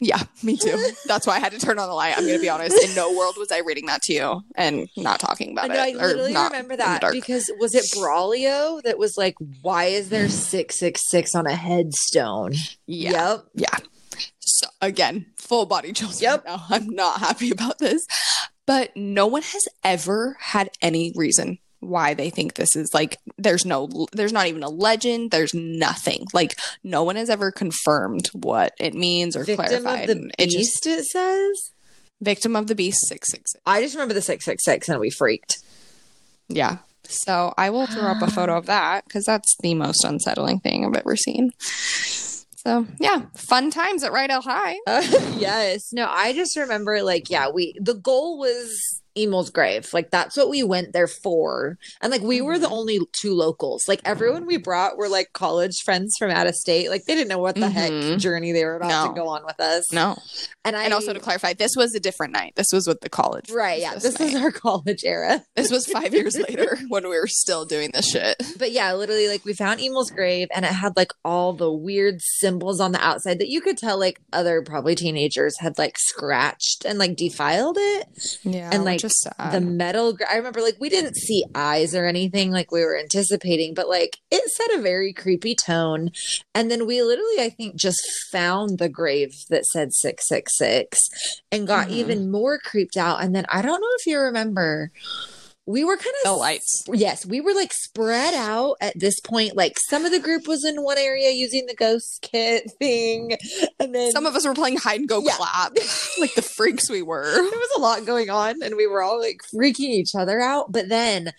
Yeah, 0.00 0.22
me 0.42 0.56
too. 0.56 0.76
That's 1.06 1.26
why 1.26 1.36
I 1.36 1.38
had 1.38 1.52
to 1.52 1.58
turn 1.58 1.78
on 1.78 1.88
the 1.88 1.94
light. 1.94 2.14
I'm 2.16 2.24
going 2.24 2.36
to 2.36 2.40
be 2.40 2.48
honest. 2.48 2.76
In 2.84 2.94
no 2.94 3.16
world 3.16 3.36
was 3.38 3.50
I 3.50 3.58
reading 3.60 3.86
that 3.86 4.02
to 4.02 4.12
you 4.12 4.42
and 4.56 4.88
not 4.96 5.20
talking 5.20 5.52
about 5.52 5.70
I 5.70 5.76
I 5.76 5.86
it. 5.88 5.96
or 5.96 6.06
literally 6.06 6.34
remember 6.34 6.76
that 6.76 7.00
because 7.12 7.50
was 7.58 7.74
it 7.74 7.84
Braulio 7.96 8.82
that 8.82 8.98
was 8.98 9.16
like, 9.16 9.34
"Why 9.62 9.84
is 9.86 10.08
there 10.10 10.28
six 10.28 10.78
six 10.78 11.00
six 11.08 11.34
on 11.34 11.46
a 11.46 11.54
headstone?" 11.54 12.52
Yeah. 12.86 13.12
Yep. 13.12 13.44
Yeah. 13.54 13.76
So 14.64 14.70
again, 14.80 15.26
full 15.36 15.66
body 15.66 15.92
chills. 15.92 16.20
Yep. 16.22 16.44
Right 16.44 16.56
now. 16.56 16.64
I'm 16.70 16.88
not 16.90 17.20
happy 17.20 17.50
about 17.50 17.78
this. 17.78 18.06
But 18.66 18.96
no 18.96 19.26
one 19.26 19.42
has 19.42 19.62
ever 19.84 20.36
had 20.40 20.70
any 20.80 21.12
reason 21.14 21.58
why 21.80 22.14
they 22.14 22.30
think 22.30 22.54
this 22.54 22.74
is 22.76 22.94
like 22.94 23.18
there's 23.36 23.66
no 23.66 24.06
there's 24.12 24.32
not 24.32 24.46
even 24.46 24.62
a 24.62 24.70
legend, 24.70 25.30
there's 25.30 25.52
nothing. 25.52 26.24
Like 26.32 26.54
no 26.82 27.02
one 27.04 27.16
has 27.16 27.28
ever 27.28 27.50
confirmed 27.50 28.28
what 28.32 28.72
it 28.80 28.94
means 28.94 29.36
or 29.36 29.44
Victim 29.44 29.66
clarified. 29.66 30.08
of 30.08 30.16
the 30.16 30.30
It 30.38 30.46
just 30.46 30.82
beast. 30.82 30.86
It 30.86 31.04
says. 31.04 31.72
victim 32.22 32.56
of 32.56 32.68
the 32.68 32.74
beast 32.74 33.00
666. 33.08 33.52
I 33.66 33.82
just 33.82 33.94
remember 33.94 34.14
the 34.14 34.22
six 34.22 34.46
six 34.46 34.64
six, 34.64 34.88
and 34.88 34.98
we 34.98 35.10
freaked. 35.10 35.58
Yeah. 36.48 36.78
So 37.06 37.52
I 37.58 37.68
will 37.68 37.86
throw 37.86 38.04
up 38.04 38.22
a 38.22 38.30
photo 38.30 38.56
of 38.56 38.64
that 38.64 39.04
because 39.04 39.26
that's 39.26 39.54
the 39.60 39.74
most 39.74 40.04
unsettling 40.04 40.60
thing 40.60 40.86
I've 40.86 40.94
ever 40.96 41.16
seen. 41.16 41.50
So 42.66 42.86
yeah, 42.98 43.26
fun 43.36 43.70
times 43.70 44.02
at 44.04 44.12
Rydell 44.12 44.42
High. 44.42 44.76
Uh, 44.86 45.02
yes. 45.38 45.92
No, 45.92 46.08
I 46.08 46.32
just 46.32 46.56
remember 46.56 47.02
like, 47.02 47.28
yeah, 47.28 47.50
we 47.50 47.74
the 47.78 47.94
goal 47.94 48.38
was 48.38 49.02
Emo's 49.16 49.50
grave. 49.50 49.92
Like 49.92 50.10
that's 50.10 50.36
what 50.36 50.48
we 50.48 50.62
went 50.62 50.92
there 50.92 51.06
for. 51.06 51.78
And 52.00 52.10
like 52.10 52.22
we 52.22 52.40
were 52.40 52.58
the 52.58 52.68
only 52.68 53.00
two 53.12 53.32
locals. 53.34 53.84
Like 53.88 54.00
everyone 54.04 54.46
we 54.46 54.56
brought 54.56 54.96
were 54.96 55.08
like 55.08 55.32
college 55.32 55.76
friends 55.84 56.16
from 56.18 56.30
out 56.30 56.46
of 56.46 56.54
state. 56.54 56.90
Like 56.90 57.04
they 57.04 57.14
didn't 57.14 57.28
know 57.28 57.38
what 57.38 57.54
the 57.54 57.68
heck 57.70 57.90
Mhm. 57.92 58.18
journey 58.18 58.52
they 58.52 58.64
were 58.64 58.76
about 58.76 58.88
No. 59.06 59.12
to 59.14 59.20
go 59.20 59.28
on 59.28 59.44
with 59.44 59.60
us. 59.60 59.92
No, 59.92 60.16
And 60.64 60.76
I 60.76 60.84
and 60.84 60.94
also 60.94 61.12
to 61.12 61.20
clarify, 61.20 61.52
this 61.52 61.72
was 61.76 61.94
a 61.94 62.00
different 62.00 62.32
night. 62.32 62.54
This 62.56 62.72
was 62.72 62.86
with 62.86 63.00
the 63.00 63.08
college. 63.08 63.50
Right, 63.50 63.80
yeah. 63.80 63.94
This 63.94 64.18
is 64.20 64.34
our 64.34 64.50
college 64.50 65.02
era. 65.04 65.44
this 65.56 65.70
was 65.70 65.86
five 65.86 66.12
years 66.14 66.36
later 66.48 66.78
when 66.88 67.04
we 67.08 67.18
were 67.18 67.26
still 67.28 67.64
doing 67.64 67.90
this 67.92 68.08
shit. 68.10 68.36
But 68.58 68.72
yeah, 68.72 68.92
literally 68.94 69.28
like 69.28 69.44
we 69.44 69.54
found 69.54 69.80
Emo's 69.80 70.10
grave 70.10 70.48
and 70.54 70.64
it 70.64 70.72
had 70.72 70.96
like 70.96 71.12
all 71.24 71.52
the 71.52 71.72
weird 71.72 72.20
symbols 72.20 72.80
on 72.80 72.92
the 72.92 73.00
outside 73.04 73.38
that 73.38 73.48
you 73.48 73.60
could 73.60 73.78
tell 73.78 73.98
like 73.98 74.20
other 74.32 74.62
probably 74.62 74.94
teenagers 74.94 75.54
had 75.60 75.78
like 75.78 75.96
scratched 75.98 76.84
and 76.84 76.98
like 76.98 77.16
defiled 77.16 77.76
it. 77.78 78.38
Yeah, 78.42 78.70
and 78.72 78.84
like 78.84 79.00
just 79.04 79.20
sad. 79.20 79.52
the 79.52 79.60
metal 79.60 80.16
i 80.30 80.36
remember 80.36 80.60
like 80.62 80.76
we 80.80 80.88
didn't 80.88 81.14
see 81.16 81.44
eyes 81.54 81.94
or 81.94 82.06
anything 82.06 82.50
like 82.50 82.72
we 82.72 82.80
were 82.80 82.98
anticipating 82.98 83.74
but 83.74 83.88
like 83.88 84.18
it 84.30 84.42
set 84.50 84.78
a 84.78 84.82
very 84.82 85.12
creepy 85.12 85.54
tone 85.54 86.10
and 86.54 86.70
then 86.70 86.86
we 86.86 87.02
literally 87.02 87.40
i 87.40 87.50
think 87.50 87.74
just 87.76 88.00
found 88.32 88.78
the 88.78 88.88
grave 88.88 89.32
that 89.50 89.64
said 89.66 89.92
666 89.92 90.98
and 91.52 91.66
got 91.66 91.88
Mhm. 91.88 91.92
even 91.92 92.30
more 92.30 92.58
creeped 92.58 92.96
out 92.96 93.22
and 93.22 93.34
then 93.34 93.44
i 93.50 93.60
don't 93.60 93.80
know 93.80 93.92
if 93.98 94.06
you 94.06 94.18
remember 94.18 94.90
we 95.66 95.82
were 95.82 95.96
kind 95.96 96.14
of 96.26 96.36
lights. 96.36 96.84
yes 96.92 97.24
we 97.24 97.40
were 97.40 97.54
like 97.54 97.72
spread 97.72 98.34
out 98.34 98.76
at 98.82 98.92
this 98.98 99.18
point 99.20 99.56
like 99.56 99.78
some 99.88 100.04
of 100.04 100.12
the 100.12 100.20
group 100.20 100.46
was 100.46 100.64
in 100.64 100.82
one 100.82 100.98
area 100.98 101.30
using 101.30 101.64
the 101.66 101.74
ghost 101.74 102.18
kit 102.20 102.70
thing 102.78 103.36
and 103.80 103.94
then 103.94 104.10
Some 104.12 104.26
of 104.26 104.34
us 104.36 104.46
were 104.46 104.54
playing 104.54 104.76
hide 104.76 105.00
and 105.00 105.08
go 105.08 105.20
Yeah. 105.24 105.32
clap, 105.36 105.72
like 106.20 106.34
the 106.34 106.42
freaks 106.42 106.90
we 106.90 107.00
were. 107.02 107.24
there 107.34 107.42
was 107.42 107.70
a 107.76 107.80
lot 107.80 108.04
going 108.04 108.28
on 108.28 108.62
and 108.62 108.76
we 108.76 108.86
were 108.86 109.02
all 109.02 109.18
like 109.18 109.40
freaking 109.54 109.80
each 109.90 110.14
other 110.14 110.40
out 110.40 110.70
but 110.70 110.88
then 110.88 111.32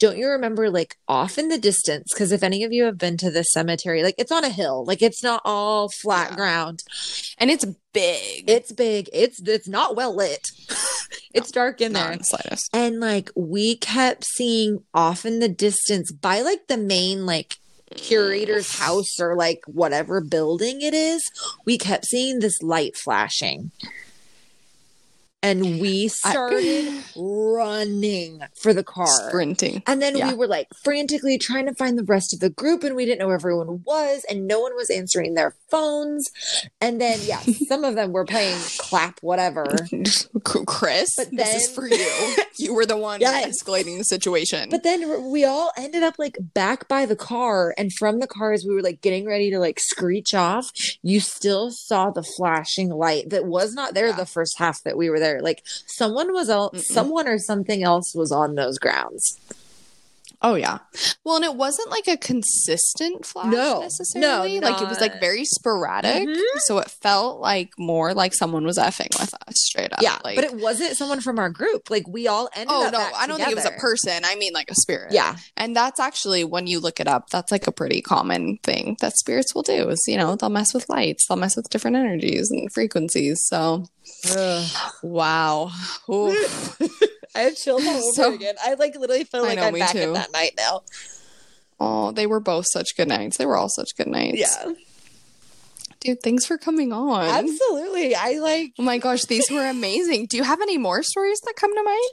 don't 0.00 0.18
you 0.18 0.28
remember 0.28 0.70
like 0.70 0.96
off 1.06 1.38
in 1.38 1.48
the 1.48 1.58
distance 1.58 2.08
because 2.12 2.32
if 2.32 2.42
any 2.42 2.64
of 2.64 2.72
you 2.72 2.84
have 2.84 2.98
been 2.98 3.16
to 3.18 3.30
the 3.30 3.42
cemetery 3.44 4.02
like 4.02 4.14
it's 4.18 4.32
on 4.32 4.44
a 4.44 4.48
hill 4.50 4.84
like 4.84 5.02
it's 5.02 5.22
not 5.22 5.40
all 5.44 5.88
flat 5.88 6.30
Yeah. 6.30 6.36
ground 6.36 6.82
And 7.38 7.50
it's 7.50 7.64
big. 7.92 8.44
it's 8.48 8.72
big. 8.72 9.08
It's 9.12 9.40
it's 9.46 9.68
not 9.68 9.96
well 9.96 10.14
lit. 10.16 10.46
It's 11.34 11.50
dark 11.50 11.80
in 11.80 11.92
there. 11.92 12.10
in 12.10 12.18
the 12.18 12.24
slightest. 12.24 12.70
and 12.74 13.00
like 13.00 13.30
we 13.36 13.76
kept 13.76 14.24
seeing 14.24 14.82
off 14.94 15.24
in 15.26 15.40
the 15.40 15.48
distance 15.48 16.10
by 16.10 16.40
like 16.40 16.66
the 16.68 16.76
main 16.78 17.26
like 17.26 17.56
curator's 17.94 18.78
house 18.78 19.20
or 19.20 19.36
like 19.36 19.60
whatever 19.66 20.20
building 20.20 20.80
it 20.82 20.94
is 20.94 21.22
we 21.64 21.78
kept 21.78 22.06
seeing 22.06 22.40
this 22.40 22.60
light 22.62 22.96
flashing 22.96 23.70
and 25.42 25.80
we 25.80 26.04
I- 26.24 26.30
started 26.30 26.92
running 27.16 28.40
for 28.60 28.72
the 28.74 28.82
car 28.82 29.06
Sprinting. 29.28 29.82
and 29.86 30.02
then 30.02 30.16
Yeah. 30.16 30.28
we 30.28 30.34
were 30.34 30.46
like 30.46 30.68
frantically 30.82 31.38
trying 31.38 31.66
to 31.66 31.74
find 31.74 31.96
the 31.98 32.04
rest 32.04 32.34
of 32.34 32.40
the 32.40 32.50
group, 32.50 32.82
and 32.84 32.96
we 32.96 33.04
didn't 33.04 33.18
know 33.20 33.26
where 33.26 33.36
everyone 33.36 33.82
was, 33.84 34.24
and 34.28 34.46
no 34.46 34.60
one 34.60 34.74
was 34.74 34.90
answering 34.90 35.34
their 35.34 35.54
phones. 35.70 36.28
And 36.80 37.00
then, 37.00 37.18
yeah, 37.24 37.40
some 37.68 37.84
of 37.84 37.94
them 37.94 38.12
were 38.12 38.24
playing 38.24 38.58
clap, 38.78 39.18
whatever. 39.22 39.66
Chris, 40.44 41.14
But 41.16 41.28
this 41.32 41.54
is 41.68 41.70
for 41.74 41.86
you. 41.88 42.36
You 42.60 42.74
were 42.74 42.86
the 42.86 42.96
one 42.96 43.20
Yes. 43.20 43.62
escalating 43.62 43.98
the 43.98 44.04
situation. 44.04 44.68
But 44.68 44.82
then 44.82 45.30
we 45.30 45.44
all 45.44 45.70
ended 45.78 46.02
up 46.02 46.14
like 46.18 46.36
back 46.40 46.88
by 46.88 47.06
the 47.06 47.14
car, 47.14 47.72
and 47.78 47.92
from 47.92 48.18
the 48.18 48.26
car, 48.26 48.52
as 48.52 48.64
we 48.68 48.74
were 48.74 48.82
like 48.82 49.00
getting 49.00 49.26
ready 49.26 49.48
to 49.52 49.60
like 49.60 49.78
screech 49.78 50.34
off, 50.34 50.72
you 51.00 51.20
still 51.20 51.70
saw 51.70 52.10
the 52.10 52.24
flashing 52.24 52.88
light 52.90 53.30
that 53.30 53.44
was 53.46 53.74
not 53.74 53.94
there 53.94 54.08
Yeah. 54.08 54.16
the 54.16 54.26
first 54.26 54.58
half 54.58 54.82
that 54.82 54.96
we 54.96 55.08
were 55.08 55.20
there. 55.20 55.27
Like 55.42 55.62
someone 55.86 56.32
was, 56.32 56.48
el- 56.48 56.70
Mm-mm. 56.70 56.80
someone 56.82 57.28
or 57.28 57.38
something 57.38 57.82
else 57.82 58.14
was 58.14 58.32
on 58.32 58.54
those 58.54 58.78
grounds. 58.78 59.38
oh 60.40 60.54
yeah. 60.54 60.78
Well, 61.24 61.34
and 61.36 61.44
it 61.44 61.56
wasn't 61.56 61.90
like 61.90 62.06
a 62.06 62.16
consistent 62.16 63.26
flash 63.26 63.52
No. 63.52 63.80
necessarily. 63.80 64.60
No, 64.60 64.68
like 64.70 64.80
it 64.80 64.88
was 64.88 65.00
like 65.00 65.18
very 65.18 65.44
sporadic. 65.44 66.28
Mhm. 66.28 66.40
So 66.58 66.78
it 66.78 66.88
felt 67.02 67.40
like 67.40 67.70
more 67.76 68.14
like 68.14 68.32
someone 68.34 68.64
was 68.64 68.78
effing 68.78 69.10
with 69.18 69.34
us 69.34 69.54
straight 69.56 69.92
up. 69.92 69.98
Yeah, 70.00 70.16
like, 70.22 70.36
but 70.36 70.44
it 70.44 70.54
wasn't 70.54 70.96
someone 70.96 71.20
from 71.20 71.40
our 71.40 71.50
group. 71.50 71.90
Like 71.90 72.06
we 72.06 72.28
all 72.28 72.48
ended 72.54 72.68
up. 72.70 72.84
oh 72.86 72.90
no, 72.90 73.08
I 73.16 73.26
don't 73.26 73.38
think 73.38 73.50
it 73.50 73.56
was 73.56 73.64
a 73.64 73.72
person. 73.72 74.24
I 74.24 74.36
mean 74.36 74.52
like 74.52 74.70
a 74.70 74.76
spirit. 74.76 75.12
Yeah, 75.12 75.34
And 75.56 75.74
that's 75.74 75.98
actually 75.98 76.44
when 76.44 76.68
you 76.68 76.78
look 76.78 77.00
it 77.00 77.08
up, 77.08 77.30
that's 77.30 77.50
like 77.50 77.66
a 77.66 77.72
pretty 77.72 78.00
common 78.00 78.58
thing 78.62 78.96
that 79.00 79.14
spirits 79.18 79.56
will 79.56 79.62
do 79.64 79.88
is, 79.88 80.04
you 80.06 80.16
know, 80.16 80.36
they'll 80.36 80.50
mess 80.50 80.72
with 80.72 80.88
lights, 80.88 81.26
they'll 81.26 81.36
mess 81.36 81.56
with 81.56 81.68
different 81.68 81.96
energies 81.96 82.48
and 82.52 82.72
frequencies. 82.72 83.44
So 83.46 83.86
wow. 85.02 85.70
I 87.34 87.40
have 87.40 87.56
chills 87.56 87.86
all 87.86 87.92
over 87.96 88.12
So- 88.14 88.34
again. 88.34 88.54
I 88.62 88.74
like 88.74 88.96
literally 88.96 89.24
feel 89.24 89.42
like 89.42 89.56
know, 89.58 89.64
I'm 89.64 89.74
back 89.78 89.92
too. 89.92 89.98
in 90.00 90.12
that 90.14 90.32
night 90.32 90.52
now. 90.56 90.82
Oh, 91.80 92.10
they 92.10 92.26
were 92.26 92.40
both 92.40 92.66
such 92.72 92.96
good 92.96 93.08
nights. 93.08 93.36
They 93.36 93.46
were 93.46 93.56
all 93.56 93.68
such 93.68 93.90
good 93.96 94.08
nights. 94.08 94.38
Yeah, 94.38 94.72
Dude, 96.00 96.22
thanks 96.22 96.46
for 96.46 96.58
coming 96.58 96.92
on. 96.92 97.24
absolutely. 97.24 98.14
I 98.14 98.32
like. 98.38 98.72
Oh 98.78 98.82
my 98.82 98.98
gosh, 98.98 99.24
these 99.24 99.44
were 99.50 99.66
amazing. 99.66 100.26
Do 100.26 100.36
you 100.36 100.42
have 100.44 100.60
any 100.60 100.78
more 100.78 101.02
stories 101.02 101.40
that 101.44 101.54
come 101.56 101.74
to 101.74 101.82
mind? 101.82 102.10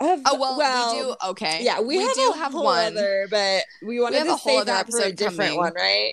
Have, 0.00 0.22
Oh 0.26 0.38
well, 0.38 0.94
we 0.94 1.00
do. 1.02 1.14
Okay, 1.30 1.64
Yeah, 1.64 1.80
we, 1.80 1.96
have 2.00 2.14
do 2.14 2.32
have 2.36 2.54
one. 2.54 2.96
other, 2.96 3.26
but 3.30 3.62
we 3.84 3.98
wanted 4.00 4.18
have 4.18 4.26
to 4.28 4.32
a 4.34 4.36
whole 4.36 4.52
save 4.52 4.60
other 4.62 4.64
that 4.72 4.86
for 4.90 4.98
a 4.98 5.02
episode 5.06 5.16
different 5.16 5.38
coming. 5.50 5.56
one, 5.58 5.72
right? 5.74 6.12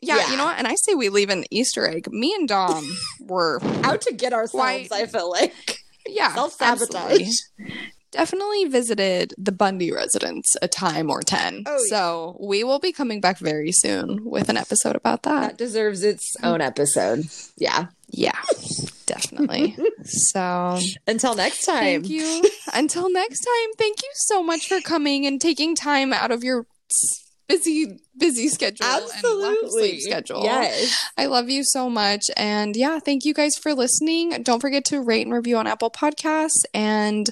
Yeah, 0.00 0.16
Yeah. 0.16 0.30
you 0.30 0.36
know 0.36 0.44
what? 0.44 0.58
And 0.58 0.66
I 0.66 0.74
say 0.74 0.94
we 0.94 1.08
leave 1.08 1.30
an 1.30 1.44
Easter 1.50 1.86
egg. 1.88 2.10
Me 2.12 2.34
and 2.34 2.48
Dom 2.48 2.84
were 3.20 3.60
Out 3.82 4.02
to 4.02 4.14
get 4.14 4.32
ourselves. 4.32 4.88
Quite- 4.88 4.92
I 4.92 5.06
feel 5.06 5.30
like 5.30 5.54
yeah 6.06 6.34
self-sabotage. 6.34 7.28
Definitely 8.12 8.64
visited 8.66 9.34
the 9.36 9.52
Bundy 9.52 9.92
residence 9.92 10.54
a 10.62 10.68
time 10.68 11.10
or 11.10 11.20
ten. 11.22 11.64
Oh, 11.66 11.72
yeah. 11.72 11.96
So 11.96 12.36
we 12.40 12.64
will 12.64 12.78
be 12.78 12.92
coming 12.92 13.20
back 13.20 13.38
very 13.38 13.72
soon 13.72 14.24
with 14.24 14.48
an 14.48 14.56
episode 14.56 14.96
about 14.96 15.24
that. 15.24 15.40
that 15.40 15.58
deserves 15.58 16.02
its 16.02 16.34
mm. 16.40 16.46
own 16.46 16.60
episode. 16.60 17.24
Yeah. 17.58 17.86
Yeah, 18.08 18.40
definitely. 19.06 19.76
so 20.04 20.78
Until 21.08 21.34
next 21.34 21.64
time. 21.64 22.04
thank 22.04 22.08
you. 22.08 22.44
Until 22.72 23.10
next 23.10 23.40
time, 23.40 23.74
thank 23.76 24.00
you 24.00 24.10
so 24.14 24.42
much 24.42 24.68
for 24.68 24.80
coming 24.80 25.26
and 25.26 25.40
taking 25.40 25.74
time 25.74 26.12
out 26.12 26.30
of 26.30 26.44
your 26.44 26.66
busy, 27.48 28.00
busy 28.18 28.48
schedule 28.48 28.84
and 28.86 29.04
lack 29.04 29.10
of 29.10 29.14
Absolutely. 29.14 29.68
sleep 29.70 30.00
schedule. 30.00 30.42
Yes. 30.42 30.96
I 31.16 31.26
love 31.26 31.48
you 31.48 31.62
so 31.64 31.88
much. 31.88 32.24
And 32.36 32.76
yeah, 32.76 32.98
thank 32.98 33.24
you 33.24 33.34
guys 33.34 33.56
for 33.56 33.74
listening. 33.74 34.42
Don't 34.42 34.60
forget 34.60 34.84
to 34.86 35.00
rate 35.00 35.26
and 35.26 35.34
review 35.34 35.56
on 35.56 35.66
Apple 35.66 35.90
Podcasts. 35.90 36.64
And 36.74 37.30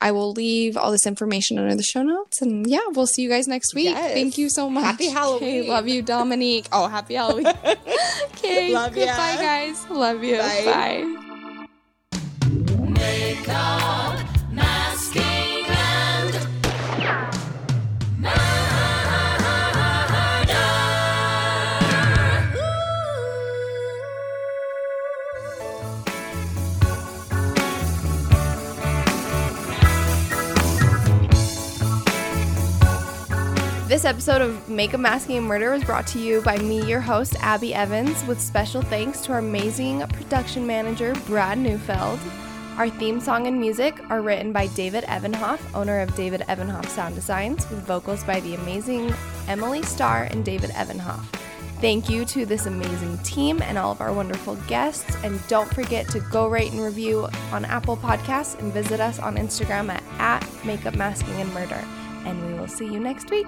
I 0.00 0.12
will 0.12 0.32
leave 0.32 0.76
all 0.76 0.90
this 0.90 1.06
information 1.06 1.58
under 1.58 1.74
the 1.74 1.82
show 1.82 2.02
notes. 2.02 2.42
And 2.42 2.66
yeah, 2.66 2.80
we'll 2.90 3.06
see 3.06 3.22
you 3.22 3.28
guys 3.28 3.46
next 3.46 3.74
week. 3.74 3.84
Yes. 3.86 4.12
Thank 4.12 4.38
you 4.38 4.48
so 4.48 4.68
much. 4.70 4.84
Happy 4.84 5.04
Okay, 5.06 5.12
Halloween. 5.12 5.68
love 5.68 5.88
you, 5.88 6.02
Dominique. 6.02 6.66
Oh, 6.72 6.88
happy 6.88 7.14
Halloween. 7.14 7.46
okay. 8.34 8.72
Love 8.72 8.96
ya. 8.96 9.06
Goodbye, 9.06 9.36
guys. 9.36 9.90
Love 9.90 10.24
you. 10.24 10.38
Bye. 10.38 10.62
Bye. 10.64 11.28
This 34.02 34.10
episode 34.10 34.42
of 34.42 34.68
Makeup 34.68 34.98
Masking 34.98 35.36
and 35.36 35.46
Murder 35.46 35.70
was 35.70 35.84
brought 35.84 36.08
to 36.08 36.18
you 36.18 36.42
by 36.42 36.58
me, 36.58 36.84
your 36.84 36.98
host, 36.98 37.36
Abby 37.38 37.72
Evans, 37.72 38.24
with 38.24 38.40
special 38.40 38.82
thanks 38.82 39.20
to 39.20 39.32
our 39.32 39.38
amazing 39.38 40.00
production 40.00 40.66
manager, 40.66 41.14
Brad 41.28 41.56
Neufeld. 41.56 42.18
Our 42.78 42.90
theme 42.90 43.20
song 43.20 43.46
and 43.46 43.60
music 43.60 44.00
are 44.10 44.20
written 44.20 44.50
by 44.50 44.66
David 44.66 45.04
Evanhoff, 45.04 45.60
owner 45.72 46.00
of 46.00 46.12
David 46.16 46.40
Evanhoff 46.48 46.88
Sound 46.88 47.14
Designs, 47.14 47.70
with 47.70 47.86
vocals 47.86 48.24
by 48.24 48.40
the 48.40 48.56
amazing 48.56 49.14
Emily 49.46 49.84
Starr 49.84 50.24
and 50.24 50.44
David 50.44 50.70
Evanhoff. 50.70 51.24
Thank 51.80 52.10
you 52.10 52.24
to 52.24 52.44
this 52.44 52.66
amazing 52.66 53.18
team 53.18 53.62
and 53.62 53.78
all 53.78 53.92
of 53.92 54.00
our 54.00 54.12
wonderful 54.12 54.56
guests. 54.66 55.14
And 55.22 55.40
don't 55.46 55.72
forget 55.72 56.08
to 56.08 56.18
go 56.18 56.48
rate 56.48 56.72
and 56.72 56.80
review 56.80 57.28
on 57.52 57.64
Apple 57.66 57.96
Podcasts 57.96 58.58
and 58.58 58.72
visit 58.72 58.98
us 58.98 59.20
on 59.20 59.36
Instagram 59.36 59.90
at, 59.90 60.02
at 60.18 60.64
Makeup 60.64 60.96
Masking 60.96 61.34
and 61.34 61.54
Murder. 61.54 61.84
And 62.24 62.44
we 62.48 62.54
will 62.54 62.66
see 62.66 62.86
you 62.86 62.98
next 62.98 63.30
week. 63.30 63.46